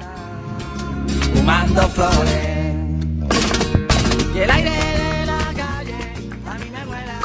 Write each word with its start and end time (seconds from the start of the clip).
fumando 1.33 1.81
flores. 1.89 2.55
Y 4.35 4.39
el 4.39 4.51
aire 4.51 4.86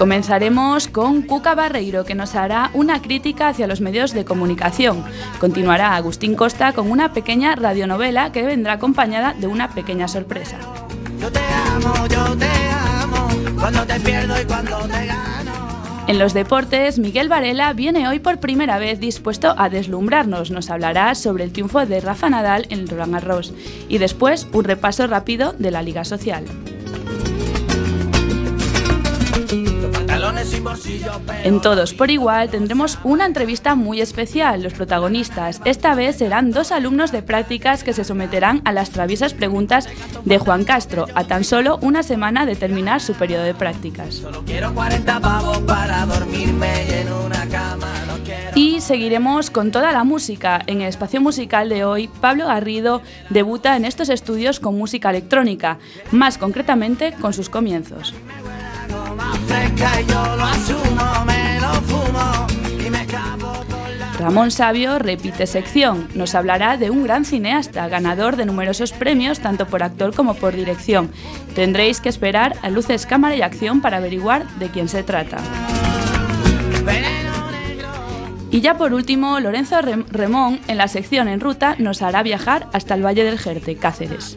Comenzaremos 0.03 0.89
con 0.89 1.23
Cuca 1.23 1.55
Barreiro, 1.55 2.05
que 2.05 2.17
nos 2.17 2.35
hará 2.35 2.73
una 2.75 3.01
crítica 3.01 3.47
hacia 3.47 3.69
los 3.69 3.81
medios 3.81 4.13
de 4.13 4.25
comunicación. 4.25 5.05
Continuará 5.39 5.95
Agustín 5.95 6.35
Costa 6.35 6.73
con 6.73 6.91
una 6.91 7.13
pequeña 7.13 7.55
radionovela 7.55 8.33
que 8.33 8.43
vendrá 8.43 8.73
acompañada 8.73 9.33
de 9.35 9.47
una 9.47 9.69
pequeña 9.71 10.09
sorpresa. 10.09 10.59
Yo 11.21 11.31
te 11.31 11.39
amo, 11.39 11.95
yo 12.09 12.37
te 12.37 12.51
amo. 12.73 13.29
Cuando 13.61 13.87
te 13.87 14.01
pierdo 14.01 14.43
y 14.43 14.45
cuando 14.45 14.77
te 14.89 15.07
gano. 15.07 15.53
En 16.09 16.19
los 16.19 16.35
deportes, 16.35 16.99
Miguel 16.99 17.29
Varela 17.29 17.73
viene 17.73 18.09
hoy 18.09 18.19
por 18.19 18.41
primera 18.41 18.81
vez 18.81 18.99
dispuesto 18.99 19.55
a 19.57 19.69
deslumbrarnos. 19.69 20.51
Nos 20.51 20.69
hablará 20.69 21.15
sobre 21.15 21.45
el 21.45 21.53
triunfo 21.53 21.87
de 21.87 22.01
Rafa 22.01 22.29
Nadal 22.29 22.67
en 22.71 22.81
el 22.81 22.89
Roland 22.89 23.13
Garros 23.13 23.55
y 23.89 23.99
después 23.99 24.49
un 24.53 24.65
repaso 24.65 25.07
rápido 25.07 25.53
de 25.53 25.71
la 25.71 25.81
Liga 25.81 26.05
Social. 26.05 26.45
En 31.45 31.61
Todos 31.61 31.95
por 31.95 32.11
Igual 32.11 32.51
tendremos 32.51 32.99
una 33.05 33.27
entrevista 33.27 33.75
muy 33.75 34.01
especial. 34.01 34.63
Los 34.63 34.73
protagonistas 34.73 35.61
esta 35.65 35.95
vez 35.95 36.17
serán 36.17 36.51
dos 36.51 36.73
alumnos 36.73 37.13
de 37.13 37.23
prácticas 37.23 37.85
que 37.85 37.93
se 37.93 38.05
someterán 38.05 38.61
a 38.65 38.73
las 38.73 38.91
traviesas 38.91 39.35
preguntas 39.35 39.89
de 40.25 40.39
Juan 40.39 40.65
Castro 40.65 41.07
a 41.15 41.25
tan 41.25 41.45
solo 41.45 41.79
una 41.83 42.03
semana 42.03 42.47
de 42.47 42.57
terminar 42.57 43.01
su 43.01 43.15
periodo 43.15 43.45
de 43.45 43.55
prácticas. 43.55 44.15
Solo 44.17 44.43
quiero 44.45 44.75
40 44.75 45.21
pavos 45.21 45.59
para 45.61 46.07
dormirme 46.07 46.87
y 46.89 46.93
en 46.93 47.13
una 47.13 47.47
cama. 47.49 47.93
No 48.07 48.25
quiero. 48.25 48.51
Y 48.55 48.81
seguiremos 48.81 49.51
con 49.51 49.71
toda 49.71 49.93
la 49.93 50.05
música. 50.05 50.61
En 50.67 50.81
el 50.81 50.89
espacio 50.89 51.21
musical 51.21 51.69
de 51.69 51.85
hoy, 51.85 52.09
Pablo 52.21 52.47
Garrido 52.47 53.03
debuta 53.31 53.77
en 53.77 53.85
estos 53.85 54.09
estudios 54.09 54.61
con 54.61 54.77
música 54.77 55.11
electrónica, 55.11 55.79
más 56.11 56.39
concretamente 56.39 57.13
con 57.21 57.33
sus 57.33 57.49
comienzos. 57.49 58.15
Ramón 64.19 64.51
Sabio 64.53 64.99
repite 65.01 65.47
sección. 65.47 66.09
Nos 66.15 66.35
hablará 66.37 66.77
de 66.77 66.91
un 66.91 67.03
gran 67.03 67.25
cineasta, 67.25 67.89
ganador 67.89 68.37
de 68.37 68.45
numerosos 68.47 68.93
premios 68.93 69.41
tanto 69.41 69.67
por 69.67 69.83
actor 69.83 70.15
como 70.15 70.35
por 70.35 70.55
dirección. 70.55 71.11
Tendréis 71.57 72.01
que 72.01 72.09
esperar 72.09 72.57
a 72.63 72.71
luces, 72.71 73.05
cámara 73.07 73.35
y 73.35 73.43
acción 73.43 73.81
para 73.81 73.97
averiguar 73.97 74.47
de 74.59 74.69
quién 74.69 74.89
se 74.89 75.03
trata. 75.03 75.39
Y 78.51 78.61
ya 78.61 78.77
por 78.77 78.93
último, 78.93 79.41
Lorenzo 79.41 79.77
Rem- 79.81 80.05
Remón 80.09 80.61
en 80.69 80.77
la 80.77 80.87
sección 80.87 81.27
En 81.27 81.41
Ruta 81.41 81.75
nos 81.79 82.03
hará 82.03 82.23
viajar 82.23 82.69
hasta 82.73 82.95
el 82.95 83.05
Valle 83.05 83.25
del 83.25 83.39
Jerte, 83.39 83.77
Cáceres. 83.77 84.37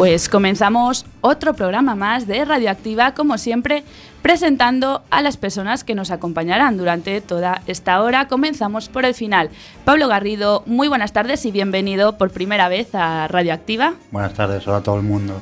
Pues 0.00 0.30
comenzamos 0.30 1.04
otro 1.20 1.52
programa 1.52 1.94
más 1.94 2.26
de 2.26 2.42
Radioactiva, 2.46 3.12
como 3.12 3.36
siempre, 3.36 3.84
presentando 4.22 5.02
a 5.10 5.20
las 5.20 5.36
personas 5.36 5.84
que 5.84 5.94
nos 5.94 6.10
acompañarán 6.10 6.78
durante 6.78 7.20
toda 7.20 7.60
esta 7.66 8.00
hora. 8.00 8.26
Comenzamos 8.26 8.88
por 8.88 9.04
el 9.04 9.12
final. 9.12 9.50
Pablo 9.84 10.08
Garrido, 10.08 10.62
muy 10.64 10.88
buenas 10.88 11.12
tardes 11.12 11.44
y 11.44 11.50
bienvenido 11.50 12.16
por 12.16 12.30
primera 12.30 12.70
vez 12.70 12.94
a 12.94 13.28
Radioactiva. 13.28 13.92
Buenas 14.10 14.32
tardes, 14.32 14.66
hola 14.66 14.78
a 14.78 14.82
todo 14.82 14.96
el 14.96 15.02
mundo. 15.02 15.38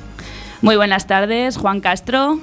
Muy 0.61 0.75
buenas 0.75 1.07
tardes, 1.07 1.55
Juan 1.55 1.79
Castro. 1.79 2.41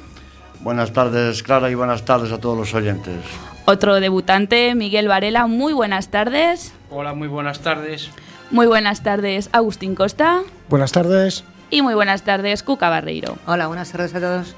buenas 0.61 0.95
tardes, 0.95 1.43
Clara, 1.43 1.71
y 1.71 1.75
buenas 1.75 2.07
tardes 2.07 2.33
a 2.33 2.39
todos 2.39 2.57
los 2.57 2.73
oyentes. 2.73 3.21
Otro 3.67 4.01
debutante, 4.01 4.75
Miguel 4.75 5.07
Varela, 5.07 5.47
muy 5.49 5.75
buenas 5.75 6.09
tardes. 6.09 6.73
Hola, 6.89 7.13
muy 7.13 7.29
buenas 7.29 7.61
tardes. 7.61 8.09
Muy 8.51 8.67
buenas 8.67 9.03
tardes, 9.03 9.51
Agustín 9.53 9.95
Costa. 9.95 10.45
Buenas 10.71 10.93
tardes. 10.93 11.45
Y 11.71 11.83
muy 11.83 11.95
buenas 11.95 12.23
tardes, 12.23 12.63
Cuca 12.63 12.89
Barreiro. 12.89 13.37
Hola, 13.47 13.67
buenas 13.67 13.91
tardes 13.91 14.15
a 14.15 14.21
todos. 14.21 14.55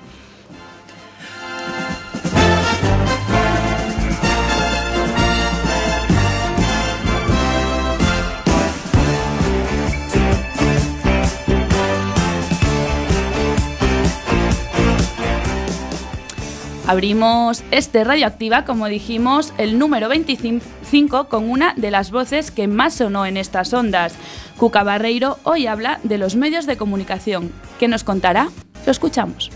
Abrimos 16.89 17.65
este 17.71 18.03
Radioactiva, 18.03 18.65
como 18.65 18.87
dijimos, 18.87 19.53
el 19.59 19.79
número 19.79 20.09
25 20.09 21.29
con 21.29 21.51
una 21.51 21.75
de 21.77 21.91
las 21.91 22.11
voces 22.11 22.51
que 22.51 22.67
más 22.67 22.95
sonó 22.95 23.27
en 23.27 23.37
estas 23.37 23.75
ondas. 23.75 24.15
Cuca 24.57 24.85
Barreiro 24.85 25.39
hoy 25.43 25.67
habla 25.67 26.01
de 26.03 26.17
los 26.17 26.35
medios 26.35 26.65
de 26.65 26.79
comunicación. 26.79 27.53
¿Qué 27.79 27.89
nos 27.89 28.05
contará? 28.05 28.49
Lo 28.87 28.91
escuchamos. 28.91 29.51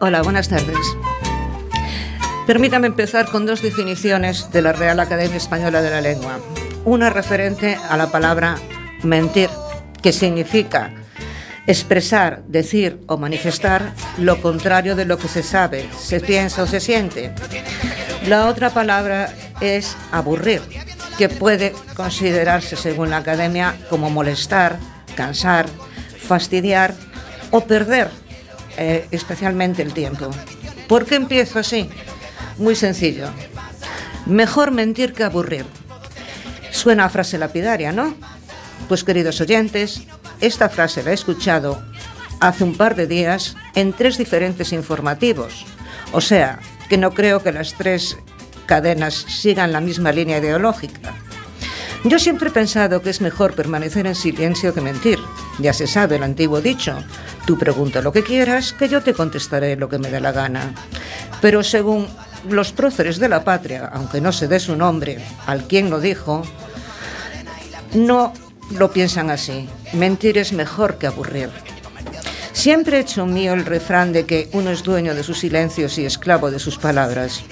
Hola, 0.00 0.22
buenas 0.22 0.48
tardes. 0.48 0.76
Permítame 2.44 2.88
empezar 2.88 3.26
con 3.26 3.46
dos 3.46 3.62
definiciones 3.62 4.50
de 4.50 4.62
la 4.62 4.72
Real 4.72 4.98
Academia 4.98 5.36
Española 5.36 5.80
de 5.80 5.90
la 5.90 6.00
Lengua. 6.00 6.40
Una 6.84 7.08
referente 7.08 7.78
a 7.88 7.96
la 7.96 8.08
palabra 8.08 8.56
mentir, 9.04 9.48
que 10.02 10.10
significa 10.10 10.92
expresar, 11.66 12.42
decir 12.48 13.00
o 13.06 13.16
manifestar 13.16 13.92
lo 14.18 14.40
contrario 14.42 14.96
de 14.96 15.04
lo 15.04 15.18
que 15.18 15.28
se 15.28 15.42
sabe, 15.42 15.88
se 15.96 16.20
piensa 16.20 16.62
o 16.62 16.66
se 16.66 16.80
siente. 16.80 17.32
La 18.26 18.46
otra 18.46 18.70
palabra 18.70 19.32
es 19.60 19.96
aburrir, 20.10 20.62
que 21.18 21.28
puede 21.28 21.72
considerarse, 21.94 22.76
según 22.76 23.10
la 23.10 23.18
academia, 23.18 23.76
como 23.88 24.10
molestar, 24.10 24.78
cansar, 25.14 25.66
fastidiar 26.18 26.94
o 27.50 27.60
perder 27.64 28.10
eh, 28.76 29.06
especialmente 29.10 29.82
el 29.82 29.92
tiempo. 29.92 30.30
¿Por 30.88 31.04
qué 31.06 31.16
empiezo 31.16 31.58
así? 31.58 31.88
Muy 32.58 32.74
sencillo. 32.74 33.28
Mejor 34.26 34.70
mentir 34.70 35.12
que 35.12 35.24
aburrir. 35.24 35.66
Suena 36.70 37.04
a 37.04 37.08
frase 37.08 37.38
lapidaria, 37.38 37.92
¿no? 37.92 38.14
Pues 38.88 39.04
queridos 39.04 39.40
oyentes, 39.40 40.02
esta 40.42 40.68
frase 40.68 41.02
la 41.02 41.12
he 41.12 41.14
escuchado 41.14 41.82
hace 42.40 42.64
un 42.64 42.74
par 42.74 42.96
de 42.96 43.06
días 43.06 43.56
en 43.74 43.92
tres 43.92 44.18
diferentes 44.18 44.72
informativos. 44.72 45.64
O 46.12 46.20
sea, 46.20 46.58
que 46.88 46.98
no 46.98 47.12
creo 47.12 47.42
que 47.42 47.52
las 47.52 47.74
tres 47.74 48.18
cadenas 48.66 49.14
sigan 49.14 49.72
la 49.72 49.80
misma 49.80 50.12
línea 50.12 50.38
ideológica. 50.38 51.14
Yo 52.04 52.18
siempre 52.18 52.48
he 52.48 52.52
pensado 52.52 53.00
que 53.00 53.10
es 53.10 53.20
mejor 53.20 53.54
permanecer 53.54 54.08
en 54.08 54.16
silencio 54.16 54.74
que 54.74 54.80
mentir. 54.80 55.20
Ya 55.60 55.72
se 55.72 55.86
sabe 55.86 56.16
el 56.16 56.24
antiguo 56.24 56.60
dicho, 56.60 56.98
tú 57.46 57.56
pregunta 57.56 58.02
lo 58.02 58.12
que 58.12 58.24
quieras, 58.24 58.72
que 58.72 58.88
yo 58.88 59.02
te 59.02 59.14
contestaré 59.14 59.76
lo 59.76 59.88
que 59.88 59.98
me 59.98 60.10
dé 60.10 60.20
la 60.20 60.32
gana. 60.32 60.74
Pero 61.40 61.62
según 61.62 62.08
los 62.48 62.72
próceres 62.72 63.18
de 63.18 63.28
la 63.28 63.44
patria, 63.44 63.88
aunque 63.92 64.20
no 64.20 64.32
se 64.32 64.48
dé 64.48 64.58
su 64.58 64.74
nombre 64.74 65.24
al 65.46 65.68
quien 65.68 65.90
lo 65.90 66.00
dijo, 66.00 66.42
no 67.94 68.32
lo 68.70 68.92
piensan 68.92 69.30
así. 69.30 69.68
Mentir 69.92 70.38
es 70.38 70.52
mejor 70.52 70.98
que 70.98 71.06
aburrir. 71.06 71.50
Siempre 72.52 72.98
he 72.98 73.00
hecho 73.00 73.26
mío 73.26 73.54
el 73.54 73.64
refrán 73.64 74.12
de 74.12 74.24
que 74.26 74.48
uno 74.52 74.70
es 74.70 74.82
dueño 74.82 75.14
de 75.14 75.22
sus 75.24 75.40
silencios 75.40 75.98
y 75.98 76.04
esclavo 76.04 76.50
de 76.50 76.58
sus 76.58 76.78
palabras. 76.78 77.42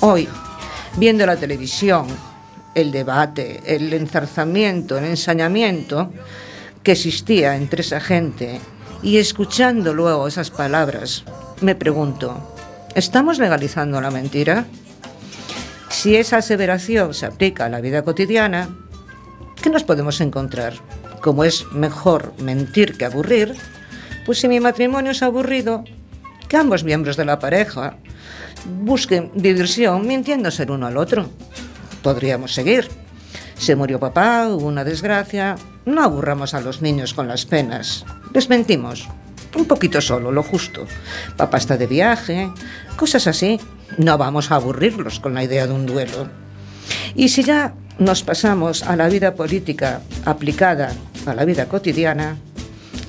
Hoy, 0.00 0.28
viendo 0.96 1.26
la 1.26 1.36
televisión, 1.36 2.06
el 2.74 2.92
debate, 2.92 3.62
el 3.66 3.92
enzarzamiento, 3.92 4.98
el 4.98 5.04
ensañamiento 5.04 6.12
que 6.82 6.92
existía 6.92 7.56
entre 7.56 7.82
esa 7.82 8.00
gente 8.00 8.60
y 9.02 9.18
escuchando 9.18 9.92
luego 9.92 10.28
esas 10.28 10.50
palabras, 10.50 11.24
me 11.60 11.74
pregunto, 11.74 12.54
¿estamos 12.94 13.38
legalizando 13.38 14.00
la 14.00 14.10
mentira? 14.10 14.66
Si 15.88 16.16
esa 16.16 16.38
aseveración 16.38 17.14
se 17.14 17.26
aplica 17.26 17.64
a 17.64 17.68
la 17.68 17.80
vida 17.80 18.02
cotidiana, 18.02 18.68
¿qué 19.62 19.70
nos 19.70 19.84
podemos 19.84 20.20
encontrar? 20.20 20.74
Como 21.20 21.44
es 21.44 21.70
mejor 21.72 22.32
mentir 22.38 22.96
que 22.96 23.04
aburrir, 23.04 23.54
pues 24.24 24.40
si 24.40 24.48
mi 24.48 24.60
matrimonio 24.60 25.12
es 25.12 25.22
aburrido, 25.22 25.84
que 26.48 26.56
ambos 26.56 26.84
miembros 26.84 27.16
de 27.16 27.24
la 27.24 27.38
pareja 27.38 27.96
busquen 28.82 29.30
diversión 29.34 30.06
mintiéndose 30.06 30.64
el 30.64 30.70
uno 30.70 30.86
al 30.86 30.96
otro 30.96 31.28
podríamos 32.06 32.54
seguir. 32.54 32.88
Se 33.58 33.74
murió 33.74 33.98
papá, 33.98 34.46
hubo 34.46 34.68
una 34.68 34.84
desgracia. 34.84 35.56
No 35.86 36.04
aburramos 36.04 36.54
a 36.54 36.60
los 36.60 36.80
niños 36.80 37.14
con 37.14 37.26
las 37.26 37.46
penas. 37.46 38.04
Les 38.32 38.48
mentimos. 38.48 39.08
Un 39.56 39.64
poquito 39.64 40.00
solo, 40.00 40.30
lo 40.30 40.44
justo. 40.44 40.86
Papá 41.36 41.56
está 41.58 41.76
de 41.76 41.88
viaje, 41.88 42.48
cosas 42.94 43.26
así. 43.26 43.58
No 43.98 44.16
vamos 44.18 44.52
a 44.52 44.54
aburrirlos 44.54 45.18
con 45.18 45.34
la 45.34 45.42
idea 45.42 45.66
de 45.66 45.72
un 45.72 45.84
duelo. 45.84 46.28
Y 47.16 47.28
si 47.30 47.42
ya 47.42 47.74
nos 47.98 48.22
pasamos 48.22 48.82
a 48.82 48.96
la 48.96 49.08
vida 49.08 49.34
política 49.34 50.00
aplicada 50.24 50.92
a 51.26 51.34
la 51.34 51.44
vida 51.44 51.66
cotidiana, 51.66 52.36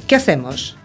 ¿qué 0.07 0.15
hacemos? 0.15 0.75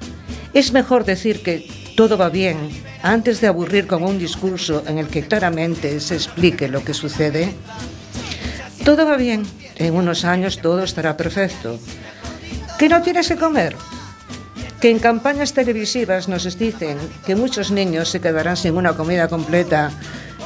Es 0.54 0.72
mejor 0.72 1.04
decir 1.04 1.42
que 1.42 1.66
todo 1.96 2.18
va 2.18 2.28
bien 2.28 2.70
antes 3.02 3.40
de 3.40 3.46
aburrir 3.46 3.86
con 3.86 4.02
un 4.02 4.18
discurso 4.18 4.82
en 4.86 4.98
el 4.98 5.08
que 5.08 5.26
claramente 5.26 5.98
se 6.00 6.14
explique 6.14 6.68
lo 6.68 6.84
que 6.84 6.94
sucede. 6.94 7.52
Todo 8.84 9.06
va 9.06 9.16
bien. 9.16 9.44
En 9.76 9.94
unos 9.94 10.24
años 10.24 10.58
todo 10.60 10.82
estará 10.82 11.16
perfecto. 11.16 11.78
¿Que 12.78 12.88
no 12.88 13.02
tienes 13.02 13.28
que 13.28 13.36
comer? 13.36 13.74
Que 14.80 14.90
en 14.90 14.98
campañas 14.98 15.52
televisivas 15.54 16.28
nos 16.28 16.58
dicen 16.58 16.98
que 17.24 17.34
muchos 17.34 17.70
niños 17.70 18.10
se 18.10 18.20
quedarán 18.20 18.56
sin 18.56 18.76
una 18.76 18.92
comida 18.94 19.28
completa 19.28 19.90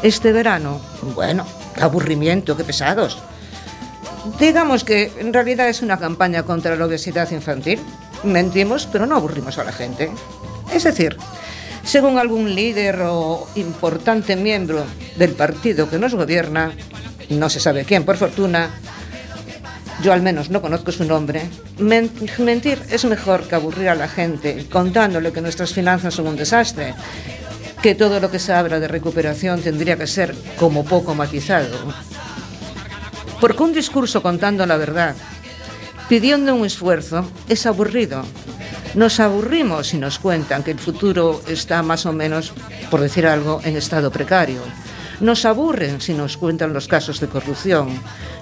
este 0.03 0.33
verano. 0.33 0.81
Bueno, 1.15 1.47
aburrimiento, 1.81 2.57
qué 2.57 2.65
pesados. 2.65 3.19
Digamos 4.39 4.85
que 4.85 5.13
en 5.19 5.33
realidad 5.33 5.69
es 5.69 5.83
una 5.83 5.99
campaña 5.99 6.43
contra 6.43 6.77
la 6.77 6.87
obesidad 6.87 7.31
infantil. 7.31 7.81
Mentimos, 8.25 8.87
pero 8.91 9.07
no 9.07 9.17
aburrimos 9.17 9.59
a 9.59 9.65
la 9.65 9.73
gente. 9.73 10.11
Es 10.75 10.85
decir, 10.85 11.17
según 11.85 12.19
algún 12.19 12.55
líder 12.55 13.01
o 13.03 13.47
importante 13.55 14.35
miembro 14.37 14.85
del 15.17 15.33
partido 15.33 15.89
que 15.89 15.99
nos 15.99 16.15
gobierna, 16.15 16.73
no 17.31 17.49
se 17.49 17.61
sabe 17.61 17.85
quién, 17.85 18.05
por 18.05 18.17
fortuna, 18.17 18.71
yo 20.03 20.13
al 20.13 20.23
menos 20.23 20.51
no 20.51 20.61
conozco 20.61 20.93
su 20.93 21.05
nombre, 21.05 21.49
mentir 21.79 22.83
es 22.91 23.05
mejor 23.05 23.49
que 23.49 23.55
aburrir 23.55 23.89
a 23.89 23.95
la 23.95 24.09
gente 24.09 24.67
contándole 24.71 25.33
que 25.33 25.41
nuestras 25.41 25.73
finanzas 25.73 26.15
son 26.15 26.27
un 26.27 26.37
desastre, 26.37 26.95
que 27.83 27.95
todo 27.95 28.21
lo 28.21 28.31
que 28.31 28.39
se 28.39 28.53
habla 28.53 28.81
de 28.81 28.89
recuperación 28.89 29.63
tendría 29.63 29.97
que 29.97 30.07
ser 30.07 30.35
como 30.59 30.85
poco 30.85 31.15
matizado. 31.15 31.95
Porque 33.41 33.63
un 33.63 33.73
discurso 33.73 34.23
contando 34.23 34.65
la 34.67 34.77
verdad, 34.77 35.15
pidiendo 36.09 36.55
un 36.55 36.65
esfuerzo, 36.65 37.29
es 37.49 37.67
aburrido. 37.67 38.23
Nos 38.95 39.21
aburrimos 39.21 39.89
si 39.89 39.99
nos 39.99 40.19
cuentan 40.19 40.63
que 40.63 40.71
el 40.71 40.79
futuro 40.79 41.43
está 41.47 41.83
más 41.83 42.07
o 42.07 42.13
menos, 42.13 42.53
por 42.91 43.01
decir 43.01 43.27
algo, 43.27 43.61
en 43.65 43.77
estado 43.77 44.11
precario 44.11 44.63
nos 45.21 45.47
aburren 45.47 46.01
si 46.01 46.13
nos 46.13 46.37
cuentan 46.37 46.73
los 46.73 46.89
casos 46.89 47.21
de 47.21 47.29
corrupción. 47.29 47.89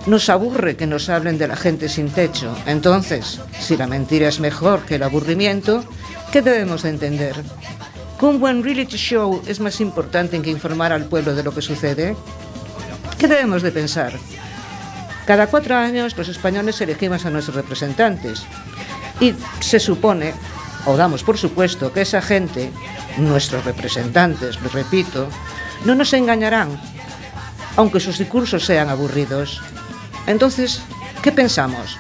Nos 0.07 0.29
aburre 0.29 0.77
que 0.77 0.87
nos 0.87 1.09
hablen 1.09 1.39
de 1.39 1.49
la 1.49 1.57
gente 1.57 1.89
sin 1.89 2.11
techo. 2.11 2.55
Entonces, 2.67 3.41
si 3.61 3.77
la 3.77 3.87
mentira 3.87 4.29
es 4.29 4.41
mejor 4.41 4.85
que 4.85 4.97
el 4.97 5.03
aburrimiento, 5.03 5.85
¿qué 6.33 6.43
debemos 6.43 6.83
de 6.83 6.91
entender? 6.91 7.37
¿Que 8.19 8.27
un 8.27 8.41
buen 8.41 8.63
reality 8.63 8.97
show 8.97 9.41
es 9.47 9.61
más 9.61 9.81
importante 9.81 10.41
que 10.43 10.51
informar 10.51 10.93
al 10.93 11.07
pueblo 11.07 11.35
de 11.35 11.43
lo 11.43 11.55
que 11.55 11.63
sucede? 11.63 12.17
¿Qué 13.19 13.29
debemos 13.29 13.63
de 13.63 13.71
pensar? 13.71 14.13
Cada 15.27 15.47
cuatro 15.47 15.77
años 15.77 16.17
los 16.19 16.29
españoles 16.29 16.81
elegimos 16.81 17.25
a 17.25 17.31
nuestros 17.31 17.57
representantes 17.57 18.43
y 19.21 19.35
se 19.61 19.81
supone, 19.81 20.35
o 20.85 20.97
damos 20.97 21.25
por 21.25 21.39
supuesto, 21.39 21.93
que 21.93 22.03
esa 22.03 22.21
gente, 22.21 22.71
nuestros 23.17 23.65
representantes, 23.65 24.61
lo 24.61 24.69
repito, 24.69 25.29
no 25.85 25.95
nos 25.95 26.13
engañarán, 26.13 26.79
aunque 27.77 28.01
sus 28.01 28.19
discursos 28.19 28.65
sean 28.65 28.91
aburridos. 28.91 29.63
Entonces, 30.27 30.83
¿qué 31.23 31.33
pensamos? 31.33 31.97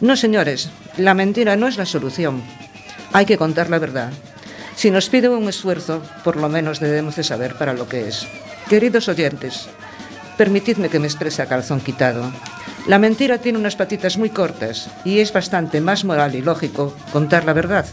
No, 0.00 0.16
señores, 0.16 0.70
la 0.96 1.12
mentira 1.12 1.56
no 1.56 1.68
es 1.68 1.76
la 1.76 1.86
solución. 1.86 2.42
Hay 3.12 3.26
que 3.26 3.38
contar 3.38 3.68
la 3.68 3.78
verdad. 3.78 4.10
Si 4.74 4.90
nos 4.90 5.08
piden 5.08 5.32
un 5.32 5.48
esfuerzo, 5.48 6.02
por 6.24 6.36
lo 6.36 6.48
menos 6.48 6.80
debemos 6.80 7.16
de 7.16 7.24
saber 7.24 7.56
para 7.56 7.72
lo 7.72 7.88
que 7.88 8.08
es. 8.08 8.26
Queridos 8.68 9.08
oyentes, 9.08 9.68
permitidme 10.38 10.88
que 10.88 11.00
me 11.00 11.08
exprese 11.08 11.42
a 11.42 11.46
calzón 11.46 11.80
quitado. 11.80 12.22
La 12.86 12.98
mentira 12.98 13.38
tiene 13.38 13.58
unas 13.58 13.76
patitas 13.76 14.16
muy 14.16 14.30
cortas 14.30 14.88
y 15.04 15.18
es 15.18 15.32
bastante 15.32 15.82
más 15.82 16.04
moral 16.04 16.34
y 16.36 16.40
lógico 16.40 16.94
contar 17.12 17.44
la 17.44 17.52
verdad. 17.52 17.84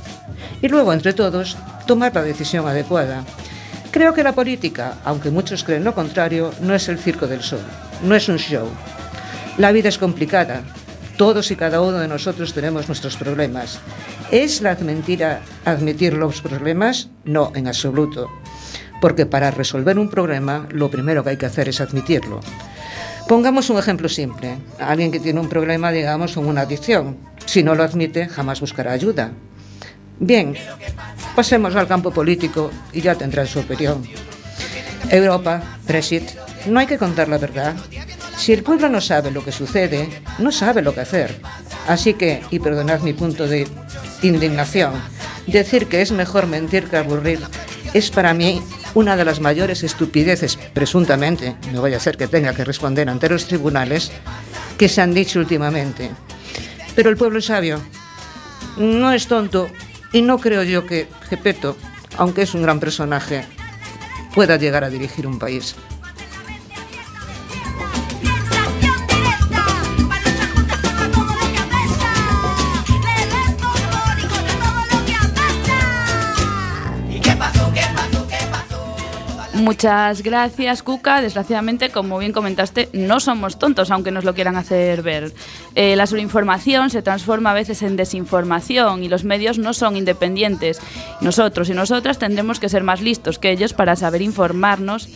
Y 0.61 0.69
luego, 0.69 0.93
entre 0.93 1.11
todos, 1.13 1.57
tomar 1.87 2.13
la 2.13 2.21
decisión 2.21 2.67
adecuada. 2.67 3.25
Creo 3.91 4.13
que 4.13 4.23
la 4.23 4.33
política, 4.33 4.99
aunque 5.03 5.31
muchos 5.31 5.63
creen 5.63 5.83
lo 5.83 5.95
contrario, 5.95 6.53
no 6.61 6.75
es 6.75 6.87
el 6.87 6.99
circo 6.99 7.27
del 7.27 7.41
sol, 7.41 7.61
no 8.03 8.15
es 8.15 8.29
un 8.29 8.37
show. 8.37 8.69
La 9.57 9.71
vida 9.71 9.89
es 9.89 9.97
complicada. 9.97 10.61
Todos 11.17 11.49
y 11.49 11.55
cada 11.55 11.81
uno 11.81 11.97
de 11.97 12.09
nosotros 12.09 12.53
tenemos 12.53 12.87
nuestros 12.87 13.15
problemas. 13.15 13.79
¿Es 14.31 14.61
la 14.61 14.75
mentira 14.75 15.41
admitir 15.63 16.13
los 16.13 16.41
problemas? 16.41 17.09
No, 17.23 17.51
en 17.55 17.67
absoluto. 17.67 18.29
Porque 19.01 19.25
para 19.25 19.51
resolver 19.51 19.99
un 19.99 20.09
problema, 20.09 20.67
lo 20.71 20.89
primero 20.89 21.23
que 21.23 21.31
hay 21.31 21.37
que 21.37 21.45
hacer 21.45 21.69
es 21.69 21.81
admitirlo. 21.81 22.39
Pongamos 23.27 23.69
un 23.69 23.79
ejemplo 23.79 24.07
simple. 24.07 24.57
Alguien 24.79 25.11
que 25.11 25.19
tiene 25.19 25.39
un 25.39 25.49
problema, 25.49 25.91
digamos, 25.91 26.33
con 26.33 26.45
una 26.45 26.61
adicción. 26.61 27.17
Si 27.45 27.63
no 27.63 27.75
lo 27.75 27.83
admite, 27.83 28.27
jamás 28.27 28.61
buscará 28.61 28.91
ayuda. 28.91 29.31
Bien, 30.19 30.55
pasemos 31.35 31.75
al 31.75 31.87
campo 31.87 32.11
político 32.11 32.71
y 32.93 33.01
ya 33.01 33.15
tendrá 33.15 33.45
su 33.45 33.59
opinión. 33.59 34.03
Europa, 35.09 35.61
Brexit, 35.87 36.23
no 36.67 36.79
hay 36.79 36.87
que 36.87 36.97
contar 36.97 37.27
la 37.27 37.37
verdad. 37.37 37.75
Si 38.37 38.53
el 38.53 38.63
pueblo 38.63 38.89
no 38.89 39.01
sabe 39.01 39.31
lo 39.31 39.43
que 39.43 39.51
sucede, 39.51 40.09
no 40.39 40.51
sabe 40.51 40.81
lo 40.81 40.93
que 40.93 41.01
hacer. 41.01 41.35
Así 41.87 42.13
que, 42.13 42.41
y 42.51 42.59
perdonad 42.59 43.01
mi 43.01 43.13
punto 43.13 43.47
de 43.47 43.67
indignación, 44.21 44.93
decir 45.47 45.87
que 45.87 46.01
es 46.01 46.11
mejor 46.11 46.47
mentir 46.47 46.85
que 46.89 46.97
aburrir 46.97 47.39
es 47.93 48.09
para 48.09 48.33
mí 48.33 48.61
una 48.95 49.15
de 49.15 49.25
las 49.25 49.41
mayores 49.41 49.83
estupideces, 49.83 50.57
presuntamente, 50.73 51.55
no 51.71 51.81
vaya 51.81 51.97
a 51.97 51.99
ser 51.99 52.17
que 52.17 52.27
tenga 52.27 52.53
que 52.53 52.63
responder 52.63 53.07
ante 53.09 53.29
los 53.29 53.45
tribunales, 53.45 54.11
que 54.77 54.89
se 54.89 55.01
han 55.01 55.13
dicho 55.13 55.39
últimamente. 55.39 56.09
Pero 56.95 57.09
el 57.09 57.17
pueblo 57.17 57.39
es 57.39 57.45
sabio. 57.45 57.79
No 58.77 59.11
es 59.11 59.27
tonto. 59.27 59.69
Y 60.13 60.21
no 60.21 60.39
creo 60.39 60.63
yo 60.63 60.87
que 60.87 61.07
Gepeto, 61.29 61.77
aunque 62.17 62.43
es 62.43 62.53
un 62.53 62.63
gran 62.63 62.79
personaje, 62.79 63.45
pueda 64.33 64.55
llegar 64.55 64.85
a 64.85 64.89
dirigir 64.89 65.27
un 65.27 65.39
país. 65.39 65.75
Muchas 79.65 80.21
gracias, 80.21 80.83
Cuca. 80.83 81.21
Desgraciadamente, 81.21 81.89
como 81.89 82.19
bien 82.19 82.33
comentaste, 82.33 82.87
no 82.93 83.19
somos 83.19 83.57
tontos, 83.57 83.89
aunque 83.89 84.11
nos 84.11 84.23
lo 84.23 84.35
quieran 84.35 84.57
hacer 84.57 85.01
ver. 85.01 85.33
Eh, 85.73 85.95
la 85.95 86.05
sobreinformación 86.05 86.91
se 86.91 87.01
transforma 87.01 87.49
a 87.49 87.55
veces 87.55 87.81
en 87.81 87.95
desinformación 87.95 89.03
y 89.03 89.09
los 89.09 89.23
medios 89.23 89.57
no 89.57 89.73
son 89.73 89.97
independientes. 89.97 90.79
Nosotros 91.19 91.67
y 91.67 91.73
nosotras 91.73 92.19
tendremos 92.19 92.59
que 92.59 92.69
ser 92.69 92.83
más 92.83 93.01
listos 93.01 93.39
que 93.39 93.49
ellos 93.49 93.73
para 93.73 93.95
saber 93.95 94.21
informarnos, 94.21 95.09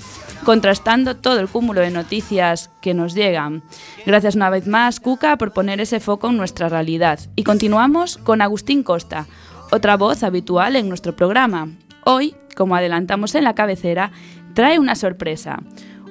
contrastando 0.43 1.15
todo 1.15 1.39
el 1.39 1.47
cúmulo 1.47 1.81
de 1.81 1.91
noticias 1.91 2.71
que 2.81 2.95
nos 2.95 3.13
llegan. 3.13 3.61
Gracias 4.07 4.33
una 4.33 4.49
vez 4.49 4.65
más, 4.65 4.99
Cuca, 4.99 5.37
por 5.37 5.53
poner 5.53 5.79
ese 5.79 5.99
foco 5.99 6.29
en 6.29 6.37
nuestra 6.37 6.69
realidad. 6.69 7.19
Y 7.35 7.43
continuamos 7.43 8.17
con 8.17 8.41
Agustín 8.41 8.81
Costa, 8.81 9.27
otra 9.69 9.95
voz 9.95 10.23
habitual 10.23 10.75
en 10.75 10.89
nuestro 10.89 11.15
programa. 11.15 11.67
Hoy, 12.03 12.33
como 12.55 12.75
adelantamos 12.75 13.35
en 13.35 13.43
la 13.43 13.53
cabecera, 13.53 14.11
trae 14.59 14.77
una 14.77 14.95
sorpresa, 14.95 15.61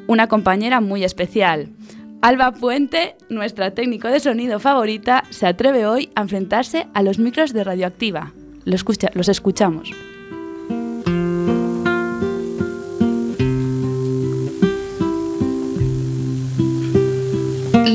una 0.07 0.27
compañera 0.27 0.81
muy 0.81 1.05
especial. 1.05 1.69
Alba 2.23 2.53
Puente, 2.53 3.15
nuestra 3.29 3.73
técnico 3.75 4.09
de 4.09 4.21
sonido 4.21 4.59
favorita, 4.59 5.25
se 5.29 5.47
atreve 5.47 5.85
hoy 5.85 6.09
a 6.15 6.23
enfrentarse 6.23 6.87
a 6.95 7.03
los 7.03 7.19
micros 7.19 7.53
de 7.53 7.63
Radioactiva. 7.63 8.33
Lo 8.65 8.75
escucha- 8.75 9.11
los 9.13 9.29
escuchamos. 9.29 9.91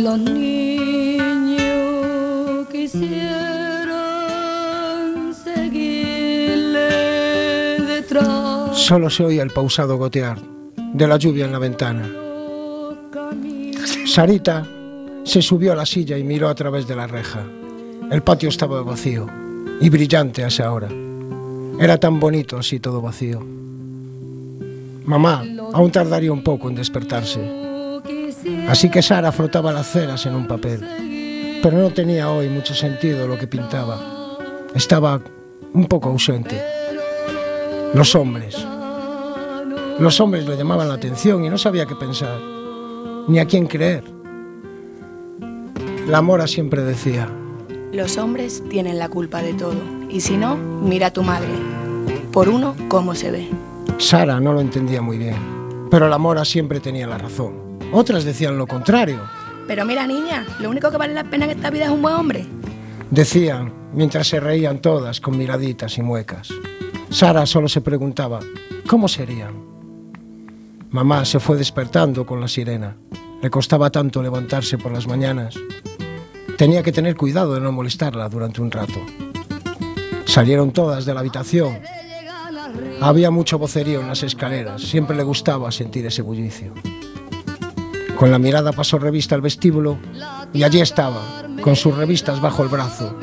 Los 0.04 0.20
niños 0.20 1.58
quisieran 2.72 3.23
Solo 8.74 9.10
se 9.10 9.24
oía 9.24 9.44
el 9.44 9.52
pausado 9.52 9.98
gotear 9.98 10.40
de 10.94 11.08
la 11.08 11.18
lluvia 11.18 11.46
en 11.46 11.52
la 11.52 11.60
ventana. 11.60 12.10
Sarita 14.06 14.68
se 15.24 15.42
subió 15.42 15.74
a 15.74 15.76
la 15.76 15.86
silla 15.86 16.18
y 16.18 16.24
miró 16.24 16.50
a 16.50 16.56
través 16.56 16.88
de 16.88 16.96
la 16.96 17.06
reja. 17.06 17.44
El 18.10 18.24
patio 18.24 18.50
estaba 18.50 18.82
vacío 18.82 19.28
y 19.80 19.90
brillante 19.90 20.44
a 20.44 20.48
esa 20.48 20.72
hora. 20.72 20.90
Era 21.80 22.00
tan 22.00 22.20
bonito 22.20 22.58
así 22.58 22.80
todo 22.80 23.00
vacío. 23.00 23.42
Mamá 25.06 25.44
aún 25.72 25.92
tardaría 25.92 26.34
un 26.34 26.44
poco 26.44 26.68
en 26.68 26.76
despertarse. 26.76 27.40
Así 28.68 28.90
que 28.90 29.02
Sara 29.04 29.32
frotaba 29.32 29.72
las 29.72 29.92
ceras 29.92 30.26
en 30.26 30.36
un 30.36 30.48
papel. 30.48 31.60
Pero 31.62 31.78
no 31.78 31.92
tenía 31.92 32.30
hoy 32.32 32.50
mucho 32.50 32.74
sentido 32.74 33.28
lo 33.28 33.38
que 33.38 33.48
pintaba. 33.48 34.00
Estaba 34.74 35.22
un 35.74 35.86
poco 35.86 36.10
ausente. 36.10 36.73
Los 37.94 38.16
hombres. 38.16 38.56
Los 40.00 40.20
hombres 40.20 40.48
le 40.48 40.58
llamaban 40.58 40.88
la 40.88 40.96
atención 40.96 41.46
y 41.46 41.50
no 41.50 41.60
sabía 41.60 41.86
qué 41.86 41.96
pensar, 41.96 42.40
ni 43.28 43.38
a 43.38 43.46
quién 43.46 43.68
creer. 43.68 44.04
La 46.08 46.24
mora 46.24 46.48
siempre 46.48 46.82
decía, 46.82 47.30
Los 47.92 48.18
hombres 48.18 48.64
tienen 48.68 48.98
la 48.98 49.10
culpa 49.10 49.44
de 49.44 49.54
todo. 49.54 49.76
Y 50.10 50.22
si 50.22 50.38
no, 50.38 50.56
mira 50.56 51.08
a 51.08 51.14
tu 51.14 51.22
madre. 51.22 51.52
Por 52.32 52.50
uno, 52.50 52.76
cómo 52.88 53.14
se 53.14 53.30
ve. 53.30 53.50
Sara 54.00 54.40
no 54.40 54.54
lo 54.54 54.62
entendía 54.62 55.04
muy 55.04 55.20
bien, 55.20 55.36
pero 55.92 56.10
la 56.10 56.18
mora 56.18 56.44
siempre 56.46 56.80
tenía 56.80 57.06
la 57.06 57.20
razón. 57.20 57.78
Otras 57.92 58.24
decían 58.24 58.58
lo 58.58 58.66
contrario. 58.66 59.20
Pero 59.68 59.86
mira, 59.86 60.08
niña, 60.08 60.48
lo 60.60 60.72
único 60.72 60.90
que 60.90 60.98
vale 60.98 61.14
la 61.14 61.26
pena 61.26 61.46
en 61.46 61.52
esta 61.52 61.70
vida 61.70 61.86
es 61.86 61.92
un 61.92 62.02
buen 62.02 62.16
hombre. 62.16 62.46
Decían, 63.12 63.72
mientras 63.94 64.28
se 64.28 64.40
reían 64.40 64.80
todas 64.80 65.22
con 65.22 65.38
miraditas 65.38 65.96
y 66.00 66.02
muecas. 66.02 66.50
Sara 67.14 67.46
solo 67.46 67.70
se 67.70 67.80
preguntaba, 67.80 68.40
¿cómo 68.88 69.08
serían? 69.08 69.54
Mamá 70.90 71.26
se 71.26 71.40
fue 71.40 71.58
despertando 71.58 72.26
con 72.26 72.42
la 72.42 72.48
sirena. 72.48 72.98
Le 73.40 73.52
costaba 73.52 73.92
tanto 73.92 74.24
levantarse 74.24 74.80
por 74.80 74.92
las 74.92 75.06
mañanas. 75.06 75.54
Tenía 76.58 76.82
que 76.82 76.92
tener 76.92 77.16
cuidado 77.16 77.54
de 77.54 77.62
no 77.62 77.72
molestarla 77.72 78.28
durante 78.30 78.62
un 78.62 78.72
rato. 78.72 79.00
Salieron 80.26 80.72
todas 80.72 81.06
de 81.06 81.14
la 81.14 81.20
habitación. 81.20 81.78
Había 83.00 83.30
mucho 83.30 83.60
vocerío 83.60 84.02
en 84.02 84.08
las 84.08 84.24
escaleras. 84.24 84.82
Siempre 84.82 85.16
le 85.16 85.22
gustaba 85.22 85.72
sentir 85.72 86.08
ese 86.08 86.24
bullicio. 86.24 86.74
Con 88.18 88.32
la 88.32 88.40
mirada 88.40 88.72
pasó 88.72 88.98
revista 88.98 89.36
al 89.36 89.42
vestíbulo 89.42 90.00
y 90.52 90.64
allí 90.64 90.82
estaba, 90.82 91.22
con 91.62 91.76
sus 91.76 91.96
revistas 91.96 92.42
bajo 92.42 92.64
el 92.64 92.70
brazo. 92.70 93.16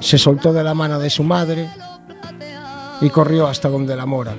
Se 0.00 0.16
soltó 0.16 0.54
de 0.54 0.64
la 0.64 0.72
mano 0.72 0.98
de 0.98 1.10
su 1.10 1.24
madre 1.24 1.68
y 3.00 3.10
corrió 3.10 3.46
hasta 3.46 3.68
donde 3.68 3.96
la 3.96 4.06
mora. 4.06 4.34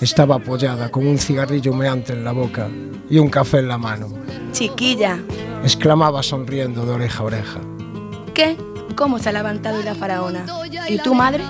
Estaba 0.00 0.36
apoyada 0.36 0.90
con 0.90 1.06
un 1.06 1.18
cigarrillo 1.18 1.72
humeante 1.72 2.12
en 2.12 2.24
la 2.24 2.32
boca 2.32 2.68
y 3.10 3.18
un 3.18 3.28
café 3.28 3.58
en 3.58 3.68
la 3.68 3.78
mano. 3.78 4.08
Chiquilla, 4.52 5.18
Exclamaba 5.62 6.22
sonriendo 6.22 6.86
de 6.86 6.92
oreja 6.92 7.22
a 7.22 7.26
oreja. 7.26 7.60
¿qué? 8.38 8.56
¿Cómo 8.94 9.18
se 9.18 9.28
ha 9.28 9.32
levantado 9.32 9.82
la 9.82 9.96
faraona? 9.96 10.46
¿Y 10.88 10.98
tu 10.98 11.14
madre? 11.14 11.42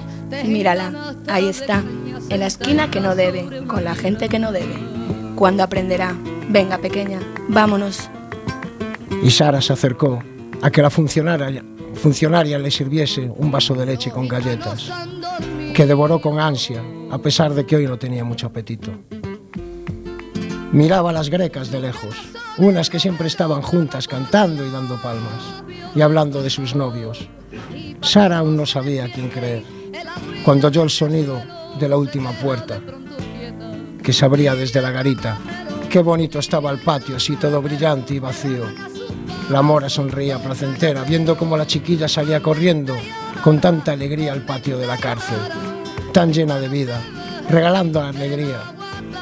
Mírala, 0.44 1.14
ahí 1.28 1.46
está, 1.46 1.82
en 2.30 2.40
la 2.40 2.46
esquina 2.46 2.90
que 2.90 3.00
no 3.00 3.14
debe, 3.14 3.66
con 3.66 3.84
la 3.84 3.94
gente 3.94 4.28
que 4.30 4.38
no 4.38 4.52
debe. 4.52 4.74
¿Cuándo 5.34 5.62
aprenderá? 5.62 6.14
Venga, 6.48 6.78
pequeña, 6.78 7.20
vámonos. 7.48 8.08
Y 9.22 9.30
Sara 9.30 9.60
se 9.60 9.74
acercó 9.74 10.22
a 10.62 10.70
que 10.70 10.80
la 10.80 10.88
funcionaria, 10.88 11.62
funcionaria 11.94 12.58
le 12.58 12.70
sirviese 12.70 13.30
un 13.36 13.50
vaso 13.50 13.74
de 13.74 13.84
leche 13.84 14.10
con 14.10 14.26
galletas, 14.26 14.90
que 15.78 15.86
devoró 15.86 16.20
con 16.20 16.40
ansia, 16.40 16.82
a 17.08 17.18
pesar 17.18 17.54
de 17.54 17.64
que 17.64 17.76
hoy 17.76 17.86
no 17.86 17.96
tenía 18.00 18.24
mucho 18.24 18.48
apetito. 18.48 18.90
Miraba 20.72 21.10
a 21.10 21.12
las 21.12 21.30
grecas 21.30 21.70
de 21.70 21.78
lejos, 21.78 22.16
unas 22.56 22.90
que 22.90 22.98
siempre 22.98 23.28
estaban 23.28 23.62
juntas 23.62 24.08
cantando 24.08 24.66
y 24.66 24.70
dando 24.70 25.00
palmas, 25.00 25.62
y 25.94 26.00
hablando 26.00 26.42
de 26.42 26.50
sus 26.50 26.74
novios. 26.74 27.28
Sara 28.00 28.38
aún 28.38 28.56
no 28.56 28.66
sabía 28.66 29.04
a 29.04 29.08
quién 29.08 29.28
creer, 29.28 29.62
cuando 30.44 30.66
oyó 30.66 30.82
el 30.82 30.90
sonido 30.90 31.40
de 31.78 31.88
la 31.88 31.96
última 31.96 32.32
puerta, 32.32 32.80
que 34.02 34.12
se 34.12 34.24
abría 34.24 34.56
desde 34.56 34.82
la 34.82 34.90
garita. 34.90 35.38
Qué 35.88 36.00
bonito 36.00 36.40
estaba 36.40 36.72
el 36.72 36.80
patio, 36.80 37.14
así 37.14 37.36
todo 37.36 37.62
brillante 37.62 38.14
y 38.14 38.18
vacío. 38.18 38.64
La 39.48 39.62
mora 39.62 39.88
sonreía 39.88 40.42
placentera, 40.42 41.04
viendo 41.04 41.36
cómo 41.36 41.56
la 41.56 41.68
chiquilla 41.68 42.08
salía 42.08 42.42
corriendo 42.42 42.96
con 43.44 43.60
tanta 43.60 43.92
alegría 43.92 44.32
al 44.32 44.42
patio 44.42 44.76
de 44.76 44.86
la 44.88 44.96
cárcel, 44.96 45.38
tan 46.18 46.32
llena 46.32 46.58
de 46.58 46.68
vida, 46.68 47.00
regalando 47.48 48.02
la 48.02 48.08
alegría. 48.08 48.58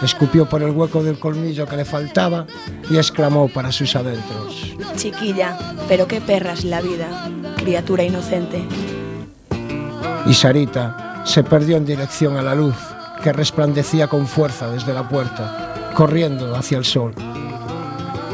Escupió 0.03 0.49
por 0.49 0.63
el 0.63 0.71
hueco 0.71 1.03
del 1.03 1.19
colmillo 1.19 1.67
que 1.67 1.77
le 1.77 1.85
faltaba 1.85 2.47
y 2.89 2.97
exclamó 2.97 3.49
para 3.49 3.71
sus 3.71 3.95
adentros. 3.97 4.75
Chiquilla, 4.97 5.59
pero 5.89 6.09
qué 6.09 6.23
perra 6.23 6.55
es 6.55 6.65
la 6.65 6.81
vida, 6.81 7.29
criatura 7.59 8.03
inocente. 8.03 8.65
Y 10.25 10.33
Sarita 10.33 11.23
se 11.27 11.45
perdió 11.45 11.77
en 11.77 11.85
dirección 11.85 12.39
a 12.39 12.43
la 12.43 12.55
luz 12.55 12.77
que 13.23 13.31
resplandecía 13.31 14.09
con 14.09 14.27
fuerza 14.27 14.71
desde 14.71 14.95
la 14.95 15.07
puerta, 15.07 15.93
corriendo 15.93 16.57
hacia 16.57 16.79
el 16.79 16.87
sol, 16.87 17.13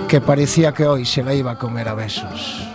que 0.06 0.20
parecía 0.20 0.70
que 0.72 0.86
hoy 0.86 1.04
se 1.04 1.24
la 1.24 1.34
iba 1.34 1.50
a 1.50 1.58
comer 1.58 1.88
a 1.88 1.94
besos. 1.94 2.68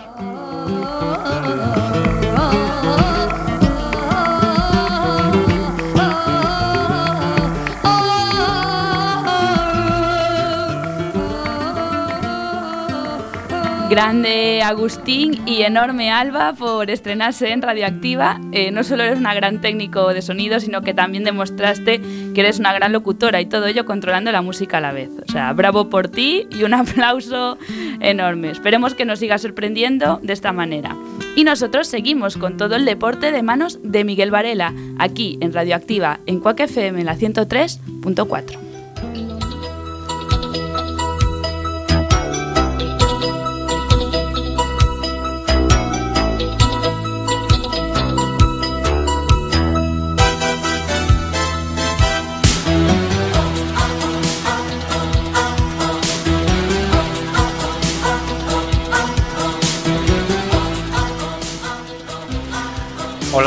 Grande 13.98 14.62
Agustín 14.62 15.42
y 15.44 15.62
enorme 15.62 16.12
Alba 16.12 16.52
por 16.52 16.88
estrenarse 16.88 17.50
en 17.50 17.62
Radioactiva. 17.62 18.40
Eh, 18.52 18.70
no 18.70 18.84
solo 18.84 19.02
eres 19.02 19.18
una 19.18 19.34
gran 19.34 19.60
técnico 19.60 20.14
de 20.14 20.22
sonido, 20.22 20.60
sino 20.60 20.82
que 20.82 20.94
también 20.94 21.24
demostraste 21.24 22.00
que 22.32 22.40
eres 22.40 22.60
una 22.60 22.72
gran 22.72 22.92
locutora 22.92 23.40
y 23.40 23.46
todo 23.46 23.66
ello 23.66 23.84
controlando 23.86 24.30
la 24.30 24.40
música 24.40 24.78
a 24.78 24.80
la 24.80 24.92
vez. 24.92 25.10
O 25.28 25.32
sea, 25.32 25.52
bravo 25.52 25.90
por 25.90 26.06
ti 26.06 26.46
y 26.48 26.62
un 26.62 26.74
aplauso 26.74 27.58
enorme. 27.98 28.52
Esperemos 28.52 28.94
que 28.94 29.04
nos 29.04 29.18
siga 29.18 29.36
sorprendiendo 29.36 30.20
de 30.22 30.32
esta 30.32 30.52
manera. 30.52 30.96
Y 31.34 31.42
nosotros 31.42 31.88
seguimos 31.88 32.36
con 32.36 32.56
todo 32.56 32.76
el 32.76 32.84
deporte 32.84 33.32
de 33.32 33.42
manos 33.42 33.80
de 33.82 34.04
Miguel 34.04 34.30
Varela, 34.30 34.74
aquí 35.00 35.38
en 35.40 35.52
Radioactiva, 35.52 36.20
en 36.26 36.38
Cuac 36.38 36.60
FM, 36.60 37.02
la 37.02 37.16
103.4. 37.16 38.67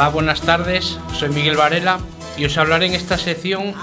Hola, 0.02 0.10
buenas 0.10 0.42
tardes. 0.42 0.98
Soy 1.14 1.30
Miguel 1.30 1.56
Varela 1.56 2.00
y 2.36 2.46
os 2.46 2.58
hablaré 2.58 2.88
en 2.88 2.94
esta 2.94 3.20
sección 3.20 3.76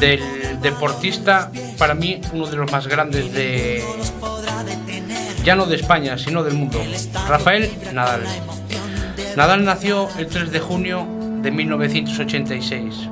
del 0.00 0.22
deportista, 0.62 1.52
para 1.76 1.92
mí 1.92 2.18
uno 2.32 2.46
de 2.46 2.56
los 2.56 2.72
más 2.72 2.86
grandes 2.86 3.34
de 3.34 3.84
ya 5.44 5.54
no 5.54 5.66
de 5.66 5.76
España, 5.76 6.16
sino 6.16 6.42
del 6.42 6.54
mundo, 6.54 6.82
Rafael 7.28 7.70
Nadal. 7.92 8.22
Nadal 9.36 9.66
nació 9.66 10.08
el 10.16 10.28
3 10.28 10.50
de 10.50 10.60
junio 10.60 11.06
de 11.42 11.50
1986. 11.50 13.10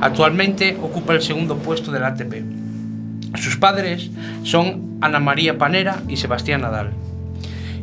Actualmente 0.00 0.78
ocupa 0.82 1.12
el 1.12 1.20
segundo 1.20 1.58
puesto 1.58 1.92
del 1.92 2.04
ATP. 2.04 3.36
Sus 3.36 3.58
padres 3.58 4.10
son 4.42 4.96
Ana 5.02 5.20
María 5.20 5.58
Panera 5.58 6.00
y 6.08 6.16
Sebastián 6.16 6.62
Nadal. 6.62 6.94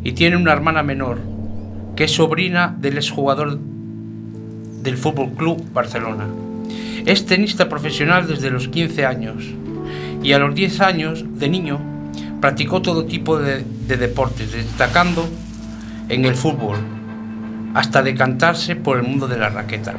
Y 0.03 0.13
tiene 0.13 0.37
una 0.37 0.53
hermana 0.53 0.81
menor, 0.81 1.19
que 1.95 2.05
es 2.05 2.11
sobrina 2.15 2.75
del 2.79 2.97
exjugador 2.97 3.59
del 4.83 4.97
Fútbol 4.97 5.31
Club 5.31 5.63
Barcelona. 5.73 6.27
Es 7.05 7.25
tenista 7.25 7.69
profesional 7.69 8.27
desde 8.27 8.51
los 8.51 8.67
15 8.67 9.05
años 9.05 9.43
y 10.21 10.33
a 10.33 10.39
los 10.39 10.53
10 10.53 10.81
años 10.81 11.23
de 11.39 11.49
niño 11.49 11.79
practicó 12.39 12.81
todo 12.81 13.05
tipo 13.05 13.39
de, 13.39 13.63
de 13.87 13.97
deportes, 13.97 14.51
destacando 14.51 15.27
en 16.09 16.25
el 16.25 16.35
fútbol, 16.35 16.77
hasta 17.73 18.03
decantarse 18.03 18.75
por 18.75 18.97
el 18.97 19.03
mundo 19.03 19.27
de 19.27 19.37
la 19.37 19.49
raqueta. 19.49 19.93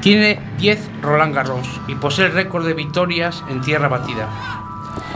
Tiene 0.00 0.40
10 0.58 0.90
Roland 1.00 1.34
Garros 1.34 1.68
y 1.86 1.94
posee 1.94 2.26
el 2.26 2.32
récord 2.32 2.66
de 2.66 2.74
victorias 2.74 3.44
en 3.48 3.60
tierra 3.60 3.86
batida. 3.88 4.28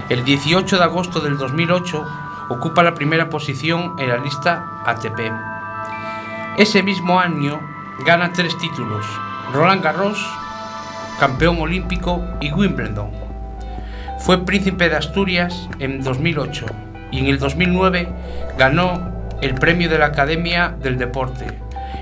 El 0.08 0.24
18 0.24 0.78
de 0.78 0.84
agosto 0.84 1.20
del 1.20 1.36
2008 1.36 2.06
ocupa 2.48 2.84
la 2.84 2.94
primera 2.94 3.28
posición 3.28 3.94
en 3.98 4.08
la 4.08 4.18
lista 4.18 4.82
ATP. 4.86 5.18
Ese 6.56 6.82
mismo 6.84 7.18
año 7.18 7.60
gana 8.04 8.32
tres 8.32 8.56
títulos, 8.58 9.06
Roland 9.52 9.82
Garros, 9.82 10.24
campeón 11.18 11.58
olímpico 11.60 12.22
y 12.40 12.52
Wimbledon. 12.52 13.10
Fue 14.18 14.44
príncipe 14.44 14.88
de 14.88 14.96
Asturias 14.96 15.68
en 15.78 16.02
2008 16.02 16.66
y 17.10 17.20
en 17.20 17.26
el 17.26 17.38
2009 17.38 18.08
ganó 18.58 19.12
el 19.40 19.54
premio 19.54 19.88
de 19.88 19.98
la 19.98 20.06
Academia 20.06 20.74
del 20.80 20.98
Deporte. 20.98 21.46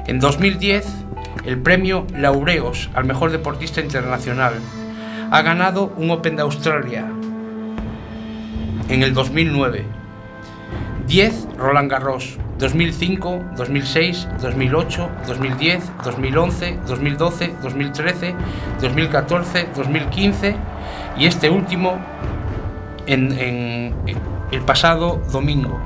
En 0.07 0.19
2010 0.21 0.87
el 1.45 1.61
premio 1.61 2.07
Laureos 2.15 2.91
al 2.95 3.05
mejor 3.05 3.31
deportista 3.31 3.81
internacional. 3.81 4.55
Ha 5.31 5.43
ganado 5.43 5.93
un 5.97 6.11
Open 6.11 6.37
de 6.37 6.43
Australia 6.43 7.07
en 8.89 9.03
el 9.03 9.15
2009. 9.15 9.85
10 11.07 11.49
Roland 11.57 11.91
Garros, 11.91 12.39
2005, 12.59 13.45
2006, 13.57 14.29
2008, 14.41 15.11
2010, 15.27 15.93
2011, 16.05 16.79
2012, 16.87 17.55
2013, 17.63 18.35
2014, 18.81 19.69
2015 19.75 20.57
y 21.19 21.27
este 21.27 21.51
último 21.51 21.99
en, 23.07 23.95
el 24.51 24.61
pasado 24.63 25.21
domingo. 25.33 25.79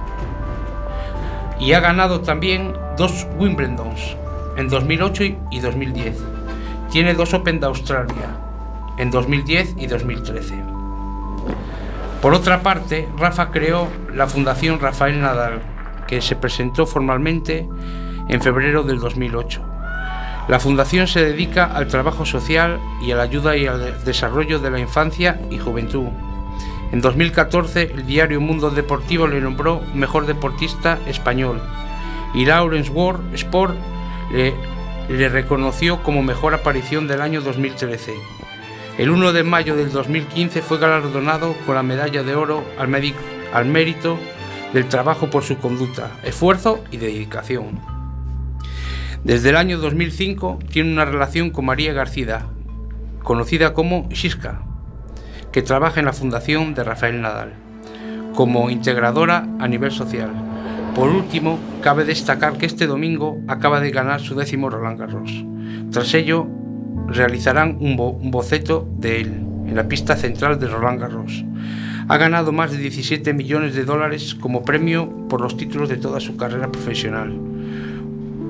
Y 1.59 1.73
ha 1.73 1.81
ganado 1.81 2.21
también 2.21 2.75
dos 2.97 3.27
Wimbledons 3.39 4.17
en 4.57 4.69
2008 4.69 5.25
y 5.51 5.61
2010. 5.61 6.17
Tiene 6.91 7.15
dos 7.15 7.35
Open 7.35 7.61
de 7.61 7.67
Australia 7.67 8.37
en 8.99 9.11
2010 9.11 9.75
y 9.79 9.87
2013. 9.87 10.55
Por 12.21 12.35
otra 12.35 12.63
parte, 12.63 13.09
Rafa 13.17 13.51
creó 13.51 13.89
la 14.13 14.27
Fundación 14.27 14.81
Rafael 14.81 15.21
Nadal, 15.21 15.61
que 16.09 16.21
se 16.21 16.35
presentó 16.35 16.87
formalmente 16.87 17.69
en 18.29 18.41
febrero 18.41 18.83
del 18.83 18.99
2008. 18.99 19.63
La 20.49 20.59
fundación 20.59 21.07
se 21.07 21.23
dedica 21.23 21.67
al 21.67 21.89
trabajo 21.89 22.25
social 22.25 22.81
y 23.03 23.13
a 23.13 23.17
la 23.17 23.25
ayuda 23.25 23.57
y 23.57 23.67
al 23.67 24.03
desarrollo 24.05 24.59
de 24.59 24.71
la 24.71 24.81
infancia 24.81 25.41
y 25.51 25.59
juventud. 25.59 26.09
En 26.91 27.03
2014 27.03 27.93
el 27.93 28.07
diario 28.07 28.41
Mundo 28.41 28.71
Deportivo 28.71 29.27
le 29.27 29.43
nombró 29.43 29.83
mejor 29.95 30.25
deportista 30.25 30.99
español 31.07 31.61
y 32.35 32.47
Lawrence 32.47 32.91
Ward 32.91 33.21
Sport 33.35 33.77
le, 34.33 35.29
reconoció 35.29 36.03
como 36.03 36.23
mejor 36.23 36.55
aparición 36.55 37.07
del 37.07 37.21
año 37.21 37.43
2013. 37.43 38.15
El 38.97 39.11
1 39.11 39.33
de 39.33 39.43
mayo 39.45 39.77
del 39.77 39.93
2015 39.93 40.63
fue 40.63 40.79
galardonado 40.79 41.55
con 41.67 41.75
la 41.75 41.83
medalla 41.83 42.23
de 42.23 42.35
oro 42.35 42.65
al 42.79 43.67
mérito 43.67 44.19
del 44.73 44.89
trabajo 44.89 45.31
por 45.31 45.43
su 45.43 45.59
conducta, 45.59 46.11
esfuerzo 46.25 46.83
y 46.91 46.99
dedicación. 46.99 47.81
Desde 49.25 49.51
el 49.51 49.57
año 49.57 49.79
2005 49.79 50.59
tiene 50.71 50.93
una 50.93 51.05
relación 51.05 51.51
con 51.51 51.65
María 51.65 51.93
García, 51.93 52.47
conocida 53.23 53.75
como 53.75 54.09
Shiska, 54.11 54.63
que 55.53 55.63
trabaja 55.63 56.01
en 56.01 56.07
la 56.07 56.13
Fundación 56.13 56.75
de 56.75 56.85
Rafael 56.85 57.21
Nadal, 57.21 57.55
como 58.35 58.71
integradora 58.71 59.47
a 59.59 59.69
nivel 59.69 59.91
social. 59.91 60.31
Por 60.95 61.11
último, 61.11 61.59
cabe 61.83 62.05
destacar 62.05 62.59
que 62.59 62.67
este 62.67 62.87
domingo 62.87 63.41
acaba 63.49 63.81
de 63.81 63.91
ganar 63.91 64.21
su 64.21 64.35
décimo 64.35 64.71
Roland 64.71 64.99
Garros. 64.99 65.45
Tras 65.91 66.13
ello, 66.15 66.47
realizarán 67.07 67.79
un 67.81 68.31
boceto 68.31 68.89
de 68.99 69.21
él 69.21 69.29
en 69.67 69.77
la 69.77 69.89
pista 69.89 70.17
central 70.17 70.59
de 70.59 70.67
Roland 70.67 71.01
Garros. 71.01 71.45
Ha 72.11 72.17
ganado 72.17 72.53
más 72.53 72.71
de 72.71 72.79
17 72.79 73.35
millones 73.35 73.75
de 73.75 73.85
dólares 73.85 74.35
como 74.35 74.65
premio 74.65 75.29
por 75.29 75.43
los 75.43 75.59
títulos 75.59 75.91
de 75.91 75.99
toda 75.99 76.21
su 76.21 76.39
carrera 76.39 76.73
profesional. 76.73 77.39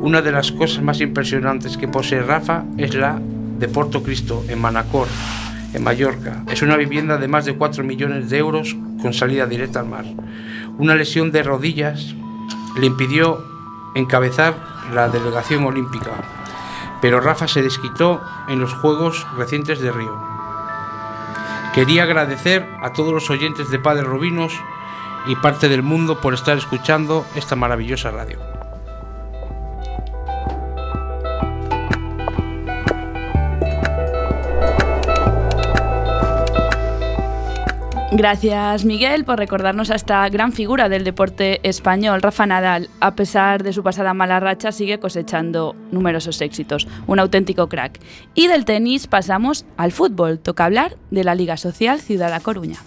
Una 0.01 0.23
de 0.23 0.31
las 0.31 0.53
cosas 0.53 0.81
más 0.81 1.01
impresionantes 1.01 1.77
que 1.77 1.89
posee 1.89 2.23
Rafa 2.23 2.65
es 2.77 2.95
la 2.95 3.21
de 3.59 3.67
Porto 3.67 4.05
Cristo, 4.05 4.45
en 4.49 4.61
Manacor, 4.61 5.09
en 5.75 5.83
Mallorca. 5.83 6.45
Es 6.49 6.63
una 6.63 6.77
vivienda 6.77 7.19
de 7.19 7.27
más 7.27 7.47
de 7.47 7.57
4 7.57 7.83
millones 7.83 8.31
de 8.31 8.39
euros 8.39 8.77
con 9.03 9.13
salida 9.13 9.47
directa 9.47 9.81
al 9.81 9.89
mar. 9.89 10.05
Una 10.79 10.95
lesión 10.95 11.33
de 11.33 11.43
rodillas 11.43 12.15
le 12.79 12.87
impidió 12.87 13.45
encabezar 13.97 14.55
la 14.95 15.09
delegación 15.09 15.65
olímpica, 15.65 16.13
pero 17.03 17.21
Rafa 17.21 17.49
se 17.49 17.63
desquitó 17.63 18.21
en 18.49 18.61
los 18.61 18.73
Juegos 18.75 19.27
recientes 19.37 19.81
de 19.81 19.91
Río. 19.91 20.38
Quería 21.79 22.03
agradecer 22.03 22.67
a 22.83 22.93
todos 22.93 23.13
los 23.13 23.31
oyentes 23.31 23.71
de 23.71 23.79
Padre 23.79 24.03
Rubinos 24.03 24.53
y 25.29 25.37
parte 25.37 25.69
del 25.69 25.85
mundo 25.85 26.21
por 26.21 26.35
estar 26.35 26.59
escuchando 26.59 27.25
esta 27.37 27.55
maravillosa 27.55 28.11
radio. 28.11 28.58
Gracias 38.19 38.85
Miguel 38.85 39.25
por 39.25 39.39
recordarnos 39.39 39.93
a 39.93 39.95
esta 39.95 40.29
gran 40.29 40.53
figura 40.53 40.89
del 40.89 41.05
deporte 41.05 41.61
español, 41.63 42.21
Rafa 42.21 42.47
Nadal. 42.47 42.91
A 42.99 43.15
pesar 43.15 43.63
de 43.63 43.73
su 43.73 43.85
pasada 43.85 44.13
mala 44.13 44.41
racha, 44.41 44.73
sigue 44.73 44.99
cosechando 44.99 45.77
numerosos 45.93 46.41
éxitos. 46.41 46.89
Un 47.07 47.21
auténtico 47.21 47.69
crack. 47.69 48.01
Y 48.35 48.49
del 48.49 48.65
tenis 48.65 49.07
pasamos 49.07 49.67
al 49.77 49.93
fútbol. 49.93 50.41
Toca 50.41 50.65
hablar 50.65 50.97
de 51.13 51.23
la 51.23 51.37
Liga 51.37 51.57
Social 51.57 52.01
Ciudad 52.01 52.35
de 52.35 52.41
Coruña. 52.43 52.79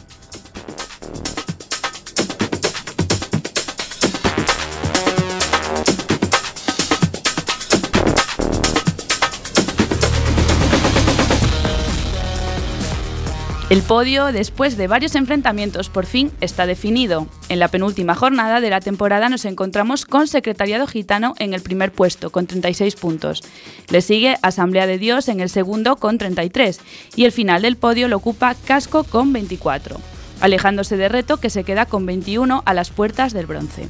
El 13.71 13.83
podio, 13.83 14.33
después 14.33 14.75
de 14.75 14.89
varios 14.89 15.15
enfrentamientos, 15.15 15.87
por 15.87 16.05
fin 16.05 16.29
está 16.41 16.65
definido. 16.65 17.27
En 17.47 17.59
la 17.59 17.69
penúltima 17.69 18.15
jornada 18.15 18.59
de 18.59 18.69
la 18.69 18.81
temporada 18.81 19.29
nos 19.29 19.45
encontramos 19.45 20.03
con 20.03 20.27
Secretariado 20.27 20.87
Gitano 20.87 21.35
en 21.39 21.53
el 21.53 21.61
primer 21.61 21.93
puesto, 21.93 22.31
con 22.31 22.47
36 22.47 22.97
puntos. 22.97 23.41
Le 23.87 24.01
sigue 24.01 24.35
Asamblea 24.41 24.87
de 24.87 24.97
Dios 24.97 25.29
en 25.29 25.39
el 25.39 25.47
segundo, 25.47 25.95
con 25.95 26.17
33. 26.17 26.81
Y 27.15 27.23
el 27.23 27.31
final 27.31 27.61
del 27.61 27.77
podio 27.77 28.09
lo 28.09 28.17
ocupa 28.17 28.55
Casco, 28.55 29.05
con 29.05 29.31
24. 29.31 29.95
Alejándose 30.41 30.97
de 30.97 31.07
Reto, 31.07 31.37
que 31.37 31.49
se 31.49 31.63
queda 31.63 31.85
con 31.85 32.05
21 32.05 32.63
a 32.65 32.73
las 32.73 32.89
puertas 32.89 33.31
del 33.31 33.45
bronce. 33.45 33.87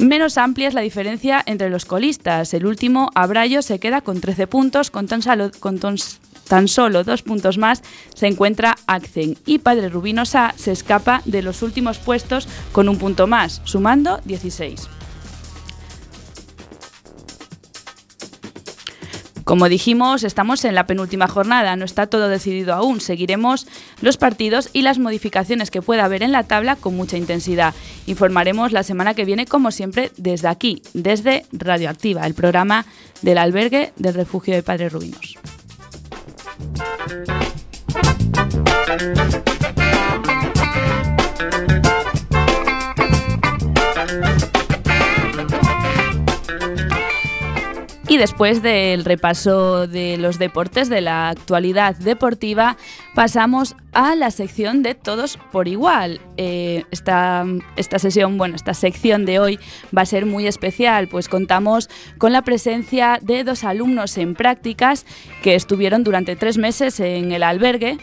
Menos 0.00 0.36
amplia 0.36 0.66
es 0.66 0.74
la 0.74 0.80
diferencia 0.80 1.40
entre 1.46 1.70
los 1.70 1.84
colistas. 1.84 2.52
El 2.52 2.66
último, 2.66 3.12
Abrayo, 3.14 3.62
se 3.62 3.78
queda 3.78 4.00
con 4.00 4.20
13 4.20 4.48
puntos, 4.48 4.90
con 4.90 5.06
tan, 5.06 5.22
tan 6.48 6.68
solo 6.68 7.04
dos 7.04 7.22
puntos 7.22 7.58
más 7.58 7.82
se 8.14 8.26
encuentra 8.26 8.76
Accen 8.86 9.36
y 9.46 9.58
Padre 9.58 9.88
Rubinosa 9.88 10.54
se 10.56 10.72
escapa 10.72 11.22
de 11.24 11.42
los 11.42 11.62
últimos 11.62 11.98
puestos 11.98 12.48
con 12.72 12.88
un 12.88 12.98
punto 12.98 13.26
más, 13.26 13.60
sumando 13.64 14.20
16. 14.24 14.88
Como 19.44 19.68
dijimos, 19.68 20.24
estamos 20.24 20.64
en 20.64 20.74
la 20.74 20.86
penúltima 20.86 21.28
jornada, 21.28 21.76
no 21.76 21.84
está 21.84 22.06
todo 22.06 22.28
decidido 22.28 22.72
aún. 22.72 23.02
Seguiremos 23.02 23.66
los 24.00 24.16
partidos 24.16 24.70
y 24.72 24.80
las 24.80 24.98
modificaciones 24.98 25.70
que 25.70 25.82
pueda 25.82 26.06
haber 26.06 26.22
en 26.22 26.32
la 26.32 26.44
tabla 26.44 26.76
con 26.76 26.96
mucha 26.96 27.18
intensidad. 27.18 27.74
Informaremos 28.06 28.72
la 28.72 28.82
semana 28.82 29.12
que 29.12 29.26
viene, 29.26 29.44
como 29.44 29.70
siempre, 29.70 30.12
desde 30.16 30.48
aquí, 30.48 30.80
desde 30.94 31.44
Radioactiva, 31.52 32.26
el 32.26 32.32
programa 32.32 32.86
del 33.20 33.36
albergue 33.36 33.92
del 33.96 34.14
refugio 34.14 34.54
de 34.54 34.62
Padres 34.62 34.94
Rubinos. 34.94 35.36
Thank 44.06 44.43
Y 48.14 48.16
después 48.16 48.62
del 48.62 49.04
repaso 49.04 49.88
de 49.88 50.18
los 50.18 50.38
deportes, 50.38 50.88
de 50.88 51.00
la 51.00 51.30
actualidad 51.30 51.96
deportiva, 51.96 52.76
pasamos 53.12 53.74
a 53.92 54.14
la 54.14 54.30
sección 54.30 54.84
de 54.84 54.94
Todos 54.94 55.36
por 55.50 55.66
Igual. 55.66 56.20
Eh, 56.36 56.84
esta, 56.92 57.44
esta 57.74 57.98
sesión, 57.98 58.38
bueno, 58.38 58.54
esta 58.54 58.72
sección 58.72 59.24
de 59.24 59.40
hoy 59.40 59.58
va 59.86 60.02
a 60.02 60.06
ser 60.06 60.26
muy 60.26 60.46
especial, 60.46 61.08
pues 61.08 61.28
contamos 61.28 61.90
con 62.16 62.32
la 62.32 62.42
presencia 62.42 63.18
de 63.20 63.42
dos 63.42 63.64
alumnos 63.64 64.16
en 64.16 64.36
prácticas 64.36 65.06
que 65.42 65.56
estuvieron 65.56 66.04
durante 66.04 66.36
tres 66.36 66.56
meses 66.56 67.00
en 67.00 67.32
el 67.32 67.42
albergue 67.42 67.98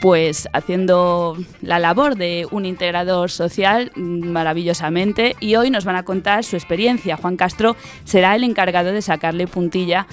pues 0.00 0.48
haciendo 0.52 1.36
la 1.62 1.78
labor 1.78 2.16
de 2.16 2.46
un 2.50 2.66
integrador 2.66 3.30
social 3.30 3.92
maravillosamente 3.96 5.36
y 5.40 5.56
hoy 5.56 5.70
nos 5.70 5.84
van 5.84 5.96
a 5.96 6.04
contar 6.04 6.44
su 6.44 6.56
experiencia. 6.56 7.16
Juan 7.16 7.36
Castro 7.36 7.76
será 8.04 8.34
el 8.34 8.44
encargado 8.44 8.92
de 8.92 9.02
sacarle 9.02 9.46
puntilla 9.46 10.06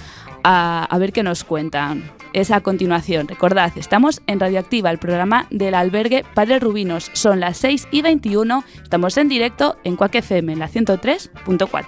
a, 0.44 0.84
a 0.84 0.98
ver 0.98 1.12
qué 1.12 1.22
nos 1.22 1.44
cuentan. 1.44 2.10
Es 2.32 2.50
a 2.50 2.60
continuación. 2.62 3.28
Recordad, 3.28 3.72
estamos 3.76 4.22
en 4.26 4.40
Radioactiva, 4.40 4.90
el 4.90 4.98
programa 4.98 5.46
del 5.50 5.74
albergue 5.74 6.24
Padre 6.34 6.58
Rubinos. 6.58 7.10
Son 7.12 7.40
las 7.40 7.58
6 7.58 7.88
y 7.90 8.00
21. 8.02 8.64
Estamos 8.82 9.16
en 9.18 9.28
directo 9.28 9.76
en 9.84 9.96
Cuac 9.96 10.14
FM, 10.14 10.54
en 10.54 10.58
la 10.58 10.68
103.4. 10.68 11.86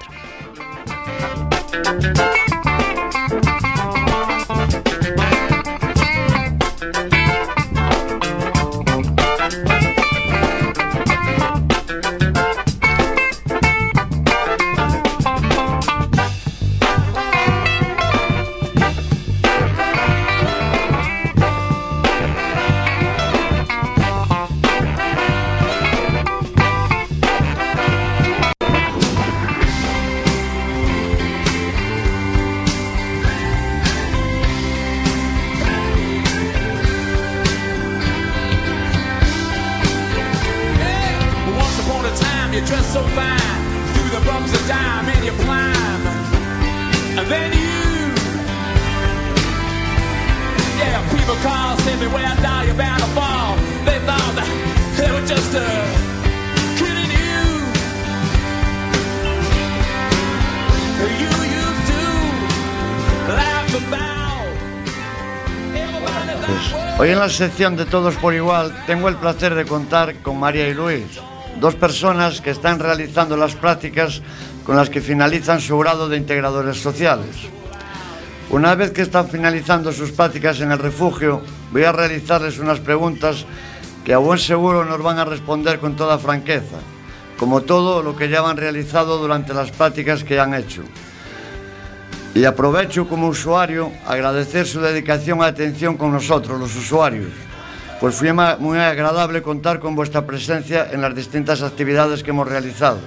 sección 67.35 67.75
de 67.75 67.85
Todos 67.85 68.15
por 68.15 68.33
Igual 68.33 68.85
tengo 68.87 69.09
el 69.09 69.17
placer 69.17 69.57
de 69.57 69.65
contar 69.65 70.15
con 70.23 70.39
María 70.39 70.69
y 70.69 70.75
Luis, 70.75 71.05
dos 71.59 71.75
personas 71.75 72.41
que 72.41 72.51
están 72.51 72.79
realizando 72.79 73.37
las 73.37 73.57
prácticas 73.57 74.23
con 74.65 74.77
las 74.77 74.89
que 74.89 75.01
finalizan 75.01 75.61
su 75.61 75.77
grado 75.77 76.09
de 76.09 76.17
integradores 76.17 76.81
sociales. 76.81 77.35
Una 78.51 78.77
vez 78.77 78.93
que 78.93 79.03
están 79.03 79.29
finalizando 79.29 79.91
sus 79.91 80.13
prácticas 80.13 80.61
en 80.61 80.71
el 80.71 80.79
refugio, 80.79 81.43
voy 81.73 81.83
a 81.83 81.91
realizarles 81.91 82.61
unas 82.61 82.79
preguntas 82.79 83.47
que 84.05 84.15
a 84.15 84.19
buen 84.19 84.39
seguro 84.39 84.85
nos 84.85 85.03
van 85.03 85.19
a 85.19 85.25
responder 85.25 85.81
con 85.81 85.97
toda 85.97 86.19
franqueza, 86.19 86.79
como 87.37 87.63
todo 87.63 88.05
lo 88.05 88.15
que 88.15 88.29
ya 88.29 88.49
han 88.49 88.57
realizado 88.57 89.19
durante 89.19 89.55
las 89.55 89.73
prácticas 89.73 90.23
que 90.23 90.39
han 90.39 90.55
hecho. 90.55 90.83
E 92.35 92.43
aprovecho 92.47 93.07
como 93.07 93.31
usuario 93.31 93.95
agradecer 94.11 94.67
su 94.67 94.83
dedicación 94.83 95.39
e 95.39 95.47
atención 95.47 95.95
con 95.95 96.11
nosotros, 96.11 96.59
los 96.59 96.75
usuarios. 96.75 97.31
Pues 98.03 98.19
fue 98.19 98.35
muy 98.35 98.79
agradable 98.79 99.39
contar 99.39 99.79
con 99.79 99.95
vuestra 99.95 100.27
presencia 100.27 100.91
en 100.91 101.01
las 101.01 101.15
distintas 101.15 101.63
actividades 101.63 102.27
que 102.27 102.35
hemos 102.35 102.51
realizado. 102.51 102.99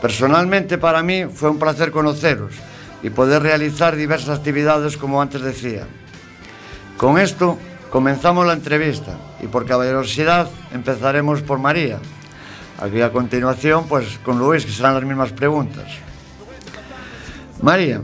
Personalmente 0.00 0.78
para 0.78 1.02
mí 1.02 1.26
fue 1.28 1.50
un 1.50 1.58
placer 1.58 1.92
conoceros 1.92 2.54
y 3.02 3.10
poder 3.10 3.42
realizar 3.42 3.96
diversas 3.96 4.38
actividades 4.38 4.96
como 4.96 5.20
antes 5.20 5.42
decía. 5.42 5.84
Con 6.96 7.18
esto 7.18 7.58
comenzamos 7.90 8.46
la 8.46 8.54
entrevista 8.54 9.12
y 9.42 9.46
por 9.46 9.66
caballerosidad 9.66 10.48
empezaremos 10.72 11.42
por 11.42 11.58
María. 11.58 12.00
Aquí 12.80 13.02
a 13.02 13.12
continuación 13.12 13.86
pues 13.86 14.18
con 14.24 14.38
Luis 14.38 14.64
que 14.64 14.72
serán 14.72 14.94
las 14.94 15.04
mismas 15.04 15.32
preguntas. 15.32 15.86
María, 17.60 18.00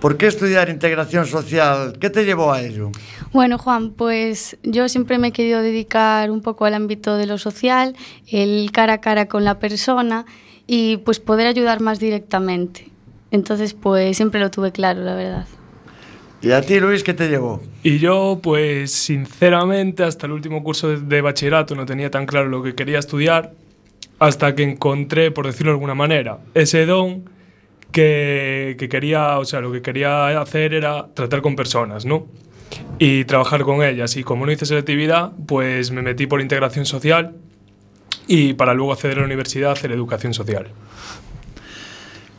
¿por 0.00 0.16
qué 0.16 0.26
estudiar 0.26 0.68
integración 0.68 1.26
social? 1.26 1.98
¿Qué 2.00 2.10
te 2.10 2.24
llevó 2.24 2.52
a 2.52 2.62
ello? 2.62 2.90
Bueno, 3.32 3.58
Juan, 3.58 3.90
pues 3.90 4.56
yo 4.62 4.88
siempre 4.88 5.18
me 5.18 5.28
he 5.28 5.32
querido 5.32 5.62
dedicar 5.62 6.30
un 6.30 6.42
poco 6.42 6.64
al 6.64 6.74
ámbito 6.74 7.16
de 7.16 7.26
lo 7.26 7.38
social, 7.38 7.96
el 8.30 8.70
cara 8.72 8.94
a 8.94 9.00
cara 9.00 9.26
con 9.26 9.44
la 9.44 9.58
persona 9.58 10.26
y 10.66 10.98
pues 10.98 11.20
poder 11.20 11.46
ayudar 11.46 11.80
más 11.80 11.98
directamente. 11.98 12.90
Entonces, 13.30 13.74
pues 13.74 14.16
siempre 14.16 14.40
lo 14.40 14.50
tuve 14.50 14.72
claro, 14.72 15.02
la 15.02 15.14
verdad. 15.14 15.46
¿Y 16.42 16.52
a 16.52 16.62
ti, 16.62 16.78
Luis, 16.78 17.02
qué 17.02 17.14
te 17.14 17.28
llevó? 17.28 17.62
Y 17.82 17.98
yo, 17.98 18.40
pues 18.42 18.92
sinceramente, 18.92 20.04
hasta 20.04 20.26
el 20.26 20.32
último 20.32 20.62
curso 20.62 20.88
de, 20.88 21.00
de 21.00 21.20
bachillerato 21.20 21.74
no 21.74 21.86
tenía 21.86 22.10
tan 22.10 22.26
claro 22.26 22.48
lo 22.48 22.62
que 22.62 22.74
quería 22.74 22.98
estudiar, 22.98 23.52
hasta 24.18 24.54
que 24.54 24.62
encontré, 24.62 25.30
por 25.30 25.46
decirlo 25.46 25.72
de 25.72 25.76
alguna 25.76 25.94
manera, 25.94 26.38
ese 26.54 26.86
don 26.86 27.28
que, 27.96 28.76
que 28.78 28.90
quería, 28.90 29.38
o 29.38 29.46
sea, 29.46 29.62
lo 29.62 29.72
que 29.72 29.80
quería 29.80 30.38
hacer 30.38 30.74
era 30.74 31.06
tratar 31.14 31.40
con 31.40 31.56
personas, 31.56 32.04
¿no? 32.04 32.26
Y 32.98 33.24
trabajar 33.24 33.62
con 33.62 33.82
ellas. 33.82 34.18
Y 34.18 34.22
como 34.22 34.44
no 34.44 34.52
hice 34.52 34.66
selectividad, 34.66 35.32
pues 35.46 35.92
me 35.92 36.02
metí 36.02 36.26
por 36.26 36.42
integración 36.42 36.84
social 36.84 37.36
y 38.26 38.52
para 38.52 38.74
luego 38.74 38.92
acceder 38.92 39.16
a 39.16 39.20
la 39.20 39.24
universidad 39.24 39.72
hacer 39.72 39.92
educación 39.92 40.34
social. 40.34 40.66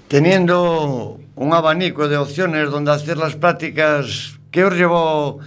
Teniendo 0.08 1.20
un 1.36 1.54
abanico 1.54 2.08
de 2.08 2.18
opciones 2.18 2.70
donde 2.70 2.92
hacer 2.92 3.18
las 3.18 3.36
prácticas, 3.36 4.38
¿qué 4.52 4.64
os 4.64 4.76
llevó 4.76 5.40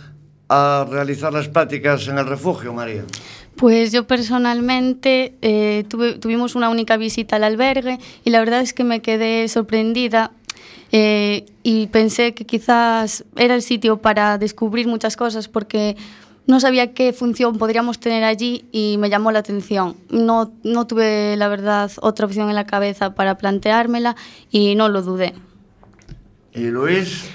a 0.49 0.89
realizar 0.91 1.33
las 1.33 1.47
prácticas 1.47 2.09
en 2.09 2.19
el 2.19 2.27
refugio, 2.27 2.73
María? 2.73 3.05
Pues 3.61 3.93
yo 3.93 4.07
personalmente 4.07 5.35
eh, 5.43 5.85
tuvimos 5.87 6.55
una 6.55 6.71
única 6.71 6.97
visita 6.97 7.37
al 7.37 7.45
albergue 7.45 7.99
y 8.25 8.31
la 8.31 8.39
verdad 8.39 8.63
es 8.63 8.73
que 8.73 8.85
me 8.85 9.03
quedé 9.03 9.47
sorprendida 9.49 10.31
eh, 10.93 11.45
y 11.63 11.89
pensé 11.89 12.33
que 12.33 12.47
quizás 12.47 13.23
era 13.37 13.55
el 13.55 13.61
sitio 13.61 13.99
para 13.99 14.39
descubrir 14.39 14.89
muchas 14.89 15.15
cosas 15.15 15.49
porque 15.49 15.95
no 16.47 16.59
sabía 16.59 16.95
qué 16.95 17.13
función 17.13 17.59
podríamos 17.59 18.01
tener 18.01 18.25
allí 18.25 18.65
y 18.73 18.97
me 18.97 19.11
llamó 19.11 19.31
la 19.31 19.41
atención. 19.41 19.95
No, 20.09 20.55
no 20.63 20.87
tuve, 20.87 21.37
la 21.37 21.49
verdad, 21.49 21.93
otra 22.01 22.25
opción 22.25 22.49
en 22.49 22.55
la 22.55 22.65
cabeza 22.65 23.15
para 23.15 23.37
planteármela 23.37 24.17
y 24.51 24.75
no 24.75 24.89
lo 24.89 25.03
dudé. 25.03 25.35
¿Y 26.55 26.65
Luis? 26.69 27.29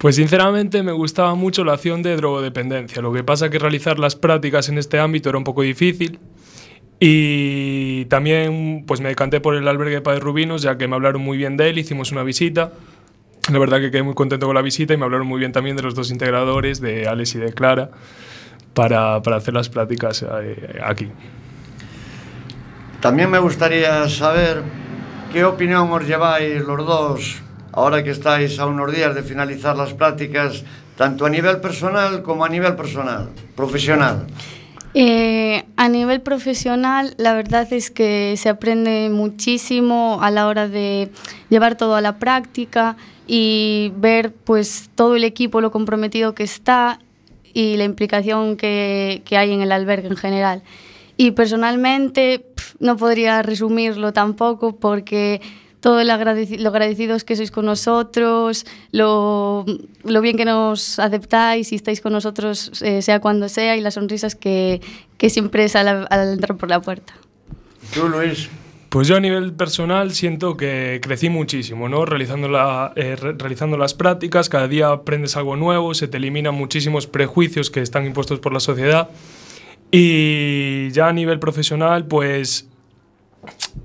Pues 0.00 0.16
sinceramente 0.16 0.82
me 0.82 0.92
gustaba 0.92 1.34
mucho 1.34 1.62
la 1.62 1.74
acción 1.74 2.02
de 2.02 2.16
drogodependencia. 2.16 3.02
Lo 3.02 3.12
que 3.12 3.22
pasa 3.22 3.50
que 3.50 3.58
realizar 3.58 3.98
las 3.98 4.16
prácticas 4.16 4.70
en 4.70 4.78
este 4.78 4.98
ámbito 4.98 5.28
era 5.28 5.36
un 5.36 5.44
poco 5.44 5.60
difícil. 5.60 6.18
Y 6.98 8.06
también 8.06 8.84
pues 8.86 9.02
me 9.02 9.10
decanté 9.10 9.42
por 9.42 9.56
el 9.56 9.68
albergue 9.68 9.96
de 9.96 10.00
Padres 10.00 10.22
Rubinos, 10.22 10.62
ya 10.62 10.78
que 10.78 10.88
me 10.88 10.94
hablaron 10.94 11.20
muy 11.20 11.36
bien 11.36 11.58
de 11.58 11.68
él, 11.68 11.76
hicimos 11.76 12.12
una 12.12 12.22
visita. 12.22 12.72
La 13.52 13.58
verdad 13.58 13.78
que 13.78 13.90
quedé 13.90 14.02
muy 14.02 14.14
contento 14.14 14.46
con 14.46 14.54
la 14.54 14.62
visita 14.62 14.94
y 14.94 14.96
me 14.96 15.04
hablaron 15.04 15.26
muy 15.26 15.38
bien 15.38 15.52
también 15.52 15.76
de 15.76 15.82
los 15.82 15.94
dos 15.94 16.10
integradores, 16.10 16.80
de 16.80 17.06
Alex 17.06 17.34
y 17.34 17.38
de 17.40 17.52
Clara, 17.52 17.90
para, 18.72 19.20
para 19.20 19.36
hacer 19.36 19.52
las 19.52 19.68
prácticas 19.68 20.24
eh, 20.42 20.80
aquí. 20.82 21.10
También 23.00 23.30
me 23.30 23.38
gustaría 23.38 24.08
saber 24.08 24.62
qué 25.30 25.44
opinión 25.44 25.92
os 25.92 26.06
lleváis 26.06 26.62
los 26.62 26.86
dos 26.86 27.42
ahora 27.80 28.04
que 28.04 28.10
estáis 28.10 28.58
a 28.58 28.66
unos 28.66 28.92
días 28.92 29.14
de 29.14 29.22
finalizar 29.22 29.76
las 29.76 29.94
prácticas, 29.94 30.64
tanto 30.96 31.24
a 31.24 31.30
nivel 31.30 31.60
personal 31.60 32.22
como 32.22 32.44
a 32.44 32.48
nivel 32.48 32.76
personal, 32.76 33.30
profesional. 33.56 34.26
Eh, 34.92 35.64
a 35.76 35.88
nivel 35.88 36.20
profesional, 36.20 37.14
la 37.16 37.32
verdad 37.34 37.72
es 37.72 37.90
que 37.90 38.34
se 38.36 38.48
aprende 38.48 39.08
muchísimo 39.10 40.18
a 40.20 40.30
la 40.30 40.48
hora 40.48 40.68
de 40.68 41.10
llevar 41.48 41.76
todo 41.76 41.94
a 41.94 42.00
la 42.00 42.18
práctica 42.18 42.96
y 43.26 43.92
ver 43.96 44.32
pues 44.32 44.90
todo 44.96 45.14
el 45.14 45.24
equipo, 45.24 45.60
lo 45.60 45.70
comprometido 45.70 46.34
que 46.34 46.42
está 46.42 46.98
y 47.54 47.76
la 47.76 47.84
implicación 47.84 48.56
que, 48.56 49.22
hay 49.30 49.52
en 49.52 49.60
el 49.62 49.72
albergue 49.72 50.08
en 50.08 50.16
general. 50.16 50.62
Y 51.16 51.30
personalmente 51.32 52.44
no 52.78 52.96
podría 52.96 53.42
resumirlo 53.42 54.12
tampoco 54.12 54.74
porque 54.76 55.40
todo 55.80 56.00
el 56.00 56.10
agradeci- 56.10 56.58
lo 56.58 56.68
agradecidos 56.68 57.24
que 57.24 57.36
sois 57.36 57.50
con 57.50 57.64
nosotros, 57.66 58.66
lo, 58.92 59.64
lo 60.04 60.20
bien 60.20 60.36
que 60.36 60.44
nos 60.44 60.98
aceptáis 60.98 61.72
y 61.72 61.76
estáis 61.76 62.00
con 62.00 62.12
nosotros, 62.12 62.82
eh, 62.82 63.02
sea 63.02 63.20
cuando 63.20 63.48
sea, 63.48 63.76
y 63.76 63.80
las 63.80 63.94
sonrisas 63.94 64.34
que, 64.34 64.80
que 65.16 65.30
siempre 65.30 65.68
salen 65.68 66.06
al 66.10 66.32
entrar 66.32 66.56
por 66.56 66.68
la 66.68 66.80
puerta. 66.80 67.14
Tú, 67.94 68.08
Luis. 68.08 68.48
Pues 68.90 69.06
yo 69.06 69.14
a 69.16 69.20
nivel 69.20 69.52
personal 69.52 70.10
siento 70.10 70.56
que 70.56 70.98
crecí 71.00 71.28
muchísimo, 71.28 71.88
¿no? 71.88 72.04
Realizando, 72.06 72.48
la, 72.48 72.92
eh, 72.96 73.14
re- 73.14 73.34
realizando 73.38 73.76
las 73.78 73.94
prácticas, 73.94 74.48
cada 74.48 74.66
día 74.66 74.90
aprendes 74.90 75.36
algo 75.36 75.54
nuevo, 75.54 75.94
se 75.94 76.08
te 76.08 76.16
eliminan 76.16 76.56
muchísimos 76.56 77.06
prejuicios 77.06 77.70
que 77.70 77.82
están 77.82 78.04
impuestos 78.04 78.40
por 78.40 78.52
la 78.52 78.58
sociedad. 78.58 79.08
Y 79.92 80.90
ya 80.90 81.06
a 81.06 81.12
nivel 81.12 81.38
profesional, 81.38 82.04
pues 82.06 82.68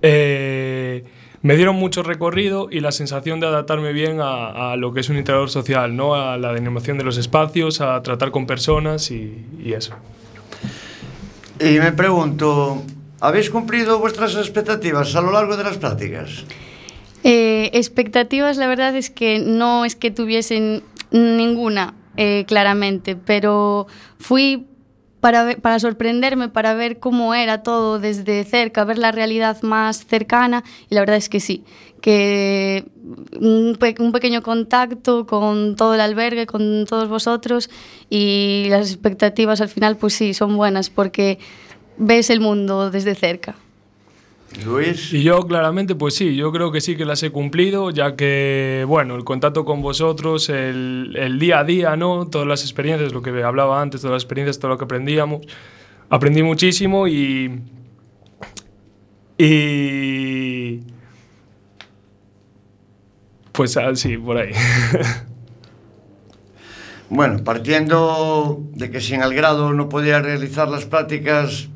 eh, 0.02 1.04
me 1.46 1.56
dieron 1.58 1.76
mucho 1.76 2.02
recorrido 2.02 2.70
y 2.72 2.80
la 2.80 2.92
sensación 2.92 3.40
de 3.40 3.46
adaptarme 3.46 3.94
bien 3.94 4.20
a, 4.20 4.72
a 4.72 4.78
lo 4.78 4.94
que 4.94 5.02
es 5.02 5.10
un 5.10 5.18
integrador 5.18 5.52
social, 5.52 5.96
¿no? 5.96 6.16
A 6.16 6.38
la 6.38 6.52
denominación 6.54 6.98
de 6.98 7.04
los 7.04 7.20
espacios, 7.20 7.82
a 7.82 8.02
tratar 8.02 8.32
con 8.32 8.48
personas 8.48 9.12
y, 9.12 9.46
y 9.64 9.74
eso. 9.74 9.94
Y 11.60 11.78
me 11.78 11.92
pregunto, 11.92 12.82
¿habéis 13.20 13.52
cumplido 13.52 14.00
vuestras 14.00 14.36
expectativas 14.36 15.16
a 15.16 15.22
lo 15.22 15.32
largo 15.32 15.56
de 15.56 15.64
las 15.66 15.78
prácticas? 15.78 16.46
Eh, 17.24 17.70
expectativas, 17.74 18.58
la 18.58 18.66
verdad 18.66 18.96
es 18.96 19.12
que 19.12 19.38
no 19.38 19.86
es 19.86 19.96
que 19.96 20.10
tuviesen 20.10 20.82
ninguna, 21.12 21.94
eh, 22.18 22.46
claramente, 22.48 23.16
pero 23.16 23.86
fui 24.18 24.66
para, 25.26 25.56
para 25.58 25.80
sorprenderme, 25.80 26.50
para 26.50 26.76
ver 26.76 27.00
cómo 27.00 27.34
era 27.34 27.64
todo 27.64 27.98
desde 27.98 28.44
cerca, 28.44 28.84
ver 28.84 29.00
la 29.00 29.12
realidad 29.12 29.60
más 29.64 30.06
cercana, 30.06 30.64
y 30.88 30.94
la 30.94 31.02
verdad 31.02 31.16
es 31.16 31.30
que 31.30 31.40
sí, 31.40 31.64
que 32.00 32.86
un 33.42 33.76
pequeño 34.14 34.44
contacto 34.44 35.26
con 35.26 35.76
todo 35.76 35.96
el 35.96 36.02
albergue, 36.02 36.46
con 36.46 36.86
todos 36.86 37.10
vosotros, 37.10 37.72
y 38.08 38.68
las 38.70 38.92
expectativas 38.92 39.62
al 39.62 39.70
final, 39.70 39.98
pues 39.98 40.14
sí, 40.14 40.36
son 40.36 40.56
buenas, 40.58 40.92
porque 40.92 41.40
ves 41.98 42.30
el 42.30 42.40
mundo 42.40 42.92
desde 42.92 43.16
cerca. 43.16 43.56
Luis. 44.66 45.12
Y 45.12 45.24
yo 45.24 45.42
claramente, 45.48 45.96
pues 45.96 46.16
sí, 46.16 46.36
yo 46.36 46.52
creo 46.52 46.72
que 46.72 46.80
sí 46.80 46.96
que 46.96 47.04
las 47.04 47.22
he 47.24 47.32
cumplido, 47.32 47.92
ya 47.92 48.16
que, 48.16 48.86
bueno, 48.88 49.16
el 49.16 49.24
contacto 49.24 49.66
con 49.66 49.82
vosotros, 49.82 50.50
el, 50.50 51.16
el 51.18 51.40
día 51.40 51.60
a 51.60 51.64
día, 51.64 51.96
¿no? 51.96 52.28
Todas 52.28 52.48
las 52.48 52.62
experiencias, 52.62 53.12
lo 53.12 53.22
que 53.22 53.44
hablaba 53.44 53.82
antes, 53.82 54.02
todas 54.02 54.14
las 54.14 54.24
experiencias, 54.24 54.60
todo 54.60 54.70
lo 54.70 54.78
que 54.78 54.86
aprendíamos, 54.86 55.46
aprendí 56.10 56.44
muchísimo 56.44 57.08
y... 57.08 57.62
Y... 59.38 60.80
Pues 63.52 63.76
así, 63.78 64.18
por 64.18 64.38
ahí. 64.38 64.52
Bueno, 67.10 67.44
partiendo 67.44 68.64
de 68.74 68.90
que 68.90 69.00
sin 69.00 69.22
el 69.22 69.34
grado 69.34 69.74
no 69.74 69.90
podía 69.90 70.22
realizar 70.22 70.68
las 70.68 70.86
prácticas, 70.86 71.70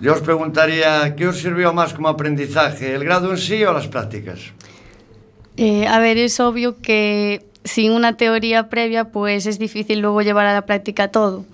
Yo 0.00 0.14
os 0.14 0.22
preguntaría, 0.22 1.14
¿qué 1.14 1.28
os 1.28 1.38
sirvió 1.38 1.74
más 1.74 1.92
como 1.92 2.08
aprendizaje, 2.08 2.94
el 2.94 3.04
grado 3.04 3.30
en 3.30 3.38
sí 3.38 3.62
o 3.64 3.72
las 3.72 3.86
prácticas? 3.86 4.40
Eh, 5.58 5.86
a 5.86 5.98
ver, 5.98 6.16
es 6.16 6.40
obvio 6.40 6.80
que 6.80 7.44
sin 7.64 7.92
una 7.92 8.16
teoría 8.16 8.70
previa, 8.70 9.10
pues 9.10 9.44
es 9.44 9.58
difícil 9.58 10.00
luego 10.00 10.22
llevar 10.22 10.46
a 10.46 10.54
la 10.54 10.64
práctica 10.64 11.08
todo. 11.08 11.44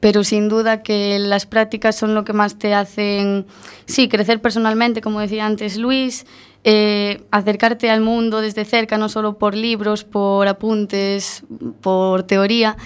Pero 0.00 0.22
sin 0.22 0.50
duda 0.50 0.82
que 0.82 1.18
las 1.18 1.46
prácticas 1.46 1.96
son 1.96 2.14
lo 2.14 2.24
que 2.24 2.34
más 2.34 2.58
te 2.58 2.74
hacen, 2.74 3.46
sí, 3.86 4.08
crecer 4.08 4.42
personalmente, 4.42 5.00
como 5.00 5.20
decía 5.20 5.46
antes 5.46 5.78
Luis, 5.78 6.26
eh, 6.62 7.22
acercarte 7.30 7.88
al 7.88 8.02
mundo 8.02 8.42
desde 8.42 8.66
cerca, 8.66 8.98
no 8.98 9.08
solo 9.08 9.38
por 9.38 9.54
libros, 9.54 10.04
por 10.04 10.46
apuntes, 10.46 11.42
por 11.80 12.24
teoría, 12.24 12.76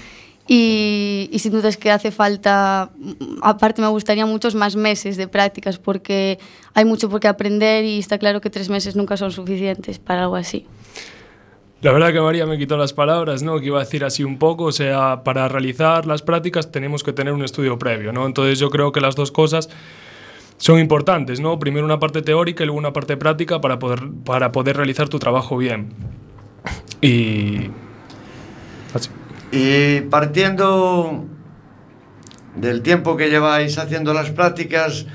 Y, 0.51 1.29
y 1.31 1.39
sin 1.41 1.53
duda 1.53 1.69
es 1.69 1.77
que 1.77 1.91
hace 1.91 2.11
falta, 2.11 2.91
mm, 2.97 3.41
aparte 3.43 3.83
me 3.83 3.89
gustaría 3.89 4.25
muchos 4.25 4.55
más 4.55 4.77
meses 4.77 5.19
de 5.19 5.29
prácticas 5.29 5.79
porque 5.79 6.39
hay 6.73 6.87
mucho 6.87 7.11
por 7.11 7.21
qué 7.21 7.29
aprender 7.29 7.85
y 7.85 7.99
está 7.99 8.19
claro 8.19 8.41
que 8.41 8.49
tres 8.49 8.71
meses 8.71 8.97
nunca 8.97 9.19
son 9.19 9.31
suficientes 9.31 9.99
para 9.99 10.23
algo 10.23 10.37
así. 10.37 10.67
La 11.83 11.93
verdad 11.93 12.13
que 12.13 12.21
María 12.21 12.47
me 12.47 12.57
quitó 12.57 12.79
las 12.79 12.95
palabras, 12.95 13.43
¿no? 13.43 13.61
Que 13.61 13.67
iba 13.67 13.79
a 13.79 13.85
decir 13.85 14.05
así 14.05 14.25
un 14.25 14.39
poco, 14.39 14.65
o 14.65 14.73
sea, 14.73 15.23
para 15.23 15.47
realizar 15.49 16.07
las 16.07 16.23
prácticas 16.23 16.73
tenemos 16.73 17.05
que 17.05 17.13
tener 17.13 17.35
un 17.35 17.45
estudio 17.45 17.79
previo, 17.79 18.13
¿no? 18.13 18.27
Entonces 18.27 18.59
yo 18.59 18.71
creo 18.71 18.91
que 18.91 19.03
las 19.03 19.15
dos 19.17 19.31
cosas 19.31 19.69
son 20.57 20.81
importantes, 20.81 21.41
¿no? 21.41 21.59
Primero 21.59 21.85
una 21.85 22.01
parte 22.01 22.23
teórica 22.23 22.65
y 22.65 22.67
luego 22.67 22.79
una 22.79 22.95
parte 22.95 23.19
práctica 23.19 23.61
para 23.61 23.79
poder, 23.79 24.01
para 24.25 24.51
poder 24.51 24.79
realizar 24.79 25.11
tu 25.11 25.19
trabajo 25.19 25.59
bien. 25.59 25.93
Y... 27.03 27.71
Y 29.53 30.01
partiendo 30.03 31.25
del 32.57 32.83
tiempo 32.83 33.17
que 33.17 33.31
lleváis 33.31 33.79
haciendo 33.79 34.13
las 34.13 34.31
prácticas, 34.31 35.07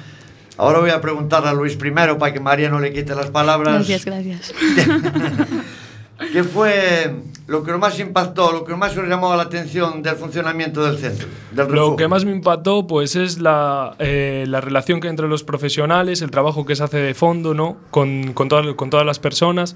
ahora 0.57 0.79
voy 0.79 0.89
a 0.89 1.01
preguntar 1.01 1.45
a 1.45 1.53
Luis 1.53 1.75
primero 1.75 2.17
para 2.17 2.33
que 2.33 2.39
María 2.39 2.69
no 2.69 2.79
le 2.79 2.93
quite 2.93 3.13
las 3.15 3.29
palabras. 3.29 3.73
Gracias, 3.87 4.05
gracias. 4.05 4.53
¿Qué 6.31 6.43
fue 6.43 7.13
lo 7.47 7.63
que 7.63 7.73
más 7.73 7.99
impactó, 7.99 8.51
lo 8.53 8.63
que 8.63 8.75
más 8.75 8.95
os 8.95 9.07
llamó 9.07 9.35
la 9.35 9.43
atención 9.43 10.01
del 10.01 10.15
funcionamiento 10.15 10.83
del 10.83 10.97
centro? 10.97 11.27
Del 11.51 11.67
Lo 11.69 11.95
que 11.95 12.07
más 12.07 12.23
me 12.23 12.31
impactó 12.31 12.87
pues 12.87 13.15
es 13.15 13.39
la, 13.39 13.95
eh, 13.99 14.45
la 14.47 14.61
relación 14.61 14.99
que 15.01 15.07
hay 15.07 15.11
entre 15.11 15.27
los 15.27 15.43
profesionales, 15.43 16.21
el 16.21 16.31
trabajo 16.31 16.65
que 16.65 16.75
se 16.75 16.83
hace 16.83 16.97
de 16.97 17.13
fondo 17.13 17.53
¿no? 17.53 17.77
con, 17.91 18.33
con, 18.33 18.47
todas- 18.47 18.73
con 18.75 18.89
todas 18.89 19.05
las 19.05 19.19
personas. 19.19 19.75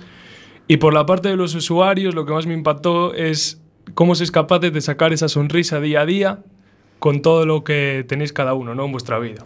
Y 0.68 0.78
por 0.78 0.94
la 0.94 1.06
parte 1.06 1.30
de 1.30 1.36
los 1.36 1.54
usuarios, 1.56 2.16
lo 2.16 2.26
que 2.26 2.34
más 2.34 2.46
me 2.46 2.54
impactó 2.54 3.14
es 3.14 3.62
cómo 3.94 4.16
sois 4.16 4.32
capaces 4.32 4.74
de 4.74 4.82
sacar 4.82 5.14
esa 5.14 5.28
sonrisa 5.28 5.80
día 5.80 6.02
a 6.02 6.06
día 6.06 6.40
con 7.00 7.22
todo 7.22 7.46
lo 7.46 7.64
que 7.64 8.06
tenéis 8.08 8.34
cada 8.34 8.54
uno 8.54 8.76
¿no? 8.76 8.86
en 8.86 8.92
vuestra 8.92 9.20
vida. 9.20 9.46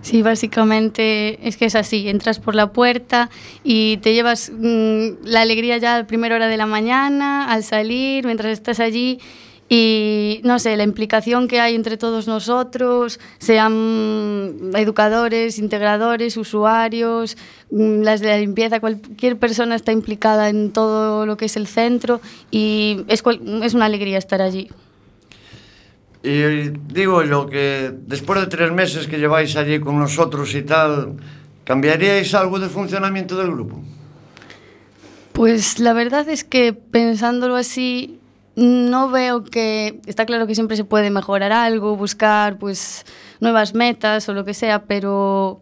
Sí, 0.00 0.22
básicamente 0.22 1.46
es 1.46 1.56
que 1.56 1.66
es 1.66 1.74
así, 1.74 2.08
entras 2.08 2.38
por 2.38 2.54
la 2.54 2.72
puerta 2.72 3.30
y 3.64 3.98
te 3.98 4.14
llevas 4.14 4.50
mm, 4.50 5.24
la 5.24 5.42
alegría 5.42 5.76
ya 5.76 5.96
a 5.96 5.98
la 5.98 6.06
primera 6.06 6.36
hora 6.36 6.46
de 6.46 6.56
la 6.56 6.66
mañana, 6.66 7.52
al 7.52 7.62
salir, 7.64 8.24
mientras 8.24 8.52
estás 8.52 8.80
allí 8.80 9.18
y 9.68 10.40
no 10.44 10.58
sé, 10.58 10.76
la 10.76 10.82
implicación 10.84 11.46
que 11.46 11.60
hay 11.60 11.74
entre 11.74 11.96
todos 11.98 12.26
nosotros, 12.26 13.20
sean 13.38 14.70
educadores, 14.74 15.58
integradores, 15.58 16.36
usuarios, 16.38 17.36
mm, 17.70 18.00
las 18.02 18.20
de 18.20 18.28
la 18.28 18.38
limpieza, 18.38 18.80
cualquier 18.80 19.36
persona 19.38 19.74
está 19.74 19.92
implicada 19.92 20.48
en 20.48 20.72
todo 20.72 21.26
lo 21.26 21.36
que 21.36 21.44
es 21.46 21.56
el 21.56 21.66
centro 21.66 22.20
y 22.50 23.04
es, 23.08 23.22
cual- 23.22 23.40
es 23.62 23.74
una 23.74 23.84
alegría 23.84 24.16
estar 24.18 24.40
allí. 24.40 24.68
Y 26.22 26.70
digo 26.92 27.22
yo 27.24 27.46
que 27.46 27.92
después 28.06 28.40
de 28.40 28.46
tres 28.48 28.72
meses 28.72 29.06
que 29.06 29.18
lleváis 29.18 29.54
allí 29.56 29.78
con 29.80 29.98
nosotros 29.98 30.54
y 30.54 30.62
tal, 30.62 31.14
¿cambiaríais 31.64 32.34
algo 32.34 32.58
del 32.58 32.70
funcionamiento 32.70 33.36
del 33.36 33.52
grupo? 33.52 33.80
Pues 35.32 35.78
la 35.78 35.92
verdad 35.92 36.28
es 36.28 36.42
que 36.42 36.72
pensándolo 36.72 37.54
así, 37.54 38.18
no 38.58 39.08
veo 39.08 39.44
que. 39.44 40.00
Está 40.06 40.26
claro 40.26 40.46
que 40.46 40.54
siempre 40.54 40.76
se 40.76 40.84
puede 40.84 41.10
mejorar 41.10 41.52
algo, 41.52 41.96
buscar 41.96 42.58
pues 42.58 43.06
nuevas 43.40 43.72
metas 43.74 44.28
o 44.28 44.34
lo 44.34 44.44
que 44.44 44.52
sea, 44.52 44.82
pero 44.82 45.60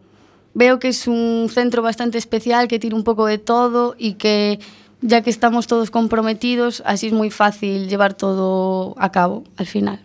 veo 0.54 0.78
que 0.78 0.88
es 0.88 1.06
un 1.06 1.48
centro 1.52 1.82
bastante 1.82 2.16
especial 2.16 2.68
que 2.68 2.78
tiene 2.78 2.96
un 2.96 3.04
poco 3.04 3.26
de 3.26 3.36
todo 3.36 3.94
y 3.98 4.14
que 4.14 4.58
ya 5.02 5.20
que 5.22 5.28
estamos 5.28 5.66
todos 5.66 5.90
comprometidos, 5.90 6.82
así 6.86 7.08
es 7.08 7.12
muy 7.12 7.30
fácil 7.30 7.86
llevar 7.88 8.14
todo 8.14 8.94
a 8.96 9.12
cabo 9.12 9.44
al 9.58 9.66
final. 9.66 10.00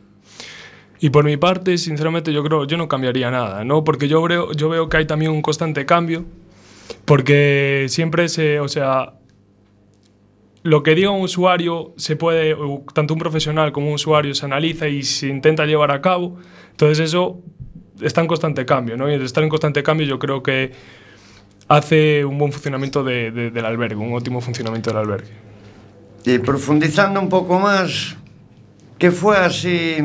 Y 1.00 1.10
por 1.12 1.24
mi 1.24 1.38
parte, 1.38 1.78
sinceramente, 1.78 2.34
yo 2.34 2.44
creo 2.44 2.66
yo 2.66 2.76
no 2.76 2.90
cambiaría 2.90 3.32
nada, 3.32 3.64
¿no? 3.64 3.86
Porque 3.86 4.10
yo 4.10 4.22
veo, 4.22 4.52
yo 4.52 4.68
veo 4.68 4.90
que 4.90 4.98
hay 4.98 5.06
también 5.06 5.32
un 5.32 5.42
constante 5.42 5.86
cambio, 5.86 6.26
porque 7.06 7.86
siempre 7.88 8.28
se, 8.28 8.60
o 8.60 8.68
sea, 8.68 9.14
lo 10.64 10.84
que 10.84 10.94
diga 10.96 11.10
un 11.10 11.22
usuario 11.22 11.94
se 11.98 12.16
puede, 12.16 12.56
tanto 12.94 13.14
un 13.14 13.20
profesional 13.20 13.72
como 13.72 13.88
un 13.88 13.94
usuario 13.96 14.34
se 14.36 14.46
analiza 14.46 14.88
y 14.88 15.04
se 15.04 15.28
intenta 15.28 15.66
llevar 15.66 15.92
a 15.92 16.02
cabo. 16.02 16.38
Entonces 16.72 17.00
eso 17.00 17.40
está 18.02 18.22
en 18.22 18.28
constante 18.28 18.66
cambio, 18.66 18.96
¿no? 18.98 19.10
Y 19.10 19.14
el 19.16 19.24
estar 19.24 19.44
en 19.44 19.50
constante 19.50 19.82
cambio 19.84 20.06
yo 20.08 20.20
creo 20.20 20.44
que 20.44 20.72
hace 21.68 22.26
un 22.26 22.38
buen 22.38 22.52
funcionamiento 22.52 23.04
de- 23.04 23.32
de- 23.32 23.50
del 23.52 23.66
albergue, 23.66 23.96
un 23.96 24.14
óptimo 24.16 24.42
funcionamiento 24.42 24.90
del 24.92 25.00
albergue. 25.00 25.32
Y 26.26 26.38
profundizando 26.40 27.20
un 27.20 27.30
poco 27.30 27.60
más, 27.60 28.16
¿qué 28.98 29.10
fue 29.12 29.38
así 29.38 29.98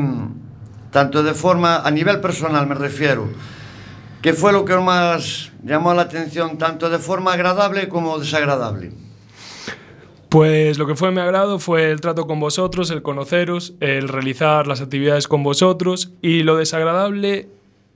tanto 0.91 1.21
de 1.21 1.33
forma, 1.33 1.81
a 1.85 1.91
nivel 1.91 2.19
personal 2.21 2.65
me 2.65 2.73
refiero, 2.73 3.27
¿qué 4.21 4.33
fue 4.33 4.51
lo 4.53 4.65
que 4.65 4.75
más 4.77 5.51
llamó 5.63 5.93
la 5.93 6.03
atención, 6.03 6.57
tanto 6.57 6.89
de 6.89 6.97
forma 6.97 7.33
agradable 7.33 7.87
como 7.89 8.17
desagradable? 8.17 8.91
Pues 10.29 10.77
lo 10.77 10.87
que 10.87 10.95
fue 10.95 11.11
mi 11.11 11.21
agrado 11.21 11.59
fue 11.59 11.89
el 11.91 12.01
trato 12.01 12.27
con 12.27 12.39
vosotros, 12.39 12.91
el 12.91 13.01
conoceros, 13.01 13.73
el 13.79 14.09
realizar 14.09 14.67
las 14.67 14.81
actividades 14.81 15.27
con 15.27 15.43
vosotros 15.43 16.11
y 16.21 16.43
lo 16.43 16.57
desagradable 16.57 17.47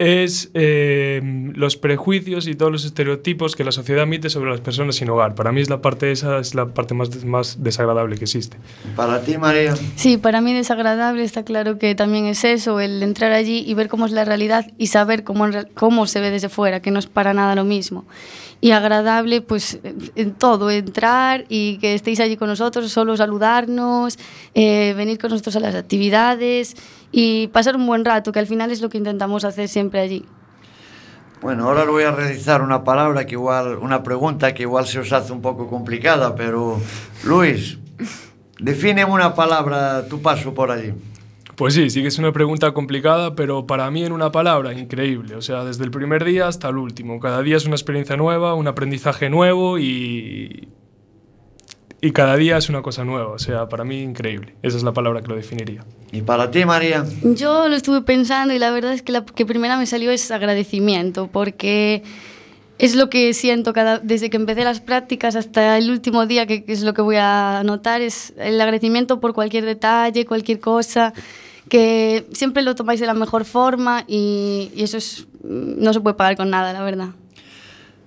es 0.01 0.49
eh, 0.55 1.21
los 1.53 1.77
prejuicios 1.77 2.47
y 2.47 2.55
todos 2.55 2.71
los 2.71 2.85
estereotipos 2.85 3.55
que 3.55 3.63
la 3.63 3.71
sociedad 3.71 4.03
emite 4.03 4.31
sobre 4.31 4.49
las 4.49 4.59
personas 4.59 4.95
sin 4.95 5.09
hogar. 5.11 5.35
Para 5.35 5.51
mí 5.51 5.61
es 5.61 5.69
la 5.69 5.79
parte 5.79 6.11
esa 6.11 6.39
es 6.39 6.55
la 6.55 6.65
parte 6.65 6.95
más, 6.95 7.23
más 7.23 7.63
desagradable 7.63 8.17
que 8.17 8.23
existe. 8.23 8.57
Para 8.95 9.21
ti, 9.21 9.37
María. 9.37 9.75
Sí, 9.95 10.17
para 10.17 10.41
mí 10.41 10.53
desagradable 10.53 11.23
está 11.23 11.43
claro 11.43 11.77
que 11.77 11.93
también 11.93 12.25
es 12.25 12.43
eso, 12.43 12.79
el 12.79 13.03
entrar 13.03 13.31
allí 13.31 13.63
y 13.67 13.75
ver 13.75 13.89
cómo 13.89 14.07
es 14.07 14.11
la 14.11 14.25
realidad 14.25 14.71
y 14.79 14.87
saber 14.87 15.23
cómo, 15.23 15.47
cómo 15.75 16.07
se 16.07 16.19
ve 16.19 16.31
desde 16.31 16.49
fuera, 16.49 16.81
que 16.81 16.89
no 16.89 16.97
es 16.97 17.05
para 17.05 17.35
nada 17.35 17.53
lo 17.53 17.63
mismo. 17.63 18.05
Y 18.61 18.71
agradable, 18.71 19.41
pues 19.41 19.79
en 20.15 20.33
todo, 20.33 20.69
entrar 20.69 21.45
y 21.49 21.79
que 21.79 21.95
estéis 21.95 22.19
allí 22.19 22.37
con 22.37 22.47
nosotros, 22.47 22.91
solo 22.91 23.17
saludarnos, 23.17 24.19
eh, 24.53 24.93
venir 24.95 25.17
con 25.17 25.31
nosotros 25.31 25.55
a 25.55 25.59
las 25.59 25.73
actividades 25.73 26.75
y 27.11 27.47
pasar 27.47 27.75
un 27.75 27.87
buen 27.87 28.05
rato, 28.05 28.31
que 28.31 28.37
al 28.37 28.45
final 28.45 28.71
es 28.71 28.81
lo 28.81 28.89
que 28.89 28.99
intentamos 28.99 29.45
hacer 29.45 29.67
siempre 29.67 29.99
allí. 29.99 30.25
Bueno, 31.41 31.67
ahora 31.67 31.81
os 31.81 31.89
voy 31.89 32.03
a 32.03 32.11
realizar 32.11 32.61
una 32.61 32.83
palabra 32.83 33.25
que 33.25 33.33
igual, 33.33 33.77
una 33.77 34.03
pregunta 34.03 34.53
que 34.53 34.61
igual 34.61 34.85
se 34.85 34.99
os 34.99 35.11
hace 35.11 35.33
un 35.33 35.41
poco 35.41 35.67
complicada, 35.67 36.35
pero 36.35 36.79
Luis, 37.23 37.79
define 38.59 39.01
en 39.01 39.09
una 39.09 39.33
palabra 39.33 40.07
tu 40.07 40.21
paso 40.21 40.53
por 40.53 40.69
allí. 40.69 40.93
Pues 41.61 41.75
sí, 41.75 41.91
sí 41.91 42.01
que 42.01 42.07
es 42.07 42.17
una 42.17 42.31
pregunta 42.31 42.73
complicada, 42.73 43.35
pero 43.35 43.67
para 43.67 43.91
mí 43.91 44.03
en 44.03 44.13
una 44.13 44.31
palabra, 44.31 44.73
increíble. 44.73 45.35
O 45.35 45.43
sea, 45.43 45.63
desde 45.63 45.83
el 45.83 45.91
primer 45.91 46.25
día 46.25 46.47
hasta 46.47 46.69
el 46.69 46.77
último. 46.77 47.19
Cada 47.19 47.43
día 47.43 47.55
es 47.55 47.67
una 47.67 47.75
experiencia 47.75 48.17
nueva, 48.17 48.55
un 48.55 48.67
aprendizaje 48.67 49.29
nuevo 49.29 49.77
y, 49.77 50.69
y 52.01 52.11
cada 52.13 52.35
día 52.35 52.57
es 52.57 52.67
una 52.69 52.81
cosa 52.81 53.05
nueva. 53.05 53.27
O 53.27 53.37
sea, 53.37 53.69
para 53.69 53.83
mí 53.83 54.01
increíble. 54.01 54.55
Esa 54.63 54.75
es 54.75 54.81
la 54.81 54.91
palabra 54.91 55.21
que 55.21 55.27
lo 55.27 55.35
definiría. 55.35 55.85
¿Y 56.11 56.21
para 56.23 56.49
ti, 56.49 56.65
María? 56.65 57.05
Yo 57.21 57.69
lo 57.69 57.75
estuve 57.75 58.01
pensando 58.01 58.55
y 58.55 58.57
la 58.57 58.71
verdad 58.71 58.93
es 58.93 59.03
que 59.03 59.11
la 59.11 59.23
que 59.23 59.45
primera 59.45 59.77
me 59.77 59.85
salió 59.85 60.09
es 60.09 60.31
agradecimiento, 60.31 61.29
porque 61.31 62.01
es 62.79 62.95
lo 62.95 63.11
que 63.11 63.35
siento 63.35 63.71
cada, 63.71 63.99
desde 63.99 64.31
que 64.31 64.37
empecé 64.37 64.63
las 64.63 64.81
prácticas 64.81 65.35
hasta 65.35 65.77
el 65.77 65.91
último 65.91 66.25
día, 66.25 66.47
que, 66.47 66.63
que 66.63 66.71
es 66.71 66.81
lo 66.81 66.95
que 66.95 67.03
voy 67.03 67.17
a 67.19 67.61
notar, 67.63 68.01
es 68.01 68.33
el 68.37 68.59
agradecimiento 68.59 69.19
por 69.19 69.35
cualquier 69.35 69.65
detalle, 69.65 70.25
cualquier 70.25 70.59
cosa, 70.59 71.13
que 71.69 72.27
siempre 72.33 72.63
lo 72.63 72.75
tomáis 72.75 72.99
de 72.99 73.05
la 73.05 73.13
mejor 73.13 73.45
forma 73.45 74.03
y, 74.07 74.71
y 74.75 74.83
eso 74.83 74.97
es, 74.97 75.27
no 75.43 75.93
se 75.93 76.01
puede 76.01 76.15
pagar 76.15 76.35
con 76.35 76.49
nada, 76.49 76.73
la 76.73 76.83
verdad. 76.83 77.09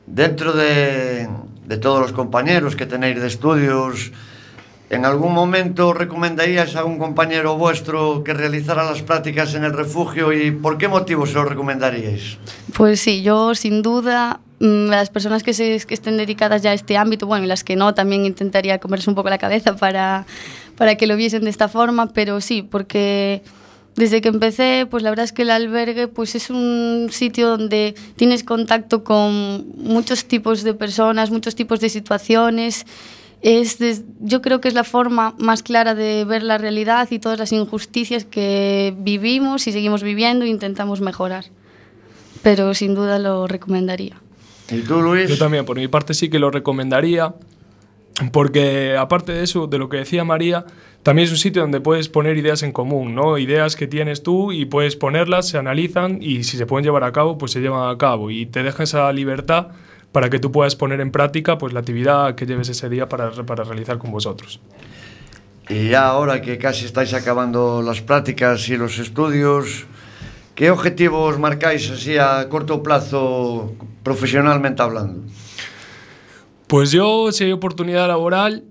Dentro 0.06 0.52
de, 0.52 1.28
de 1.66 1.78
todos 1.78 2.00
los 2.00 2.12
compañeros 2.12 2.76
que 2.76 2.86
tenéis 2.86 3.20
de 3.20 3.26
estudios, 3.26 4.12
¿en 4.90 5.04
algún 5.04 5.32
momento 5.32 5.92
recomendarías 5.92 6.76
a 6.76 6.84
un 6.84 6.98
compañero 6.98 7.56
vuestro 7.56 8.22
que 8.22 8.34
realizara 8.34 8.84
las 8.84 9.02
prácticas 9.02 9.54
en 9.54 9.64
el 9.64 9.72
refugio 9.72 10.32
y 10.32 10.50
por 10.50 10.76
qué 10.76 10.88
motivo 10.88 11.26
se 11.26 11.34
lo 11.34 11.44
recomendaríais? 11.44 12.38
Pues 12.74 13.00
sí, 13.00 13.22
yo 13.22 13.54
sin 13.54 13.82
duda 13.82 14.40
mm, 14.60 14.88
las 14.88 15.08
personas 15.08 15.42
que, 15.42 15.54
se, 15.54 15.80
que 15.86 15.94
estén 15.94 16.18
dedicadas 16.18 16.62
ya 16.62 16.70
a 16.70 16.74
este 16.74 16.98
ámbito, 16.98 17.26
bueno, 17.26 17.44
y 17.44 17.48
las 17.48 17.64
que 17.64 17.76
no, 17.76 17.94
también 17.94 18.26
intentaría 18.26 18.78
comerse 18.78 19.08
un 19.08 19.16
poco 19.16 19.30
la 19.30 19.38
cabeza 19.38 19.74
para, 19.76 20.26
para 20.76 20.96
que 20.96 21.06
lo 21.06 21.16
viesen 21.16 21.44
de 21.44 21.50
esta 21.50 21.68
forma, 21.68 22.08
pero 22.12 22.40
sí, 22.40 22.62
porque 22.62 23.42
desde 23.96 24.20
que 24.20 24.28
empecé, 24.28 24.86
pues 24.90 25.02
la 25.02 25.10
verdad 25.10 25.24
es 25.24 25.32
que 25.32 25.42
el 25.42 25.50
albergue 25.50 26.08
pues 26.08 26.34
es 26.34 26.50
un 26.50 27.08
sitio 27.12 27.48
donde 27.50 27.94
tienes 28.16 28.42
contacto 28.42 29.04
con 29.04 29.66
muchos 29.76 30.24
tipos 30.24 30.62
de 30.64 30.74
personas, 30.74 31.30
muchos 31.30 31.54
tipos 31.54 31.80
de 31.80 31.88
situaciones. 31.88 32.86
Es 33.40 33.78
des- 33.78 34.04
yo 34.20 34.40
creo 34.42 34.60
que 34.60 34.68
es 34.68 34.74
la 34.74 34.84
forma 34.84 35.34
más 35.38 35.62
clara 35.62 35.94
de 35.94 36.24
ver 36.24 36.42
la 36.42 36.56
realidad 36.58 37.08
y 37.10 37.18
todas 37.18 37.38
las 37.38 37.52
injusticias 37.52 38.24
que 38.24 38.94
vivimos 38.98 39.66
y 39.66 39.72
seguimos 39.72 40.02
viviendo 40.02 40.44
e 40.44 40.48
intentamos 40.48 41.00
mejorar. 41.00 41.44
Pero 42.42 42.74
sin 42.74 42.94
duda 42.94 43.18
lo 43.18 43.46
recomendaría. 43.46 44.16
¿Y 44.72 44.80
tú, 44.80 45.00
Luis? 45.02 45.28
Yo 45.28 45.36
también, 45.38 45.64
por 45.66 45.76
mi 45.76 45.88
parte, 45.88 46.14
sí 46.14 46.28
que 46.30 46.38
lo 46.38 46.50
recomendaría. 46.50 47.34
Porque 48.32 48.96
aparte 48.96 49.32
de 49.32 49.42
eso, 49.42 49.66
de 49.66 49.78
lo 49.78 49.88
que 49.88 49.96
decía 49.96 50.24
María, 50.24 50.64
también 51.02 51.26
es 51.26 51.32
un 51.32 51.38
sitio 51.38 51.62
donde 51.62 51.80
puedes 51.80 52.08
poner 52.08 52.36
ideas 52.36 52.62
en 52.62 52.72
común, 52.72 53.14
¿no? 53.14 53.38
Ideas 53.38 53.74
que 53.76 53.86
tienes 53.86 54.22
tú 54.22 54.52
y 54.52 54.66
puedes 54.66 54.94
ponerlas, 54.96 55.48
se 55.48 55.58
analizan 55.58 56.18
y 56.22 56.44
si 56.44 56.56
se 56.56 56.64
pueden 56.64 56.84
llevar 56.84 57.04
a 57.04 57.12
cabo, 57.12 57.38
pues 57.38 57.52
se 57.52 57.60
llevan 57.60 57.90
a 57.92 57.98
cabo. 57.98 58.30
Y 58.30 58.46
te 58.46 58.62
deja 58.62 58.84
esa 58.84 59.12
libertad 59.12 59.68
para 60.12 60.30
que 60.30 60.38
tú 60.38 60.52
puedas 60.52 60.76
poner 60.76 61.00
en 61.00 61.10
práctica 61.10 61.58
pues, 61.58 61.72
la 61.72 61.80
actividad 61.80 62.36
que 62.36 62.46
lleves 62.46 62.68
ese 62.68 62.88
día 62.88 63.08
para, 63.08 63.32
para 63.32 63.64
realizar 63.64 63.98
con 63.98 64.12
vosotros. 64.12 64.60
Y 65.68 65.88
ya 65.88 66.06
ahora 66.06 66.40
que 66.40 66.56
casi 66.56 66.84
estáis 66.84 67.14
acabando 67.14 67.82
las 67.82 68.00
prácticas 68.00 68.68
y 68.68 68.76
los 68.76 68.98
estudios, 68.98 69.86
¿qué 70.54 70.70
objetivos 70.70 71.38
marcáis 71.38 71.90
así 71.90 72.16
a 72.16 72.48
corto 72.48 72.82
plazo 72.82 73.72
profesionalmente 74.04 74.82
hablando? 74.82 75.22
Pues 76.66 76.90
yo, 76.90 77.30
si 77.32 77.44
hay 77.44 77.52
oportunidad 77.52 78.08
laboral, 78.08 78.64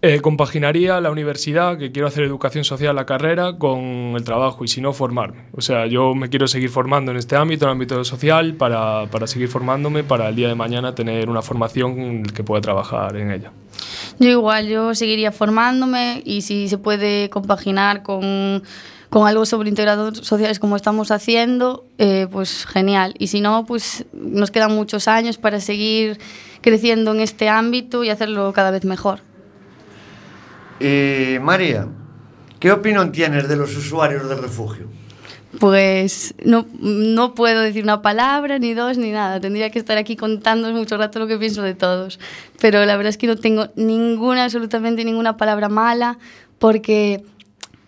eh, 0.00 0.20
compaginaría 0.20 1.00
la 1.00 1.10
universidad, 1.10 1.78
que 1.78 1.92
quiero 1.92 2.08
hacer 2.08 2.24
educación 2.24 2.64
social, 2.64 2.96
la 2.96 3.06
carrera, 3.06 3.56
con 3.58 4.14
el 4.16 4.24
trabajo 4.24 4.64
y 4.64 4.68
si 4.68 4.80
no, 4.80 4.92
formarme. 4.92 5.44
O 5.56 5.60
sea, 5.60 5.86
yo 5.86 6.14
me 6.14 6.28
quiero 6.28 6.48
seguir 6.48 6.70
formando 6.70 7.12
en 7.12 7.16
este 7.16 7.36
ámbito, 7.36 7.64
en 7.64 7.70
el 7.70 7.72
ámbito 7.72 8.04
social, 8.04 8.54
para, 8.54 9.06
para 9.06 9.26
seguir 9.26 9.48
formándome, 9.48 10.02
para 10.02 10.28
el 10.28 10.36
día 10.36 10.48
de 10.48 10.56
mañana 10.56 10.94
tener 10.94 11.30
una 11.30 11.42
formación 11.42 12.24
que 12.24 12.42
pueda 12.42 12.60
trabajar 12.60 13.16
en 13.16 13.30
ella. 13.30 13.52
Yo 14.18 14.28
igual, 14.28 14.66
yo 14.66 14.94
seguiría 14.94 15.30
formándome 15.30 16.22
y 16.24 16.42
si 16.42 16.68
se 16.68 16.78
puede 16.78 17.30
compaginar 17.30 18.02
con, 18.02 18.62
con 19.08 19.28
algo 19.28 19.46
sobre 19.46 19.68
integradores 19.68 20.18
sociales 20.18 20.58
como 20.58 20.74
estamos 20.74 21.10
haciendo, 21.10 21.86
eh, 21.98 22.26
pues 22.30 22.66
genial. 22.66 23.14
Y 23.18 23.28
si 23.28 23.40
no, 23.40 23.64
pues 23.66 24.04
nos 24.12 24.50
quedan 24.50 24.74
muchos 24.74 25.06
años 25.06 25.38
para 25.38 25.60
seguir 25.60 26.18
creciendo 26.62 27.12
en 27.12 27.20
este 27.20 27.48
ámbito 27.48 28.02
y 28.04 28.08
hacerlo 28.08 28.52
cada 28.54 28.70
vez 28.70 28.84
mejor. 28.84 29.20
Y 30.80 31.38
María, 31.40 31.86
¿qué 32.58 32.72
opinión 32.72 33.12
tienes 33.12 33.48
de 33.48 33.56
los 33.56 33.76
usuarios 33.76 34.28
del 34.28 34.38
refugio? 34.38 34.86
Pues 35.60 36.34
no, 36.44 36.66
no 36.80 37.34
puedo 37.34 37.60
decir 37.60 37.84
una 37.84 38.00
palabra, 38.00 38.58
ni 38.58 38.72
dos, 38.72 38.96
ni 38.96 39.10
nada. 39.10 39.38
Tendría 39.38 39.68
que 39.70 39.78
estar 39.78 39.98
aquí 39.98 40.16
contando 40.16 40.72
mucho 40.72 40.96
rato 40.96 41.18
lo 41.18 41.26
que 41.26 41.36
pienso 41.36 41.60
de 41.62 41.74
todos. 41.74 42.18
Pero 42.58 42.84
la 42.86 42.96
verdad 42.96 43.10
es 43.10 43.18
que 43.18 43.26
no 43.26 43.36
tengo 43.36 43.68
ninguna, 43.76 44.44
absolutamente 44.44 45.04
ninguna 45.04 45.36
palabra 45.36 45.68
mala, 45.68 46.18
porque 46.58 47.22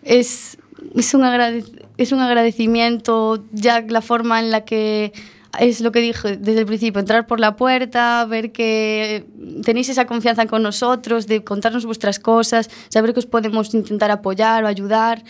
es, 0.02 0.58
es, 0.94 1.14
un, 1.14 1.22
agrade- 1.22 1.64
es 1.96 2.12
un 2.12 2.20
agradecimiento 2.20 3.42
ya 3.52 3.80
la 3.80 4.02
forma 4.02 4.40
en 4.40 4.50
la 4.50 4.66
que 4.66 5.14
es 5.58 5.80
lo 5.80 5.92
que 5.92 6.00
dije 6.00 6.36
desde 6.36 6.60
el 6.60 6.66
principio, 6.66 7.00
entrar 7.00 7.26
por 7.26 7.40
la 7.40 7.56
puerta, 7.56 8.24
ver 8.24 8.52
que 8.52 9.26
tenéis 9.64 9.88
esa 9.88 10.06
confianza 10.06 10.46
con 10.46 10.62
nosotros, 10.62 11.26
de 11.26 11.44
contarnos 11.44 11.86
vuestras 11.86 12.18
cosas, 12.18 12.70
saber 12.88 13.12
que 13.12 13.20
os 13.20 13.26
podemos 13.26 13.74
intentar 13.74 14.10
apoyar 14.10 14.64
o 14.64 14.66
ayudar 14.66 15.24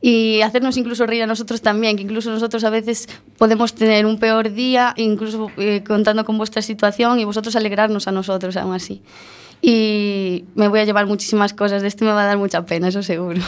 y 0.00 0.40
hacernos 0.42 0.76
incluso 0.76 1.06
reír 1.06 1.22
a 1.22 1.26
nosotros 1.26 1.60
también, 1.60 1.96
que 1.96 2.02
incluso 2.02 2.30
nosotros 2.30 2.62
a 2.64 2.70
veces 2.70 3.08
podemos 3.36 3.74
tener 3.74 4.06
un 4.06 4.18
peor 4.18 4.52
día, 4.52 4.94
incluso 4.96 5.50
eh, 5.56 5.82
contando 5.86 6.24
con 6.24 6.38
vuestra 6.38 6.62
situación 6.62 7.18
y 7.18 7.24
vosotros 7.24 7.56
alegrarnos 7.56 8.06
a 8.06 8.12
nosotros 8.12 8.56
aún 8.56 8.74
así. 8.74 9.02
Y 9.60 10.44
me 10.54 10.68
voy 10.68 10.80
a 10.80 10.84
llevar 10.84 11.06
muchísimas 11.06 11.52
cosas, 11.52 11.82
de 11.82 11.88
esto 11.88 12.04
me 12.04 12.12
va 12.12 12.22
a 12.22 12.26
dar 12.26 12.38
mucha 12.38 12.64
pena, 12.64 12.88
eso 12.88 13.02
seguro. 13.02 13.40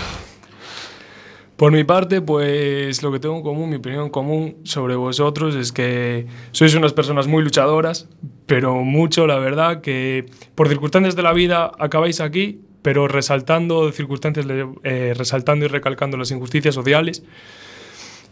Por 1.61 1.73
mi 1.73 1.85
parte, 1.85 2.23
pues 2.23 3.03
lo 3.03 3.13
que 3.13 3.21
tengo 3.21 3.37
en 3.37 3.43
común, 3.43 3.69
mi 3.69 3.77
opinión 3.77 4.05
en 4.05 4.09
común 4.09 4.57
sobre 4.63 4.95
vosotros 4.95 5.55
es 5.55 5.73
que 5.73 6.25
sois 6.53 6.75
unas 6.75 6.95
personas 6.95 7.27
muy 7.27 7.43
luchadoras, 7.43 8.09
pero 8.47 8.77
mucho, 8.77 9.27
la 9.27 9.39
verdad, 9.39 9.83
que 9.83 10.25
por 10.55 10.69
circunstancias 10.69 11.17
de 11.17 11.23
la 11.23 11.35
vida 11.35 11.71
acabáis 11.79 12.23
aquí, 12.23 12.63
pero 12.81 13.09
resaltando 13.09 13.93
circunstancias, 13.93 14.47
eh, 14.85 15.13
resaltando 15.15 15.67
y 15.67 15.69
recalcando 15.69 16.17
las 16.17 16.31
injusticias 16.31 16.75
sociales. 16.75 17.25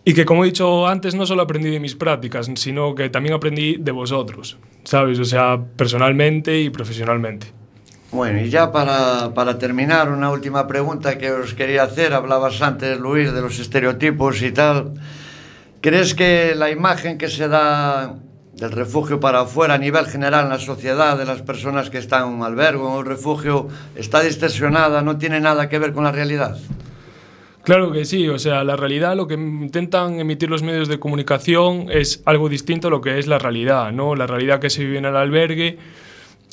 Y 0.07 0.15
que, 0.15 0.25
como 0.25 0.45
he 0.45 0.47
dicho 0.47 0.87
antes, 0.87 1.15
no 1.15 1.27
solo 1.27 1.43
aprendí 1.43 1.69
de 1.69 1.81
mis 1.81 1.97
prácticas, 1.97 2.51
sino 2.55 2.95
que 2.95 3.11
también 3.11 3.35
aprendí 3.35 3.77
de 3.77 3.93
vosotros, 3.93 4.57
¿sabes? 4.85 5.19
O 5.19 5.27
sea, 5.27 5.63
personalmente 5.77 6.63
y 6.63 6.71
profesionalmente. 6.71 7.58
Bueno, 8.11 8.41
y 8.41 8.49
ya 8.49 8.73
para, 8.73 9.35
para 9.35 9.59
terminar, 9.59 10.11
una 10.11 10.31
última 10.31 10.67
pregunta 10.67 11.19
que 11.19 11.31
os 11.31 11.53
quería 11.53 11.83
hacer. 11.83 12.15
Hablabas 12.15 12.63
antes, 12.63 12.99
Luis, 12.99 13.33
de 13.33 13.43
los 13.43 13.59
estereotipos 13.59 14.41
y 14.41 14.51
tal. 14.51 14.95
¿Crees 15.83 16.15
que 16.15 16.55
la 16.57 16.71
imagen 16.71 17.19
que 17.19 17.29
se 17.29 17.49
da 17.49 18.15
del 18.55 18.73
refugio 18.73 19.21
para 19.21 19.41
afuera 19.41 19.75
a 19.75 19.79
nivel 19.79 20.07
general 20.07 20.45
en 20.45 20.51
la 20.51 20.59
sociedad, 20.59 21.19
de 21.19 21.27
las 21.27 21.43
personas 21.43 21.91
que 21.91 21.99
están 21.99 22.27
en 22.27 22.35
un 22.35 22.43
albergue 22.43 22.81
o 22.81 22.89
en 22.89 22.99
un 23.01 23.07
refugio, 23.07 23.69
está 23.95 24.21
distorsionada, 24.23 25.03
no 25.03 25.19
tiene 25.19 25.39
nada 25.39 25.69
que 25.69 25.79
ver 25.79 25.93
con 25.93 26.05
la 26.05 26.11
realidad? 26.11 26.59
Claro 27.63 27.93
que 27.93 28.07
sí, 28.07 28.27
o 28.29 28.39
sea, 28.39 28.65
la 28.65 28.77
realidad, 28.77 29.15
lo 29.15 29.29
que 29.29 29.35
intentan 29.35 30.19
emitir 30.19 30.49
los 30.49 30.63
medios 30.63 30.89
de 30.89 30.99
comunicación 30.99 31.89
es 31.91 32.23
algo 32.25 32.49
distinto 32.49 32.89
a 32.89 32.91
lo 32.91 33.03
que 33.03 33.19
es 33.19 33.27
la 33.27 33.39
realidad, 33.39 33.93
¿no? 33.93 34.15
La 34.15 34.27
realidad 34.27 34.59
que 34.59 34.71
se 34.71 34.83
vive 34.83 34.97
en 34.97 35.05
el 35.05 35.15
albergue 35.15 35.79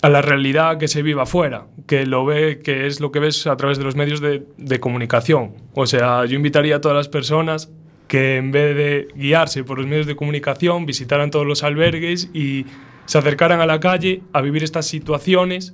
a 0.05 0.09
la 0.09 0.21
realidad 0.21 0.77
que 0.77 0.87
se 0.87 1.01
vive 1.01 1.19
afuera, 1.19 1.65
que 1.87 2.05
lo 2.05 2.25
ve, 2.25 2.59
que 2.59 2.85
es 2.85 2.99
lo 2.99 3.11
que 3.11 3.19
ves 3.19 3.47
a 3.47 3.57
través 3.57 3.79
de 3.79 3.83
los 3.83 3.95
medios 3.95 4.21
de, 4.21 4.45
de 4.55 4.79
comunicación. 4.79 5.55
O 5.73 5.87
sea, 5.87 6.25
yo 6.25 6.35
invitaría 6.35 6.75
a 6.75 6.79
todas 6.79 6.95
las 6.95 7.09
personas 7.09 7.71
que 8.07 8.37
en 8.37 8.51
vez 8.51 8.75
de 8.75 9.07
guiarse 9.15 9.63
por 9.63 9.79
los 9.79 9.87
medios 9.87 10.05
de 10.05 10.15
comunicación, 10.15 10.85
visitaran 10.85 11.31
todos 11.31 11.47
los 11.47 11.63
albergues 11.63 12.29
y 12.35 12.67
se 13.05 13.17
acercaran 13.17 13.61
a 13.61 13.65
la 13.65 13.79
calle 13.79 14.21
a 14.31 14.41
vivir 14.41 14.63
estas 14.63 14.85
situaciones 14.85 15.73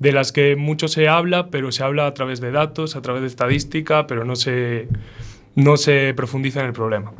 de 0.00 0.10
las 0.10 0.32
que 0.32 0.56
mucho 0.56 0.88
se 0.88 1.06
habla, 1.06 1.46
pero 1.46 1.70
se 1.70 1.84
habla 1.84 2.08
a 2.08 2.14
través 2.14 2.40
de 2.40 2.50
datos, 2.50 2.96
a 2.96 3.00
través 3.00 3.22
de 3.22 3.28
estadística, 3.28 4.08
pero 4.08 4.24
no 4.24 4.34
se, 4.34 4.88
no 5.54 5.76
se 5.76 6.14
profundiza 6.16 6.58
en 6.58 6.66
el 6.66 6.72
problema. 6.72 7.12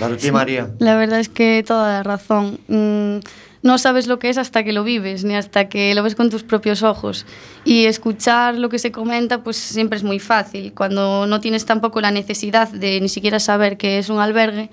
Para 0.00 0.16
ti, 0.16 0.32
María. 0.32 0.72
La 0.80 0.96
verdad 0.96 1.20
es 1.20 1.28
que 1.28 1.62
toda 1.64 1.92
la 1.92 2.02
razón. 2.02 2.58
Mm, 2.66 3.18
no 3.62 3.76
sabes 3.78 4.06
lo 4.06 4.18
que 4.18 4.30
es 4.30 4.38
hasta 4.38 4.64
que 4.64 4.72
lo 4.72 4.84
vives, 4.84 5.24
ni 5.24 5.34
hasta 5.34 5.68
que 5.68 5.94
lo 5.94 6.02
ves 6.02 6.14
con 6.14 6.30
tus 6.30 6.42
propios 6.42 6.82
ojos. 6.82 7.26
Y 7.64 7.84
escuchar 7.84 8.56
lo 8.56 8.68
que 8.68 8.78
se 8.78 8.90
comenta, 8.90 9.42
pues 9.42 9.56
siempre 9.56 9.98
es 9.98 10.04
muy 10.04 10.18
fácil. 10.18 10.72
Cuando 10.72 11.26
no 11.26 11.40
tienes 11.40 11.66
tampoco 11.66 12.00
la 12.00 12.10
necesidad 12.10 12.68
de 12.68 13.00
ni 13.00 13.08
siquiera 13.08 13.38
saber 13.38 13.76
qué 13.76 13.98
es 13.98 14.08
un 14.08 14.18
albergue, 14.18 14.70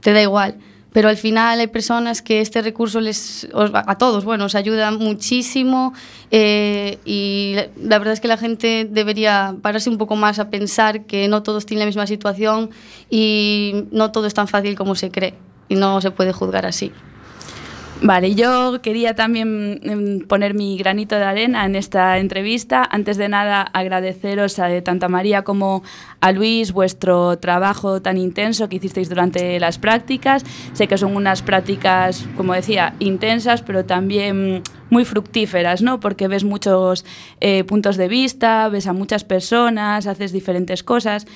te 0.00 0.12
da 0.12 0.22
igual. 0.22 0.56
Pero 0.92 1.08
al 1.08 1.16
final 1.16 1.60
hay 1.60 1.68
personas 1.68 2.20
que 2.20 2.40
este 2.40 2.62
recurso 2.62 3.00
les, 3.00 3.46
a 3.54 3.96
todos, 3.96 4.24
bueno, 4.24 4.46
os 4.46 4.56
ayuda 4.56 4.90
muchísimo 4.90 5.92
eh, 6.32 6.98
y 7.04 7.54
la 7.80 7.98
verdad 7.98 8.14
es 8.14 8.20
que 8.20 8.26
la 8.26 8.36
gente 8.36 8.88
debería 8.90 9.54
pararse 9.62 9.88
un 9.88 9.98
poco 9.98 10.16
más 10.16 10.40
a 10.40 10.50
pensar 10.50 11.04
que 11.04 11.28
no 11.28 11.44
todos 11.44 11.64
tienen 11.64 11.82
la 11.82 11.86
misma 11.86 12.08
situación 12.08 12.70
y 13.08 13.84
no 13.92 14.10
todo 14.10 14.26
es 14.26 14.34
tan 14.34 14.48
fácil 14.48 14.74
como 14.74 14.96
se 14.96 15.12
cree 15.12 15.34
y 15.68 15.76
no 15.76 16.00
se 16.00 16.10
puede 16.10 16.32
juzgar 16.32 16.66
así. 16.66 16.90
Vale, 18.02 18.34
yo 18.34 18.80
quería 18.80 19.14
también 19.14 19.74
mm, 19.74 20.26
poner 20.26 20.54
mi 20.54 20.78
granito 20.78 21.16
de 21.16 21.24
arena 21.24 21.66
en 21.66 21.76
esta 21.76 22.18
entrevista. 22.18 22.88
Antes 22.90 23.18
de 23.18 23.28
nada, 23.28 23.60
agradeceros 23.60 24.58
a 24.58 24.74
eh, 24.74 24.80
tanto 24.80 25.04
a 25.04 25.08
María 25.10 25.42
como 25.42 25.82
a 26.20 26.32
Luis 26.32 26.72
vuestro 26.72 27.38
trabajo 27.38 28.00
tan 28.00 28.16
intenso 28.16 28.70
que 28.70 28.76
hicisteis 28.76 29.10
durante 29.10 29.60
las 29.60 29.78
prácticas. 29.78 30.44
Sé 30.72 30.88
que 30.88 30.96
son 30.96 31.14
unas 31.14 31.42
prácticas, 31.42 32.26
como 32.38 32.54
decía, 32.54 32.94
intensas, 33.00 33.60
pero 33.60 33.84
también 33.84 34.62
muy 34.88 35.04
fructíferas, 35.04 35.82
¿no? 35.82 36.00
Porque 36.00 36.26
ves 36.26 36.42
muchos 36.42 37.04
eh, 37.40 37.64
puntos 37.64 37.98
de 37.98 38.08
vista, 38.08 38.70
ves 38.70 38.86
a 38.86 38.94
muchas 38.94 39.24
personas, 39.24 40.06
haces 40.06 40.32
diferentes 40.32 40.82
cosas. 40.82 41.26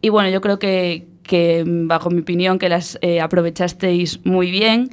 Y 0.00 0.08
bueno, 0.08 0.30
yo 0.30 0.40
creo 0.40 0.58
que, 0.58 1.04
bajo 1.66 2.08
mi 2.08 2.20
opinión, 2.20 2.58
que 2.58 2.70
las 2.70 2.98
eh, 3.02 3.20
aprovechasteis 3.20 4.24
muy 4.24 4.50
bien. 4.50 4.90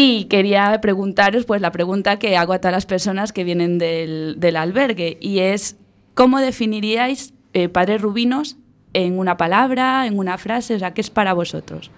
Y 0.00 0.26
quería 0.26 0.80
preguntaros, 0.80 1.44
pues 1.44 1.60
la 1.60 1.72
pregunta 1.72 2.20
que 2.20 2.36
hago 2.36 2.52
a 2.52 2.60
todas 2.60 2.72
las 2.72 2.86
personas 2.86 3.32
que 3.32 3.42
vienen 3.42 3.78
del, 3.78 4.36
del 4.38 4.54
albergue, 4.54 5.18
y 5.20 5.40
es, 5.40 5.74
¿cómo 6.14 6.38
definiríais 6.38 7.34
eh, 7.52 7.68
Padres 7.68 8.00
Rubinos 8.00 8.56
en 8.92 9.18
una 9.18 9.36
palabra, 9.36 10.06
en 10.06 10.16
una 10.16 10.38
frase? 10.38 10.76
O 10.76 10.78
sea, 10.78 10.94
¿qué 10.94 11.00
es 11.00 11.10
para 11.10 11.32
vosotros? 11.32 11.90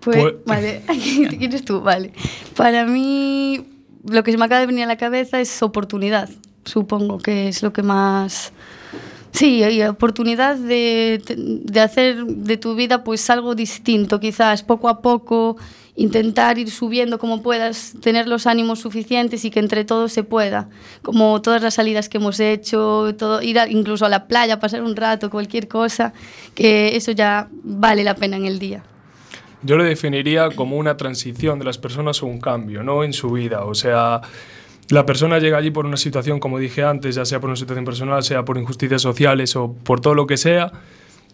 Pues, 0.00 0.16
Pues- 0.16 0.34
vale, 0.46 0.82
¿quieres 1.38 1.64
tú? 1.64 1.80
Vale. 1.80 2.12
Para 2.56 2.86
mí, 2.86 3.64
lo 4.04 4.24
que 4.24 4.32
se 4.32 4.36
me 4.36 4.46
acaba 4.46 4.62
de 4.62 4.66
venir 4.66 4.82
a 4.82 4.88
la 4.88 4.96
cabeza 4.96 5.40
es 5.40 5.62
oportunidad. 5.62 6.28
Supongo 6.64 7.18
que 7.18 7.46
es 7.46 7.62
lo 7.62 7.72
que 7.72 7.84
más. 7.84 8.52
Sí, 9.30 9.62
oportunidad 9.84 10.56
de, 10.56 11.22
de 11.64 11.80
hacer 11.80 12.24
de 12.24 12.56
tu 12.56 12.74
vida 12.74 13.04
pues 13.04 13.30
algo 13.30 13.54
distinto, 13.54 14.18
quizás 14.18 14.64
poco 14.64 14.88
a 14.88 15.00
poco, 15.00 15.56
intentar 16.00 16.58
ir 16.58 16.70
subiendo 16.70 17.18
como 17.18 17.42
puedas, 17.42 17.94
tener 18.00 18.26
los 18.26 18.46
ánimos 18.46 18.78
suficientes 18.80 19.44
y 19.44 19.50
que 19.50 19.60
entre 19.60 19.84
todos 19.84 20.12
se 20.12 20.24
pueda. 20.24 20.70
Como 21.02 21.42
todas 21.42 21.60
las 21.60 21.74
salidas 21.74 22.08
que 22.08 22.16
hemos 22.16 22.40
hecho, 22.40 23.14
todo, 23.18 23.42
ir 23.42 23.58
a- 23.58 23.68
incluso 23.68 24.06
a 24.06 24.08
la 24.08 24.26
playa, 24.26 24.58
pasar 24.58 24.82
un 24.82 24.96
rato, 24.96 25.28
cualquier 25.28 25.68
cosa, 25.68 26.14
que 26.54 26.96
eso 26.96 27.12
ya 27.12 27.48
vale 27.62 28.02
la 28.02 28.14
pena 28.14 28.38
en 28.38 28.46
el 28.46 28.58
día. 28.58 28.82
Yo 29.62 29.76
lo 29.76 29.84
definiría 29.84 30.48
como 30.48 30.78
una 30.78 30.96
transición 30.96 31.58
de 31.58 31.66
las 31.66 31.76
personas 31.76 32.22
o 32.22 32.26
un 32.26 32.40
cambio, 32.40 32.82
¿no? 32.82 33.04
En 33.04 33.12
su 33.12 33.30
vida. 33.30 33.64
O 33.64 33.74
sea, 33.74 34.22
la 34.88 35.04
persona 35.04 35.38
llega 35.38 35.58
allí 35.58 35.70
por 35.70 35.84
una 35.84 35.98
situación, 35.98 36.40
como 36.40 36.58
dije 36.58 36.82
antes, 36.82 37.16
ya 37.16 37.26
sea 37.26 37.40
por 37.40 37.50
una 37.50 37.56
situación 37.56 37.84
personal, 37.84 38.22
sea 38.22 38.42
por 38.46 38.56
injusticias 38.56 39.02
sociales 39.02 39.54
o 39.54 39.74
por 39.74 40.00
todo 40.00 40.14
lo 40.14 40.26
que 40.26 40.38
sea, 40.38 40.72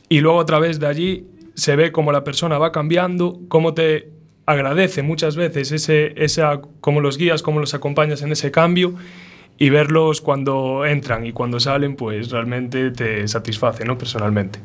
y 0.09 0.19
luego 0.19 0.41
a 0.41 0.45
través 0.45 0.81
de 0.81 0.89
allí 0.89 1.27
se 1.55 1.77
ve 1.77 1.93
cómo 1.93 2.11
la 2.11 2.25
persona 2.25 2.59
va 2.59 2.73
cambiando, 2.73 3.39
cómo 3.47 3.75
te 3.75 4.16
agradece 4.47 5.03
muchas 5.03 5.37
veces 5.37 5.73
ese, 5.73 6.15
esa, 6.17 6.61
cómo 6.81 7.01
los 7.01 7.19
guías, 7.19 7.43
cómo 7.43 7.61
los 7.61 7.75
acompañas 7.75 8.23
en 8.23 8.33
ese 8.33 8.51
cambio 8.51 8.95
y 9.59 9.71
verlos 9.71 10.21
cuando 10.21 10.87
entran 10.87 11.27
y 11.27 11.33
cuando 11.33 11.61
salen, 11.61 11.97
pues 11.97 12.31
realmente 12.31 12.91
te 12.91 13.27
satisface, 13.27 13.85
¿no? 13.85 13.99
Personalmente. 13.99 14.61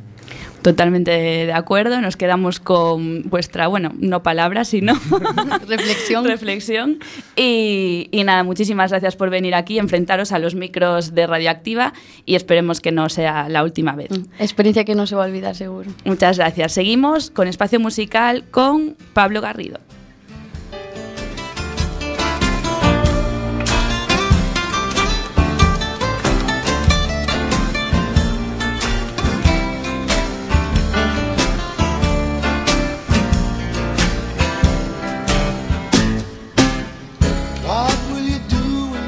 Totalmente 0.61 1.11
de 1.11 1.53
acuerdo, 1.53 2.01
nos 2.01 2.17
quedamos 2.17 2.59
con 2.59 3.23
vuestra, 3.23 3.67
bueno, 3.67 3.91
no 3.97 4.21
palabras, 4.21 4.67
sino 4.69 4.93
reflexión. 5.67 6.25
reflexión. 6.25 6.99
Y, 7.35 8.09
y 8.11 8.23
nada, 8.23 8.43
muchísimas 8.43 8.91
gracias 8.91 9.15
por 9.15 9.29
venir 9.29 9.55
aquí, 9.55 9.79
enfrentaros 9.79 10.31
a 10.31 10.39
los 10.39 10.53
micros 10.55 11.15
de 11.15 11.25
Radioactiva 11.25 11.93
y 12.25 12.35
esperemos 12.35 12.79
que 12.79 12.91
no 12.91 13.09
sea 13.09 13.49
la 13.49 13.63
última 13.63 13.95
vez. 13.95 14.09
Experiencia 14.39 14.85
que 14.85 14.95
no 14.95 15.07
se 15.07 15.15
va 15.15 15.23
a 15.23 15.27
olvidar, 15.27 15.55
seguro. 15.55 15.89
Muchas 16.05 16.37
gracias. 16.37 16.73
Seguimos 16.73 17.31
con 17.31 17.47
espacio 17.47 17.79
musical 17.79 18.43
con 18.51 18.95
Pablo 19.13 19.41
Garrido. 19.41 19.79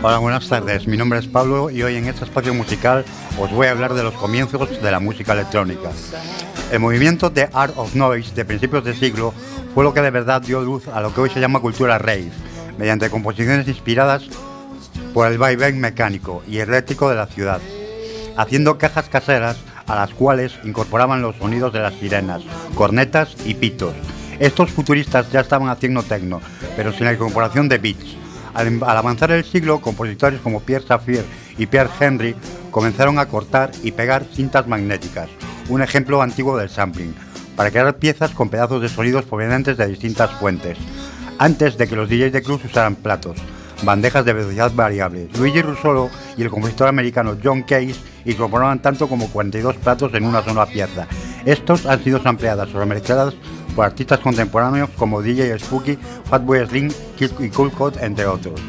Hola, 0.05 0.17
buenas 0.17 0.49
tardes. 0.49 0.85
Mi 0.85 0.97
nombre 0.97 1.17
es 1.17 1.27
Pablo 1.27 1.69
y 1.69 1.81
hoy 1.81 1.95
en 1.95 2.09
este 2.09 2.25
espacio 2.25 2.53
musical 2.53 3.05
os 3.39 3.49
voy 3.53 3.67
a 3.67 3.71
hablar 3.71 3.93
de 3.93 4.03
los 4.03 4.13
comienzos 4.15 4.81
de 4.81 4.91
la 4.91 4.99
música 4.99 5.31
electrónica. 5.31 5.91
El 6.73 6.81
movimiento 6.81 7.29
de 7.29 7.47
Art 7.53 7.73
of 7.77 7.95
Noise 7.95 8.35
de 8.35 8.43
principios 8.43 8.83
de 8.83 8.95
siglo 8.95 9.33
fue 9.73 9.85
lo 9.85 9.93
que 9.93 10.01
de 10.01 10.11
verdad 10.11 10.41
dio 10.41 10.59
luz 10.59 10.89
a 10.89 10.99
lo 10.99 11.13
que 11.13 11.21
hoy 11.21 11.29
se 11.29 11.39
llama 11.39 11.61
cultura 11.61 11.99
rave, 11.99 12.33
mediante 12.77 13.09
composiciones 13.09 13.65
inspiradas 13.69 14.23
por 15.13 15.31
el 15.31 15.37
vaivén 15.37 15.79
mecánico 15.79 16.43
y 16.49 16.57
eléctrico 16.57 17.09
de 17.09 17.15
la 17.15 17.27
ciudad, 17.27 17.61
haciendo 18.35 18.77
cajas 18.77 19.07
caseras 19.07 19.55
a 19.87 19.95
las 19.95 20.09
cuales 20.09 20.51
incorporaban 20.65 21.21
los 21.21 21.37
sonidos 21.37 21.71
de 21.71 21.79
las 21.79 21.93
sirenas, 21.93 22.41
cornetas 22.75 23.37
y 23.45 23.53
pitos. 23.53 23.93
Estos 24.37 24.69
futuristas 24.69 25.31
ya 25.31 25.39
estaban 25.39 25.69
haciendo 25.69 26.03
tecno, 26.03 26.41
pero 26.75 26.91
sin 26.91 27.05
la 27.05 27.13
incorporación 27.13 27.69
de 27.69 27.77
beats. 27.77 28.22
Al, 28.53 28.79
al 28.83 28.97
avanzar 28.97 29.31
el 29.31 29.43
siglo, 29.43 29.81
compositores 29.81 30.39
como 30.41 30.61
Pierre 30.61 30.85
Safier 30.85 31.25
y 31.57 31.65
Pierre 31.65 31.89
Henry 31.99 32.35
comenzaron 32.71 33.19
a 33.19 33.27
cortar 33.27 33.71
y 33.83 33.91
pegar 33.91 34.25
cintas 34.33 34.67
magnéticas, 34.67 35.29
un 35.69 35.81
ejemplo 35.81 36.21
antiguo 36.21 36.57
del 36.57 36.69
sampling, 36.69 37.13
para 37.55 37.71
crear 37.71 37.97
piezas 37.97 38.31
con 38.31 38.49
pedazos 38.49 38.81
de 38.81 38.89
sonidos 38.89 39.25
provenientes 39.25 39.77
de 39.77 39.87
distintas 39.87 40.31
fuentes, 40.31 40.77
antes 41.37 41.77
de 41.77 41.87
que 41.87 41.95
los 41.95 42.09
DJs 42.09 42.31
de 42.31 42.41
clubs 42.41 42.65
usaran 42.65 42.95
platos, 42.95 43.37
bandejas 43.83 44.25
de 44.25 44.33
velocidad 44.33 44.71
variable. 44.73 45.29
Luigi 45.37 45.61
Russolo 45.61 46.09
y 46.37 46.41
el 46.41 46.49
compositor 46.49 46.87
americano 46.87 47.37
John 47.43 47.63
Case 47.63 47.95
incorporaban 48.25 48.81
tanto 48.81 49.07
como 49.07 49.27
42 49.29 49.75
platos 49.77 50.13
en 50.13 50.25
una 50.25 50.43
sola 50.43 50.65
pieza. 50.65 51.07
Estos 51.45 51.85
han 51.85 52.03
sido 52.03 52.21
sampleadas 52.21 52.73
o 52.73 52.79
remezcladas 52.79 53.35
por 53.75 53.85
artistas 53.85 54.19
contemporáneos 54.19 54.89
como 54.97 55.21
DJ 55.21 55.57
Spooky, 55.59 55.97
Fatboy 56.25 56.65
Slim 56.67 56.91
y 57.39 57.49
Cool 57.49 57.71
entre 57.99 58.25
otros. 58.25 58.59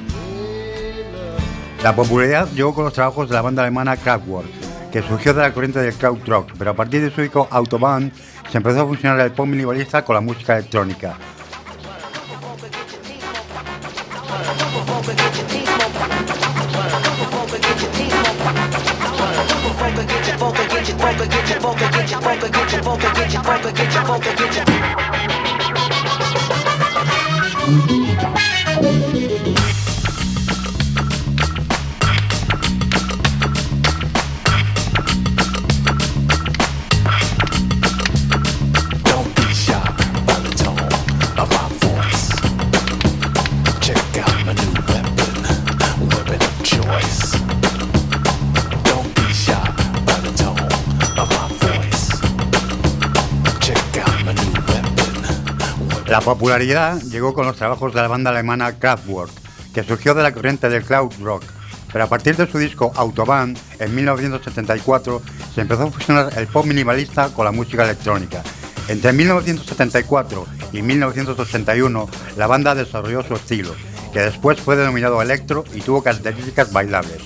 La 1.82 1.94
popularidad 1.94 2.48
llegó 2.54 2.74
con 2.74 2.84
los 2.84 2.94
trabajos 2.94 3.28
de 3.28 3.34
la 3.34 3.42
banda 3.42 3.62
alemana 3.62 3.96
Kraftwerk, 3.96 4.48
que 4.90 5.02
surgió 5.02 5.34
de 5.34 5.42
la 5.42 5.52
corriente 5.52 5.80
del 5.80 5.94
krautrock, 5.94 6.52
pero 6.56 6.70
a 6.70 6.74
partir 6.74 7.02
de 7.02 7.10
su 7.10 7.20
disco 7.20 7.46
Autobahn 7.50 8.10
se 8.50 8.56
empezó 8.56 8.82
a 8.82 8.86
funcionar 8.86 9.20
el 9.20 9.32
pop 9.32 9.46
minimalista 9.46 10.04
con 10.04 10.14
la 10.14 10.20
música 10.20 10.56
electrónica. 10.56 11.16
get 22.04 22.10
your 22.10 22.20
focus, 22.20 22.50
get 22.50 22.72
your 22.72 22.82
focus, 22.82 23.12
get 23.14 23.32
your 23.32 23.42
focus, 23.42 23.72
get 23.72 23.94
your 23.94 24.04
focus, 24.04 24.34
get 24.34 24.56
your 24.56 24.64
focus. 29.06 29.23
La 56.14 56.20
popularidad 56.20 57.02
llegó 57.02 57.34
con 57.34 57.44
los 57.44 57.56
trabajos 57.56 57.92
de 57.92 58.00
la 58.00 58.06
banda 58.06 58.30
alemana 58.30 58.78
Kraftwerk, 58.78 59.32
que 59.74 59.82
surgió 59.82 60.14
de 60.14 60.22
la 60.22 60.30
corriente 60.30 60.68
del 60.68 60.84
cloud 60.84 61.12
rock. 61.20 61.42
Pero 61.92 62.04
a 62.04 62.06
partir 62.06 62.36
de 62.36 62.48
su 62.48 62.56
disco 62.56 62.92
Autobahn, 62.94 63.56
en 63.80 63.92
1974, 63.92 65.20
se 65.52 65.60
empezó 65.60 65.82
a 65.82 65.90
fusionar 65.90 66.32
el 66.38 66.46
pop 66.46 66.66
minimalista 66.66 67.30
con 67.30 67.44
la 67.44 67.50
música 67.50 67.82
electrónica. 67.82 68.44
Entre 68.86 69.12
1974 69.12 70.46
y 70.72 70.82
1981, 70.82 72.08
la 72.36 72.46
banda 72.46 72.76
desarrolló 72.76 73.24
su 73.24 73.34
estilo, 73.34 73.74
que 74.12 74.20
después 74.20 74.60
fue 74.60 74.76
denominado 74.76 75.20
electro 75.20 75.64
y 75.74 75.80
tuvo 75.80 76.04
características 76.04 76.72
bailables. 76.72 77.22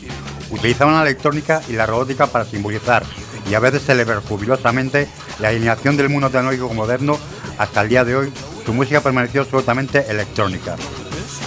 Utilizaban 0.51 0.95
la 0.95 1.03
electrónica 1.03 1.61
y 1.69 1.75
la 1.75 1.85
robótica 1.85 2.29
para 2.29 2.47
simbolizar 2.47 3.03
y 3.51 3.53
a 3.53 3.61
veces 3.61 3.85
celebrar 3.85 4.23
jubilosamente 4.23 5.09
la 5.41 5.49
alineación 5.49 5.99
del 5.99 6.09
mundo 6.09 6.31
tecnológico 6.31 6.73
moderno 6.73 7.19
hasta 7.59 7.83
el 7.83 7.91
día 7.91 8.05
de 8.05 8.17
hoy, 8.17 8.33
su 8.69 8.75
música 8.75 9.01
permaneció 9.01 9.41
absolutamente 9.41 10.05
electrónica. 10.11 10.77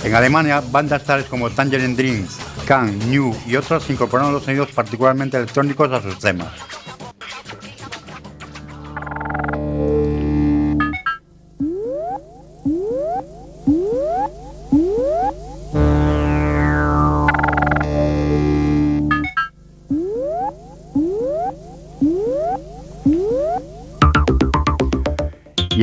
En 0.04 0.16
Alemania, 0.16 0.60
bandas 0.60 1.04
tales 1.04 1.28
como 1.28 1.52
Tangerine 1.52 1.94
Dream, 1.94 2.28
Can, 2.66 2.98
New 3.12 3.36
y 3.46 3.56
otras 3.56 3.88
incorporaron 3.92 4.34
los 4.34 4.44
sonidos 4.44 4.72
particularmente 4.72 5.38
electrónicos 5.38 5.92
a 5.92 6.02
sus 6.02 6.18
temas. 6.18 6.52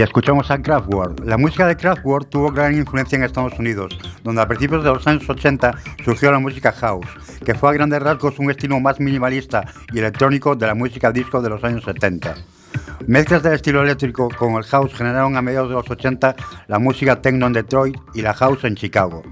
Escuchamos 0.09 0.51
a 0.51 0.61
Kraftwerk. 0.61 1.23
La 1.27 1.37
música 1.37 1.67
de 1.67 1.77
Kraftwerk 1.77 2.31
tuvo 2.31 2.51
gran 2.51 2.75
influencia 2.75 3.17
en 3.17 3.25
Estados 3.25 3.59
Unidos, 3.59 3.97
donde 4.25 4.41
a 4.41 4.49
principios 4.49 4.83
de 4.83 4.91
los 4.91 5.07
años 5.07 5.29
80 5.29 5.75
surgió 6.03 6.33
la 6.33 6.39
música 6.39 6.73
house, 6.73 7.07
que 7.45 7.55
fue 7.55 7.69
a 7.69 7.73
grandes 7.75 8.03
rasgos 8.03 8.39
un 8.39 8.51
estilo 8.51 8.81
más 8.81 8.99
minimalista 9.01 9.67
y 9.93 9.99
electrónico 9.99 10.57
de 10.57 10.67
la 10.67 10.75
música 10.75 11.13
disco 11.13 11.43
de 11.43 11.51
los 11.51 11.63
años 11.63 11.85
70. 11.85 12.35
Mezclas 13.07 13.43
del 13.43 13.53
estilo 13.53 13.83
eléctrico 13.83 14.29
con 14.31 14.55
el 14.55 14.65
house 14.65 14.95
generaron 14.95 15.37
a 15.37 15.43
mediados 15.43 15.69
de 15.69 15.75
los 15.75 15.91
80 15.91 16.35
la 16.69 16.79
música 16.79 17.21
techno 17.21 17.47
en 17.47 17.53
Detroit 17.53 17.97
y 18.15 18.23
la 18.23 18.33
house 18.33 18.65
en 18.65 18.77
Chicago. 18.77 19.23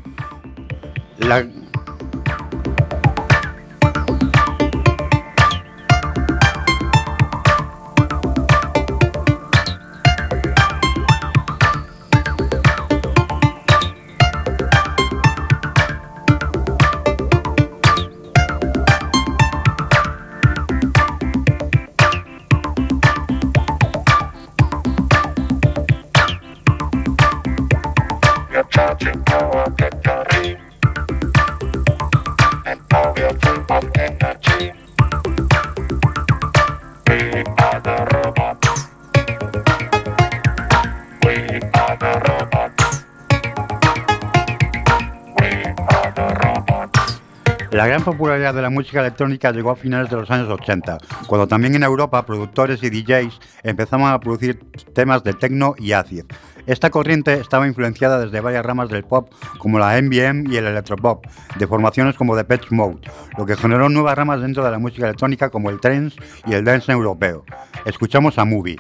La 48.66 48.70
música 48.70 48.98
electrónica 48.98 49.52
llegó 49.52 49.70
a 49.70 49.76
finales 49.76 50.10
de 50.10 50.16
los 50.16 50.28
años 50.28 50.48
80, 50.48 50.98
cuando 51.28 51.46
también 51.46 51.76
en 51.76 51.84
Europa 51.84 52.26
productores 52.26 52.82
y 52.82 52.90
DJs 52.90 53.38
empezaban 53.62 54.12
a 54.12 54.18
producir 54.18 54.58
temas 54.92 55.22
de 55.22 55.34
techno 55.34 55.76
y 55.78 55.92
acid. 55.92 56.24
Esta 56.66 56.90
corriente 56.90 57.34
estaba 57.34 57.68
influenciada 57.68 58.18
desde 58.18 58.40
varias 58.40 58.66
ramas 58.66 58.88
del 58.88 59.04
pop, 59.04 59.32
como 59.58 59.78
la 59.78 60.02
MBM 60.02 60.52
y 60.52 60.56
el 60.56 60.66
electropop, 60.66 61.24
de 61.56 61.66
formaciones 61.68 62.16
como 62.16 62.34
Depeche 62.34 62.66
Mode, 62.72 63.08
lo 63.38 63.46
que 63.46 63.54
generó 63.54 63.88
nuevas 63.88 64.16
ramas 64.16 64.40
dentro 64.40 64.64
de 64.64 64.72
la 64.72 64.80
música 64.80 65.04
electrónica 65.04 65.48
como 65.48 65.70
el 65.70 65.78
trance 65.78 66.18
y 66.44 66.54
el 66.54 66.64
dance 66.64 66.90
europeo. 66.90 67.44
Escuchamos 67.84 68.36
a 68.36 68.44
Movie. 68.44 68.78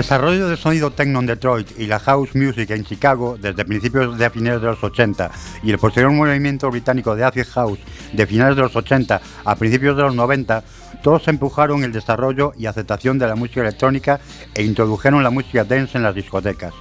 Desarrollo 0.00 0.48
del 0.48 0.56
sonido 0.56 0.90
techno 0.90 1.20
en 1.20 1.26
Detroit 1.26 1.78
y 1.78 1.86
la 1.86 1.98
house 1.98 2.34
music 2.34 2.70
en 2.70 2.86
Chicago 2.86 3.36
desde 3.38 3.66
principios 3.66 4.16
de 4.16 4.30
finales 4.30 4.62
de 4.62 4.68
los 4.68 4.82
80 4.82 5.30
y 5.62 5.70
el 5.70 5.78
posterior 5.78 6.10
movimiento 6.10 6.70
británico 6.70 7.14
de 7.14 7.22
acid 7.22 7.44
house 7.52 7.78
de 8.14 8.26
finales 8.26 8.56
de 8.56 8.62
los 8.62 8.74
80 8.74 9.20
a 9.44 9.56
principios 9.56 9.98
de 9.98 10.04
los 10.04 10.14
90, 10.14 10.64
todos 11.02 11.28
empujaron 11.28 11.84
el 11.84 11.92
desarrollo 11.92 12.54
y 12.56 12.64
aceptación 12.64 13.18
de 13.18 13.26
la 13.26 13.34
música 13.34 13.60
electrónica 13.60 14.20
e 14.54 14.62
introdujeron 14.62 15.22
la 15.22 15.28
música 15.28 15.64
dance 15.64 15.98
en 15.98 16.02
las 16.02 16.14
discotecas. 16.14 16.72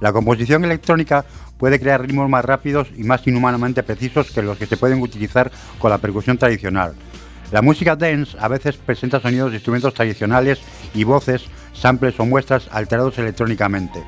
La 0.00 0.12
composición 0.12 0.64
electrónica 0.64 1.24
puede 1.56 1.78
crear 1.78 2.02
ritmos 2.02 2.28
más 2.28 2.44
rápidos 2.44 2.88
y 2.96 3.04
más 3.04 3.24
inhumanamente 3.28 3.84
precisos 3.84 4.32
que 4.32 4.42
los 4.42 4.58
que 4.58 4.66
se 4.66 4.76
pueden 4.76 5.00
utilizar 5.00 5.52
con 5.78 5.92
la 5.92 5.98
percusión 5.98 6.38
tradicional. 6.38 6.94
La 7.52 7.62
música 7.62 7.94
dance 7.94 8.36
a 8.40 8.48
veces 8.48 8.76
presenta 8.76 9.20
sonidos 9.20 9.52
de 9.52 9.58
instrumentos 9.58 9.94
tradicionales 9.94 10.58
y 10.92 11.04
voces, 11.04 11.44
samples 11.74 12.18
o 12.18 12.24
muestras 12.24 12.68
alterados 12.72 13.18
electrónicamente. 13.18 14.02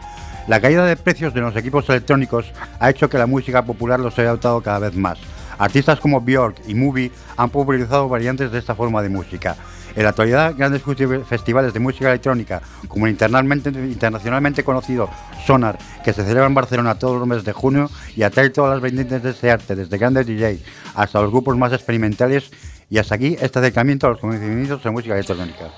La 0.49 0.61
caída 0.61 0.87
de 0.87 0.97
precios 0.97 1.35
de 1.35 1.41
los 1.41 1.57
equipos 1.57 1.89
electrónicos 1.89 2.53
ha 2.79 2.89
hecho 2.89 3.11
que 3.11 3.19
la 3.19 3.27
música 3.27 3.65
popular 3.65 4.01
los 4.01 4.19
haya 4.19 4.29
adoptado 4.29 4.61
cada 4.63 4.79
vez 4.79 4.95
más. 4.95 5.19
Artistas 5.59 6.01
como 6.01 6.21
Björk 6.21 6.57
y 6.69 6.75
Movie 6.75 7.11
han 7.37 7.51
popularizado 7.51 8.09
variantes 8.09 8.53
de 8.53 8.59
esta 8.59 8.75
forma 8.75 9.03
de 9.03 9.09
música. 9.09 9.57
En 9.97 10.03
la 10.03 10.11
actualidad, 10.11 10.55
grandes 10.55 10.83
festivales 11.27 11.73
de 11.73 11.81
música 11.81 12.11
electrónica, 12.11 12.61
como 12.87 13.07
el 13.07 13.13
internacionalmente, 13.13 14.63
conocido 14.63 15.09
Sonar, 15.47 15.79
que 16.05 16.13
se 16.13 16.23
celebra 16.23 16.47
en 16.47 16.55
Barcelona 16.55 16.99
todos 16.99 17.19
los 17.19 17.27
meses 17.27 17.45
de 17.45 17.53
junio 17.53 17.91
y 18.15 18.23
atrae 18.23 18.51
todas 18.51 18.73
las 18.73 18.83
vertientes 18.83 19.23
de 19.23 19.31
ese 19.31 19.51
arte, 19.51 19.75
desde 19.75 19.97
grandes 19.97 20.27
DJs 20.27 20.61
hasta 20.95 21.23
los 21.23 21.31
grupos 21.31 21.57
más 21.57 21.73
experimentales. 21.73 22.51
Y 22.91 22.99
hasta 22.99 23.15
aquí 23.15 23.37
este 23.41 23.59
acercamiento 23.59 24.07
a 24.07 24.11
los 24.11 24.21
conocimientos 24.21 24.85
de 24.85 24.91
música 24.91 25.15
electrónica. 25.15 25.71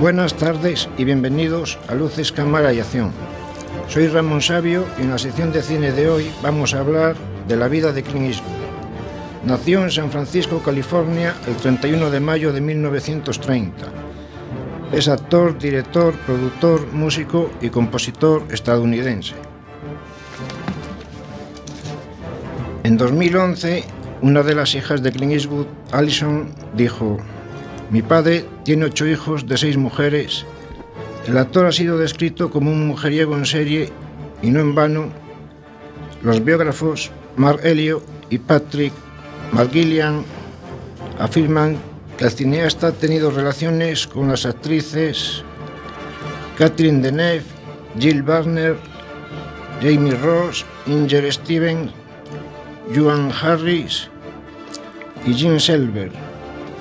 Buenas 0.02 0.34
tardes 0.34 0.88
y 0.98 1.04
bienvenidos 1.04 1.78
a 1.86 1.94
Luces, 1.94 2.32
Cámara 2.32 2.72
y 2.72 2.80
Acción. 2.80 3.12
Soy 3.86 4.08
Ramón 4.08 4.42
Sabio 4.42 4.84
y 4.98 5.02
en 5.02 5.10
la 5.10 5.18
sección 5.18 5.52
de 5.52 5.62
cine 5.62 5.92
de 5.92 6.08
hoy 6.08 6.28
vamos 6.42 6.74
a 6.74 6.80
hablar 6.80 7.14
de 7.46 7.56
la 7.56 7.68
vida 7.68 7.92
de 7.92 8.02
Clint 8.02 8.26
Eastwood. 8.26 8.50
Nació 9.44 9.80
en 9.84 9.92
San 9.92 10.10
Francisco, 10.10 10.60
California, 10.60 11.36
el 11.46 11.54
31 11.54 12.10
de 12.10 12.18
mayo 12.18 12.52
de 12.52 12.60
1930. 12.60 13.86
Es 14.90 15.06
actor, 15.06 15.56
director, 15.56 16.14
productor, 16.26 16.92
músico 16.92 17.52
y 17.60 17.68
compositor 17.68 18.42
estadounidense. 18.50 19.36
En 22.82 22.96
2011, 22.96 23.84
una 24.20 24.42
de 24.42 24.54
las 24.56 24.74
hijas 24.74 25.00
de 25.00 25.12
Clint 25.12 25.34
Eastwood, 25.34 25.66
Allison, 25.92 26.48
dijo, 26.74 27.18
mi 27.92 28.00
padre 28.00 28.46
tiene 28.64 28.86
ocho 28.86 29.06
hijos 29.06 29.46
de 29.46 29.58
seis 29.58 29.76
mujeres. 29.76 30.46
El 31.26 31.36
actor 31.36 31.66
ha 31.66 31.72
sido 31.72 31.98
descrito 31.98 32.50
como 32.50 32.70
un 32.72 32.86
mujeriego 32.86 33.36
en 33.36 33.44
serie 33.44 33.90
y 34.40 34.50
no 34.50 34.60
en 34.60 34.74
vano. 34.74 35.10
Los 36.22 36.42
biógrafos 36.42 37.10
Mark 37.36 37.60
Elliot 37.62 38.02
y 38.30 38.38
Patrick 38.38 38.94
McGillian 39.52 40.24
afirman 41.18 41.76
que 42.16 42.24
el 42.24 42.30
cineasta 42.30 42.86
ha 42.86 42.92
tenido 42.92 43.30
relaciones 43.30 44.06
con 44.06 44.28
las 44.28 44.46
actrices 44.46 45.44
Catherine 46.56 47.02
Deneuve, 47.02 47.44
Jill 47.98 48.22
Barner, 48.22 48.78
Jamie 49.82 50.16
Ross, 50.16 50.64
Inger 50.86 51.30
Stevens, 51.30 51.92
Joan 52.94 53.30
Harris 53.30 54.08
y 55.26 55.34
Jim 55.34 55.60
Selber 55.60 56.31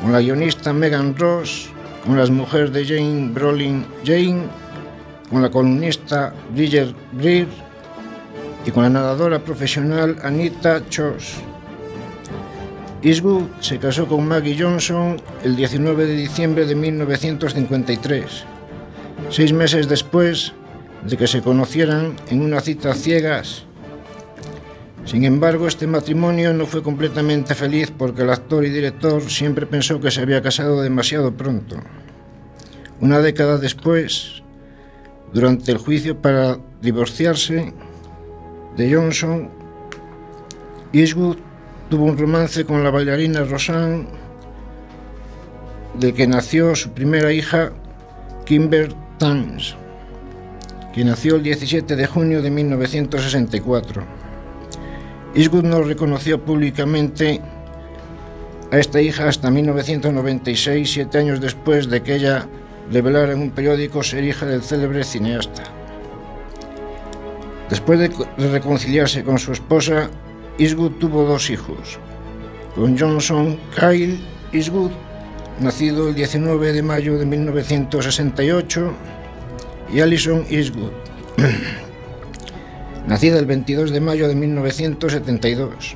con 0.01 0.11
la 0.11 0.21
guionista 0.21 0.73
Megan 0.73 1.15
Ross, 1.15 1.69
con 2.05 2.17
las 2.17 2.31
mujeres 2.31 2.73
de 2.73 2.85
Jane 2.85 3.29
Brolin 3.31 3.85
Jane, 4.03 4.43
con 5.29 5.41
la 5.41 5.49
columnista 5.49 6.33
Bridget 6.53 6.95
Greer 7.13 7.47
y 8.65 8.71
con 8.71 8.83
la 8.83 8.89
nadadora 8.89 9.39
profesional 9.39 10.17
Anita 10.23 10.81
Chos. 10.89 11.35
Eastwood 13.03 13.47
se 13.59 13.79
casó 13.79 14.07
con 14.07 14.27
Maggie 14.27 14.57
Johnson 14.59 15.19
el 15.43 15.55
19 15.55 16.05
de 16.05 16.15
diciembre 16.15 16.65
de 16.65 16.75
1953, 16.75 18.45
seis 19.29 19.53
meses 19.53 19.87
después 19.87 20.53
de 21.07 21.17
que 21.17 21.27
se 21.27 21.41
conocieran 21.41 22.15
en 22.29 22.41
una 22.41 22.59
cita 22.59 22.93
ciegas 22.93 23.65
sin 25.05 25.25
embargo, 25.25 25.67
este 25.67 25.87
matrimonio 25.87 26.53
no 26.53 26.65
fue 26.65 26.83
completamente 26.83 27.55
feliz 27.55 27.91
porque 27.95 28.21
el 28.21 28.29
actor 28.29 28.63
y 28.65 28.69
director 28.69 29.21
siempre 29.29 29.65
pensó 29.65 29.99
que 29.99 30.11
se 30.11 30.21
había 30.21 30.41
casado 30.41 30.81
demasiado 30.81 31.35
pronto. 31.35 31.77
Una 32.99 33.19
década 33.19 33.57
después, 33.57 34.43
durante 35.33 35.71
el 35.71 35.79
juicio 35.79 36.21
para 36.21 36.59
divorciarse 36.81 37.73
de 38.77 38.93
Johnson, 38.93 39.49
Eastwood 40.93 41.37
tuvo 41.89 42.05
un 42.05 42.17
romance 42.17 42.63
con 42.63 42.83
la 42.83 42.91
bailarina 42.91 43.43
Rosanne, 43.43 44.07
de 45.99 46.13
que 46.13 46.27
nació 46.27 46.75
su 46.75 46.91
primera 46.91 47.33
hija, 47.33 47.73
Kimber 48.45 48.93
Tans, 49.17 49.75
que 50.93 51.03
nació 51.03 51.37
el 51.37 51.43
17 51.43 51.95
de 51.95 52.07
junio 52.07 52.41
de 52.41 52.51
1964. 52.51 54.20
Eastwood 55.33 55.63
no 55.63 55.81
reconoció 55.81 56.43
públicamente 56.43 57.41
a 58.69 58.77
esta 58.77 59.01
hija 59.01 59.27
hasta 59.27 59.49
1996, 59.49 60.91
siete 60.91 61.17
años 61.19 61.39
después 61.39 61.89
de 61.89 62.03
que 62.03 62.15
ella 62.15 62.47
revelara 62.91 63.33
en 63.33 63.41
un 63.41 63.51
periódico 63.51 64.03
ser 64.03 64.23
hija 64.23 64.45
del 64.45 64.61
célebre 64.61 65.03
cineasta. 65.03 65.63
Después 67.69 67.99
de 67.99 68.49
reconciliarse 68.49 69.23
con 69.23 69.39
su 69.39 69.53
esposa, 69.53 70.09
Eastwood 70.57 70.93
tuvo 70.99 71.23
dos 71.23 71.49
hijos, 71.49 71.97
con 72.75 72.97
Johnson 72.97 73.57
Kyle 73.73 74.19
Eastwood, 74.51 74.91
nacido 75.61 76.09
el 76.09 76.15
19 76.15 76.73
de 76.73 76.83
mayo 76.83 77.17
de 77.17 77.25
1968, 77.25 78.93
y 79.93 80.01
Alison 80.01 80.45
Eastwood, 80.49 80.91
nacida 83.07 83.39
el 83.39 83.45
22 83.45 83.91
de 83.91 84.01
mayo 84.01 84.27
de 84.27 84.35
1972. 84.35 85.95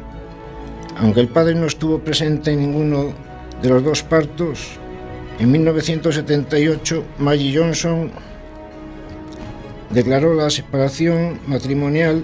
Aunque 0.97 1.19
el 1.19 1.27
padre 1.27 1.55
no 1.55 1.65
estuvo 1.65 1.99
presente 1.99 2.51
en 2.51 2.59
ninguno 2.59 3.13
de 3.61 3.69
los 3.69 3.83
dos 3.83 4.03
partos, 4.03 4.79
en 5.39 5.51
1978 5.51 7.03
Maggie 7.19 7.57
Johnson 7.57 8.11
declaró 9.89 10.33
la 10.33 10.49
separación 10.49 11.39
matrimonial 11.47 12.23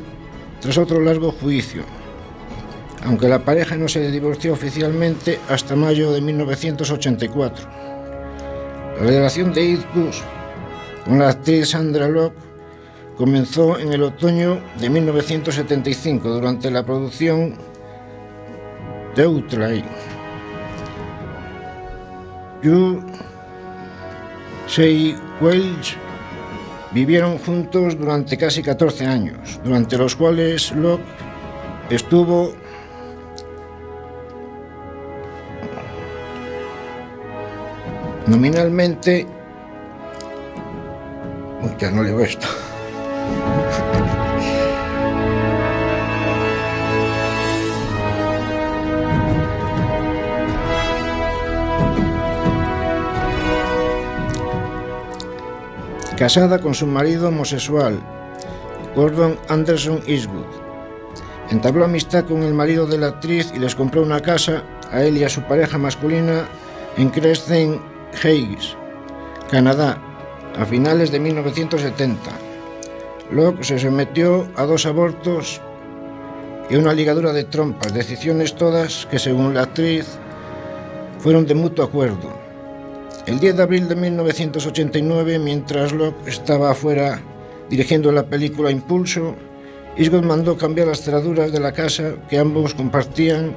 tras 0.61 0.77
otro 0.77 1.01
largo 1.01 1.31
juicio, 1.31 1.83
aunque 3.03 3.27
la 3.27 3.43
pareja 3.43 3.75
no 3.75 3.87
se 3.87 4.09
divorció 4.11 4.53
oficialmente 4.53 5.39
hasta 5.49 5.75
mayo 5.75 6.11
de 6.11 6.21
1984. 6.21 7.67
La 8.99 9.05
relación 9.05 9.53
de 9.53 9.71
Eastwood 9.71 10.13
con 11.05 11.19
la 11.19 11.29
actriz 11.29 11.69
Sandra 11.69 12.07
Locke 12.07 12.50
comenzó 13.21 13.77
en 13.77 13.93
el 13.93 14.01
otoño 14.01 14.59
de 14.79 14.89
1975 14.89 16.27
durante 16.27 16.71
la 16.71 16.83
producción 16.83 17.53
de 19.15 19.23
Outlay. 19.25 19.83
You 22.63 23.03
Say 24.65 25.15
Welch 25.39 25.95
vivieron 26.93 27.37
juntos 27.37 27.95
durante 27.95 28.39
casi 28.39 28.63
14 28.63 29.05
años, 29.05 29.61
durante 29.63 29.99
los 29.99 30.15
cuales 30.15 30.71
Locke 30.71 31.03
estuvo 31.91 32.55
nominalmente... 38.25 39.27
Uy, 41.61 41.69
ya 41.77 41.91
no 41.91 42.01
leo 42.01 42.19
esto. 42.21 42.47
Casada 56.21 56.59
con 56.59 56.75
su 56.75 56.85
marido 56.85 57.29
homosexual, 57.29 57.99
Gordon 58.95 59.39
Anderson 59.49 60.03
Eastwood. 60.05 60.45
Entabló 61.49 61.85
amistad 61.85 62.25
con 62.25 62.43
el 62.43 62.53
marido 62.53 62.85
de 62.85 62.99
la 62.99 63.07
actriz 63.07 63.51
y 63.55 63.57
les 63.57 63.73
compró 63.73 64.03
una 64.03 64.21
casa 64.21 64.61
a 64.91 65.01
él 65.01 65.17
y 65.17 65.23
a 65.23 65.29
su 65.29 65.41
pareja 65.41 65.79
masculina 65.79 66.47
en 66.95 67.09
Crescent 67.09 67.81
Heights, 68.21 68.77
Canadá, 69.49 69.97
a 70.59 70.63
finales 70.63 71.11
de 71.11 71.19
1970. 71.21 72.40
Locke 73.31 73.63
se 73.63 73.79
sometió 73.79 74.47
a 74.55 74.65
dos 74.65 74.85
abortos 74.85 75.61
y 76.69 76.75
una 76.75 76.93
ligadura 76.93 77.31
de 77.31 77.45
trompas, 77.45 77.93
decisiones 77.93 78.55
todas 78.55 79.07
que 79.09 79.19
según 79.19 79.53
la 79.53 79.63
actriz 79.63 80.05
fueron 81.19 81.45
de 81.45 81.55
mutuo 81.55 81.85
acuerdo. 81.85 82.39
El 83.25 83.39
10 83.39 83.55
de 83.55 83.63
abril 83.63 83.87
de 83.87 83.95
1989, 83.95 85.39
mientras 85.39 85.93
Locke 85.93 86.27
estaba 86.27 86.71
afuera 86.71 87.21
dirigiendo 87.69 88.11
la 88.11 88.23
película 88.23 88.69
Impulso, 88.69 89.35
Eastwood 89.95 90.23
mandó 90.23 90.57
cambiar 90.57 90.87
las 90.87 91.01
cerraduras 91.01 91.51
de 91.51 91.59
la 91.59 91.71
casa 91.71 92.15
que 92.29 92.37
ambos 92.37 92.73
compartían 92.73 93.53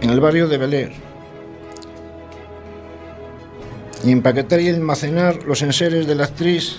en 0.00 0.10
el 0.10 0.20
barrio 0.20 0.48
de 0.48 0.58
Bel 0.58 0.74
Air 0.74 0.92
y 4.04 4.12
empaquetar 4.12 4.60
y 4.60 4.68
almacenar 4.68 5.42
los 5.44 5.60
enseres 5.62 6.06
de 6.06 6.14
la 6.14 6.24
actriz 6.24 6.78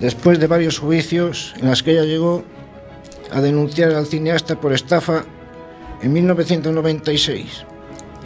después 0.00 0.38
de 0.38 0.46
varios 0.46 0.78
juicios 0.78 1.54
en 1.60 1.68
las 1.68 1.82
que 1.82 1.92
ella 1.92 2.04
llegó 2.04 2.44
a 3.30 3.40
denunciar 3.40 3.92
al 3.92 4.06
cineasta 4.06 4.60
por 4.60 4.72
estafa 4.72 5.24
en 6.02 6.12
1996. 6.12 7.64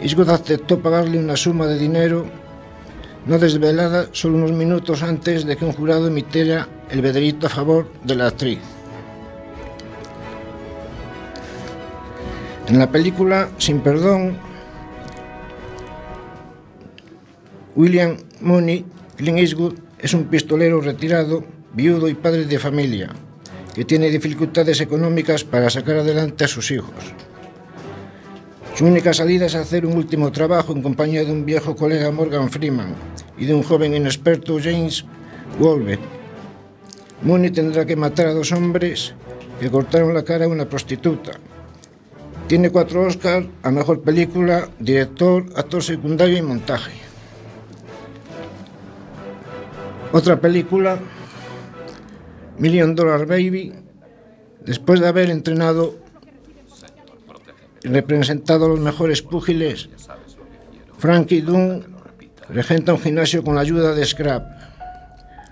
Hitchcock 0.01 0.29
aceptó 0.29 0.79
pagarle 0.79 1.17
una 1.17 1.35
suma 1.35 1.67
de 1.67 1.77
dinero 1.77 2.25
no 3.25 3.39
desvelada 3.39 4.07
solo 4.11 4.37
unos 4.37 4.51
minutos 4.51 5.01
antes 5.01 5.45
de 5.45 5.55
que 5.55 5.65
un 5.65 5.71
jurado 5.71 6.07
emitiera 6.07 6.67
el 6.89 7.01
veredicto 7.01 7.47
a 7.47 7.49
favor 7.49 7.87
de 8.03 8.15
la 8.15 8.27
actriz. 8.27 8.59
En 12.67 12.79
la 12.79 12.91
película 12.91 13.49
Sin 13.57 13.79
Perdón, 13.81 14.37
William 17.75 18.17
Mooney, 18.41 18.85
Clint 19.15 19.39
Eastwood, 19.39 19.75
es 19.99 20.13
un 20.13 20.25
pistolero 20.25 20.81
retirado 20.81 21.43
viudo 21.73 22.07
y 22.07 22.13
padre 22.13 22.45
de 22.45 22.59
familia, 22.59 23.09
que 23.73 23.85
tiene 23.85 24.09
dificultades 24.09 24.79
económicas 24.81 25.43
para 25.43 25.69
sacar 25.69 25.97
adelante 25.97 26.45
a 26.45 26.47
sus 26.47 26.71
hijos. 26.71 26.93
Su 28.75 28.85
única 28.85 29.13
salida 29.13 29.45
es 29.45 29.55
hacer 29.55 29.85
un 29.85 29.97
último 29.97 30.31
trabajo 30.31 30.73
en 30.73 30.81
compañía 30.81 31.23
de 31.23 31.31
un 31.31 31.45
viejo 31.45 31.75
colega 31.75 32.11
Morgan 32.11 32.49
Freeman 32.49 32.95
y 33.37 33.45
de 33.45 33.53
un 33.53 33.63
joven 33.63 33.93
inexperto 33.93 34.57
James 34.61 35.05
Wolbe. 35.59 35.99
Mooney 37.21 37.51
tendrá 37.51 37.85
que 37.85 37.95
matar 37.95 38.27
a 38.27 38.33
dos 38.33 38.51
hombres 38.51 39.13
que 39.59 39.69
cortaron 39.69 40.13
la 40.13 40.23
cara 40.23 40.45
a 40.45 40.47
una 40.47 40.67
prostituta. 40.67 41.31
Tiene 42.47 42.69
cuatro 42.69 43.03
Oscars 43.03 43.47
a 43.63 43.71
Mejor 43.71 44.01
Película, 44.01 44.69
Director, 44.79 45.45
Actor 45.55 45.83
Secundario 45.83 46.37
y 46.37 46.41
Montaje. 46.41 46.91
Otra 50.11 50.39
película, 50.39 50.99
Million 52.57 52.95
Dollar 52.95 53.25
Baby, 53.25 53.73
después 54.65 54.99
de 54.99 55.07
haber 55.07 55.29
entrenado 55.29 55.97
y 57.83 57.87
representado 57.87 58.65
a 58.65 58.69
los 58.69 58.79
mejores 58.79 59.21
púgiles, 59.21 59.89
Frankie 60.97 61.41
Dunn 61.41 61.85
regenta 62.49 62.93
un 62.93 62.99
gimnasio 62.99 63.43
con 63.43 63.55
la 63.55 63.61
ayuda 63.61 63.93
de 63.93 64.05
Scrap, 64.05 64.43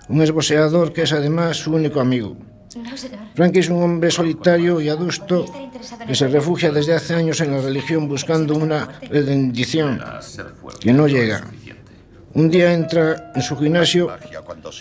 un 0.08 0.22
esboceador 0.22 0.92
que 0.92 1.02
es 1.02 1.12
además 1.12 1.56
su 1.56 1.72
único 1.74 2.00
amigo. 2.00 2.36
Frankie 3.34 3.60
es 3.60 3.68
un 3.68 3.82
hombre 3.82 4.10
solitario 4.10 4.80
y 4.80 4.88
adusto 4.88 5.44
que 6.06 6.14
se 6.14 6.28
refugia 6.28 6.70
desde 6.70 6.94
hace 6.94 7.14
años 7.14 7.40
en 7.40 7.52
la 7.52 7.60
religión 7.60 8.08
buscando 8.08 8.54
una 8.54 8.88
rendición 9.10 10.00
que 10.80 10.92
no 10.92 11.06
llega. 11.06 11.44
Un 12.34 12.48
día 12.48 12.72
entra 12.72 13.32
en 13.34 13.42
su 13.42 13.56
gimnasio 13.58 14.08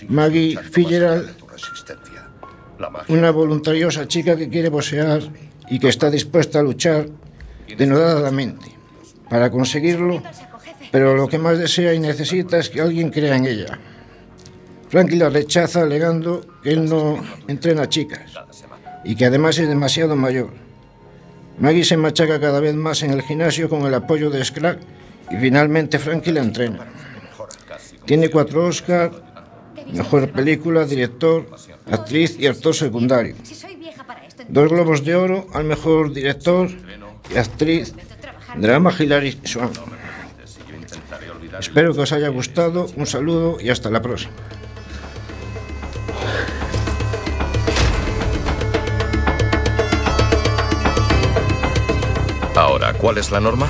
Maggie 0.07 0.57
Fitzgerald, 0.57 1.31
una 3.07 3.31
voluntariosa 3.31 4.07
chica 4.07 4.35
que 4.35 4.49
quiere 4.49 4.69
boxear 4.69 5.21
y 5.69 5.79
que 5.79 5.89
está 5.89 6.09
dispuesta 6.09 6.59
a 6.59 6.63
luchar 6.63 7.07
denodadamente 7.77 8.71
para 9.29 9.49
conseguirlo, 9.49 10.21
pero 10.91 11.15
lo 11.15 11.27
que 11.27 11.37
más 11.37 11.57
desea 11.57 11.93
y 11.93 11.99
necesita 11.99 12.57
es 12.57 12.69
que 12.69 12.81
alguien 12.81 13.09
crea 13.09 13.35
en 13.35 13.45
ella. 13.45 13.79
Frankie 14.89 15.15
la 15.15 15.29
rechaza 15.29 15.83
alegando 15.83 16.45
que 16.61 16.71
él 16.71 16.89
no 16.89 17.17
entrena 17.47 17.87
chicas 17.87 18.33
y 19.05 19.15
que 19.15 19.25
además 19.25 19.57
es 19.57 19.69
demasiado 19.69 20.15
mayor. 20.17 20.49
Maggie 21.59 21.85
se 21.85 21.95
machaca 21.95 22.39
cada 22.39 22.59
vez 22.59 22.75
más 22.75 23.03
en 23.03 23.11
el 23.11 23.21
gimnasio 23.21 23.69
con 23.69 23.85
el 23.85 23.93
apoyo 23.93 24.29
de 24.29 24.43
Scrack 24.43 24.79
y 25.29 25.37
finalmente 25.37 25.97
Frankie 25.97 26.31
la 26.31 26.41
entrena. 26.41 26.87
Tiene 28.05 28.29
cuatro 28.29 28.65
Oscars, 28.65 29.15
mejor 29.93 30.31
película, 30.31 30.85
director, 30.85 31.45
actriz 31.89 32.37
y 32.39 32.47
actor 32.47 32.75
secundario. 32.75 33.35
Dos 34.47 34.69
globos 34.69 35.03
de 35.05 35.15
oro 35.15 35.47
al 35.53 35.65
mejor 35.65 36.13
director 36.13 36.69
y 37.33 37.37
actriz, 37.37 37.93
drama 38.57 38.93
Hilary 38.97 39.39
Swan. 39.43 39.71
Espero 41.59 41.93
que 41.93 42.01
os 42.01 42.11
haya 42.11 42.29
gustado, 42.29 42.87
un 42.95 43.05
saludo 43.05 43.57
y 43.59 43.69
hasta 43.69 43.89
la 43.89 44.01
próxima. 44.01 44.33
Ahora, 52.55 52.93
¿cuál 52.93 53.17
es 53.17 53.31
la 53.31 53.39
norma? 53.39 53.67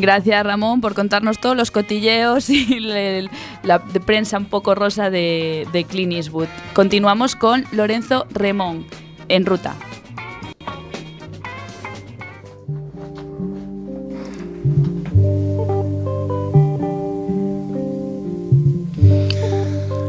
Gracias 0.00 0.44
Ramón 0.44 0.80
por 0.80 0.94
contarnos 0.94 1.38
todos 1.38 1.56
los 1.56 1.70
cotilleos 1.70 2.50
y 2.50 2.80
la 3.62 3.84
prensa 4.06 4.38
un 4.38 4.46
poco 4.46 4.74
rosa 4.74 5.10
de, 5.10 5.66
de 5.72 5.84
Clint 5.84 6.12
Eastwood. 6.12 6.48
Continuamos 6.72 7.36
con 7.36 7.64
Lorenzo 7.72 8.26
Remón, 8.30 8.86
en 9.28 9.44
ruta. 9.46 9.74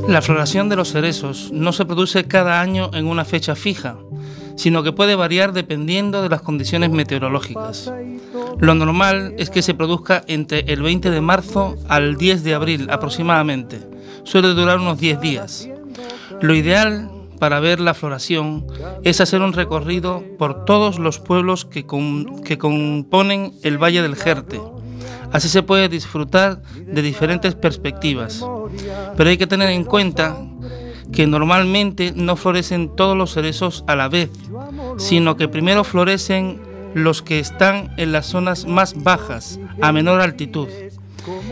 La 0.09 0.23
floración 0.23 0.69
de 0.69 0.75
los 0.75 0.91
cerezos 0.91 1.51
no 1.51 1.71
se 1.71 1.85
produce 1.85 2.23
cada 2.23 2.61
año 2.61 2.89
en 2.93 3.05
una 3.05 3.25
fecha 3.25 3.53
fija, 3.53 3.99
sino 4.59 4.83
que 4.83 4.91
puede 4.91 5.15
variar 5.15 5.53
dependiendo 5.53 6.21
de 6.21 6.27
las 6.27 6.41
condiciones 6.41 6.89
meteorológicas. 6.89 7.93
Lo 8.59 8.75
normal 8.75 9.33
es 9.37 9.49
que 9.49 9.61
se 9.61 9.73
produzca 9.73 10.21
entre 10.27 10.59
el 10.67 10.81
20 10.81 11.11
de 11.11 11.21
marzo 11.21 11.77
al 11.87 12.17
10 12.17 12.43
de 12.43 12.55
abril 12.55 12.89
aproximadamente. 12.89 13.79
Suele 14.25 14.49
durar 14.49 14.79
unos 14.79 14.99
10 14.99 15.21
días. 15.21 15.69
Lo 16.41 16.53
ideal 16.53 17.09
para 17.39 17.61
ver 17.61 17.79
la 17.79 17.93
floración 17.93 18.67
es 19.05 19.21
hacer 19.21 19.41
un 19.41 19.53
recorrido 19.53 20.25
por 20.37 20.65
todos 20.65 20.99
los 20.99 21.19
pueblos 21.19 21.63
que, 21.63 21.85
que 22.43 22.57
componen 22.57 23.53
el 23.63 23.81
Valle 23.81 24.01
del 24.01 24.17
Jerte. 24.17 24.59
Así 25.31 25.47
se 25.47 25.63
puede 25.63 25.87
disfrutar 25.87 26.61
de 26.63 27.01
diferentes 27.01 27.55
perspectivas. 27.55 28.45
Pero 29.15 29.29
hay 29.29 29.37
que 29.37 29.47
tener 29.47 29.69
en 29.69 29.85
cuenta 29.85 30.37
que 31.11 31.27
normalmente 31.27 32.13
no 32.15 32.35
florecen 32.35 32.95
todos 32.95 33.17
los 33.17 33.33
cerezos 33.33 33.83
a 33.87 33.95
la 33.95 34.09
vez, 34.09 34.29
sino 34.97 35.37
que 35.37 35.47
primero 35.47 35.83
florecen 35.83 36.61
los 36.93 37.21
que 37.21 37.39
están 37.39 37.91
en 37.97 38.11
las 38.11 38.27
zonas 38.27 38.65
más 38.65 39.03
bajas, 39.03 39.59
a 39.81 39.91
menor 39.91 40.21
altitud. 40.21 40.67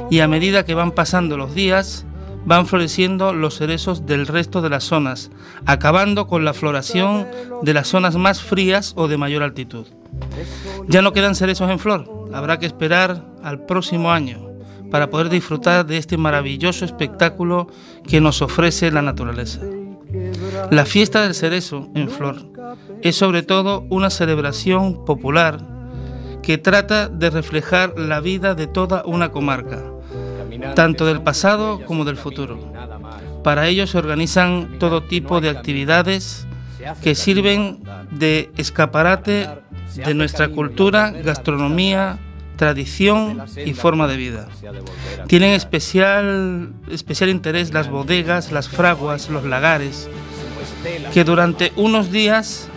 Y 0.09 0.19
a 0.19 0.27
medida 0.27 0.65
que 0.65 0.73
van 0.73 0.91
pasando 0.91 1.37
los 1.37 1.53
días, 1.53 2.05
van 2.45 2.65
floreciendo 2.65 3.33
los 3.33 3.57
cerezos 3.57 4.05
del 4.05 4.25
resto 4.25 4.61
de 4.61 4.69
las 4.69 4.83
zonas, 4.85 5.31
acabando 5.65 6.27
con 6.27 6.45
la 6.45 6.53
floración 6.53 7.27
de 7.61 7.73
las 7.73 7.87
zonas 7.87 8.15
más 8.15 8.41
frías 8.41 8.93
o 8.95 9.07
de 9.07 9.17
mayor 9.17 9.43
altitud. 9.43 9.85
Ya 10.87 11.01
no 11.01 11.13
quedan 11.13 11.35
cerezos 11.35 11.69
en 11.69 11.79
flor, 11.79 12.29
habrá 12.33 12.57
que 12.57 12.65
esperar 12.65 13.25
al 13.43 13.65
próximo 13.65 14.11
año 14.11 14.46
para 14.91 15.09
poder 15.09 15.29
disfrutar 15.29 15.85
de 15.85 15.97
este 15.97 16.17
maravilloso 16.17 16.85
espectáculo 16.85 17.67
que 18.07 18.21
nos 18.21 18.41
ofrece 18.41 18.91
la 18.91 19.01
naturaleza. 19.01 19.61
La 20.71 20.85
fiesta 20.85 21.21
del 21.21 21.33
cerezo 21.33 21.89
en 21.95 22.09
flor 22.09 22.37
es 23.01 23.15
sobre 23.15 23.43
todo 23.43 23.85
una 23.89 24.09
celebración 24.09 25.05
popular 25.05 25.61
que 26.41 26.57
trata 26.57 27.09
de 27.09 27.29
reflejar 27.29 27.97
la 27.97 28.19
vida 28.21 28.55
de 28.55 28.67
toda 28.67 29.03
una 29.05 29.31
comarca, 29.31 29.83
tanto 30.75 31.05
del 31.05 31.21
pasado 31.21 31.83
como 31.85 32.05
del 32.05 32.17
futuro. 32.17 32.57
Para 33.43 33.67
ello 33.67 33.87
se 33.87 33.97
organizan 33.97 34.77
todo 34.79 35.03
tipo 35.03 35.41
de 35.41 35.49
actividades 35.49 36.47
que 37.01 37.15
sirven 37.15 37.83
de 38.11 38.51
escaparate 38.57 39.49
de 39.95 40.13
nuestra 40.13 40.49
cultura, 40.49 41.11
gastronomía, 41.11 42.19
tradición 42.57 43.45
y 43.65 43.73
forma 43.73 44.07
de 44.07 44.17
vida. 44.17 44.47
Tienen 45.27 45.51
especial, 45.53 46.73
especial 46.91 47.29
interés 47.29 47.73
las 47.73 47.89
bodegas, 47.89 48.51
las 48.51 48.67
fraguas, 48.67 49.29
los 49.29 49.45
lagares, 49.45 50.09
que 51.13 51.23
durante 51.23 51.71
unos 51.77 52.11
días 52.11 52.67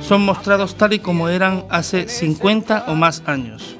son 0.00 0.24
mostrados 0.24 0.76
tal 0.76 0.92
y 0.92 0.98
como 0.98 1.28
eran 1.28 1.64
hace 1.70 2.08
50 2.08 2.84
o 2.88 2.94
más 2.94 3.22
años, 3.26 3.76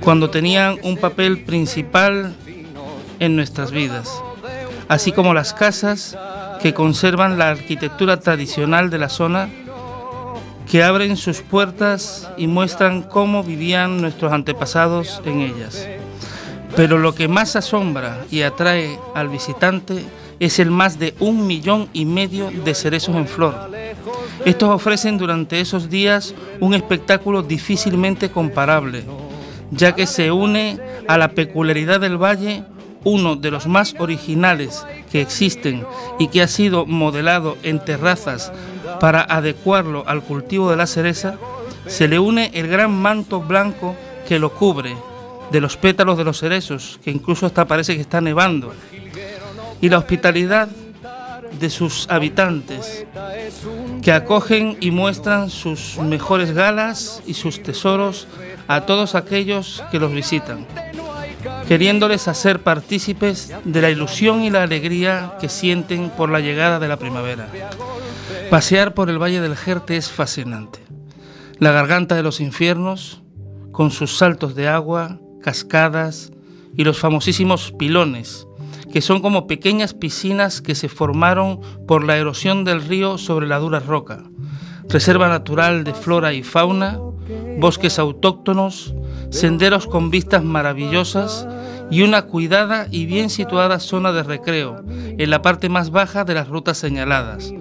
cuando 0.00 0.30
tenían 0.30 0.78
un 0.82 0.98
papel 0.98 1.44
principal 1.44 2.34
en 3.18 3.36
nuestras 3.36 3.70
vidas, 3.70 4.22
así 4.88 5.12
como 5.12 5.34
las 5.34 5.54
casas 5.54 6.16
que 6.60 6.74
conservan 6.74 7.38
la 7.38 7.50
arquitectura 7.50 8.20
tradicional 8.20 8.90
de 8.90 8.98
la 8.98 9.08
zona 9.08 9.48
que 10.76 10.82
abren 10.82 11.16
sus 11.16 11.40
puertas 11.40 12.30
y 12.36 12.48
muestran 12.48 13.00
cómo 13.00 13.42
vivían 13.42 13.98
nuestros 14.02 14.30
antepasados 14.30 15.22
en 15.24 15.40
ellas. 15.40 15.88
Pero 16.76 16.98
lo 16.98 17.14
que 17.14 17.28
más 17.28 17.56
asombra 17.56 18.26
y 18.30 18.42
atrae 18.42 18.98
al 19.14 19.30
visitante 19.30 20.04
es 20.38 20.58
el 20.58 20.70
más 20.70 20.98
de 20.98 21.14
un 21.18 21.46
millón 21.46 21.88
y 21.94 22.04
medio 22.04 22.50
de 22.50 22.74
cerezos 22.74 23.16
en 23.16 23.26
flor. 23.26 23.54
Estos 24.44 24.68
ofrecen 24.68 25.16
durante 25.16 25.60
esos 25.60 25.88
días 25.88 26.34
un 26.60 26.74
espectáculo 26.74 27.42
difícilmente 27.42 28.30
comparable, 28.30 29.02
ya 29.70 29.94
que 29.94 30.06
se 30.06 30.30
une 30.30 30.78
a 31.08 31.16
la 31.16 31.28
peculiaridad 31.28 32.00
del 32.00 32.22
valle 32.22 32.64
uno 33.02 33.34
de 33.36 33.50
los 33.50 33.66
más 33.66 33.94
originales 33.98 34.84
que 35.10 35.22
existen 35.22 35.86
y 36.18 36.28
que 36.28 36.42
ha 36.42 36.48
sido 36.48 36.84
modelado 36.84 37.56
en 37.62 37.82
terrazas 37.82 38.52
para 39.00 39.22
adecuarlo 39.22 40.04
al 40.06 40.22
cultivo 40.22 40.70
de 40.70 40.76
la 40.76 40.86
cereza, 40.86 41.36
se 41.86 42.08
le 42.08 42.18
une 42.18 42.50
el 42.54 42.68
gran 42.68 42.92
manto 42.92 43.40
blanco 43.40 43.94
que 44.26 44.38
lo 44.38 44.52
cubre, 44.52 44.96
de 45.50 45.60
los 45.60 45.76
pétalos 45.76 46.18
de 46.18 46.24
los 46.24 46.38
cerezos, 46.38 46.98
que 47.04 47.10
incluso 47.10 47.46
hasta 47.46 47.66
parece 47.66 47.94
que 47.94 48.00
está 48.00 48.20
nevando, 48.20 48.72
y 49.80 49.88
la 49.88 49.98
hospitalidad 49.98 50.68
de 51.58 51.70
sus 51.70 52.08
habitantes, 52.10 53.06
que 54.02 54.12
acogen 54.12 54.76
y 54.80 54.90
muestran 54.90 55.50
sus 55.50 55.98
mejores 55.98 56.52
galas 56.52 57.22
y 57.26 57.34
sus 57.34 57.62
tesoros 57.62 58.26
a 58.68 58.82
todos 58.82 59.14
aquellos 59.14 59.82
que 59.90 59.98
los 59.98 60.12
visitan, 60.12 60.66
queriéndoles 61.68 62.28
hacer 62.28 62.60
partícipes 62.60 63.52
de 63.64 63.80
la 63.80 63.90
ilusión 63.90 64.42
y 64.42 64.50
la 64.50 64.62
alegría 64.62 65.34
que 65.40 65.48
sienten 65.48 66.10
por 66.10 66.30
la 66.30 66.40
llegada 66.40 66.78
de 66.78 66.88
la 66.88 66.96
primavera. 66.96 67.48
Pasear 68.50 68.94
por 68.94 69.10
el 69.10 69.20
Valle 69.20 69.40
del 69.40 69.56
Jerte 69.56 69.96
es 69.96 70.10
fascinante. 70.10 70.78
La 71.58 71.72
garganta 71.72 72.14
de 72.14 72.22
los 72.22 72.40
infiernos, 72.40 73.22
con 73.72 73.90
sus 73.90 74.16
saltos 74.16 74.54
de 74.54 74.68
agua, 74.68 75.18
cascadas 75.42 76.32
y 76.76 76.84
los 76.84 76.98
famosísimos 76.98 77.72
pilones, 77.72 78.46
que 78.92 79.00
son 79.00 79.20
como 79.20 79.46
pequeñas 79.48 79.94
piscinas 79.94 80.60
que 80.60 80.76
se 80.76 80.88
formaron 80.88 81.60
por 81.88 82.04
la 82.04 82.18
erosión 82.18 82.64
del 82.64 82.82
río 82.82 83.18
sobre 83.18 83.48
la 83.48 83.58
dura 83.58 83.80
roca. 83.80 84.22
Reserva 84.88 85.28
natural 85.28 85.82
de 85.82 85.94
flora 85.94 86.32
y 86.32 86.44
fauna, 86.44 87.00
bosques 87.58 87.98
autóctonos, 87.98 88.94
senderos 89.30 89.86
con 89.88 90.10
vistas 90.10 90.44
maravillosas 90.44 91.48
y 91.90 92.02
una 92.02 92.22
cuidada 92.22 92.86
y 92.90 93.06
bien 93.06 93.30
situada 93.30 93.78
zona 93.80 94.12
de 94.12 94.22
recreo 94.22 94.82
en 94.88 95.30
la 95.30 95.42
parte 95.42 95.68
más 95.68 95.90
baja 95.90 96.24
de 96.24 96.34
las 96.34 96.48
rutas 96.48 96.78
señaladas, 96.78 97.52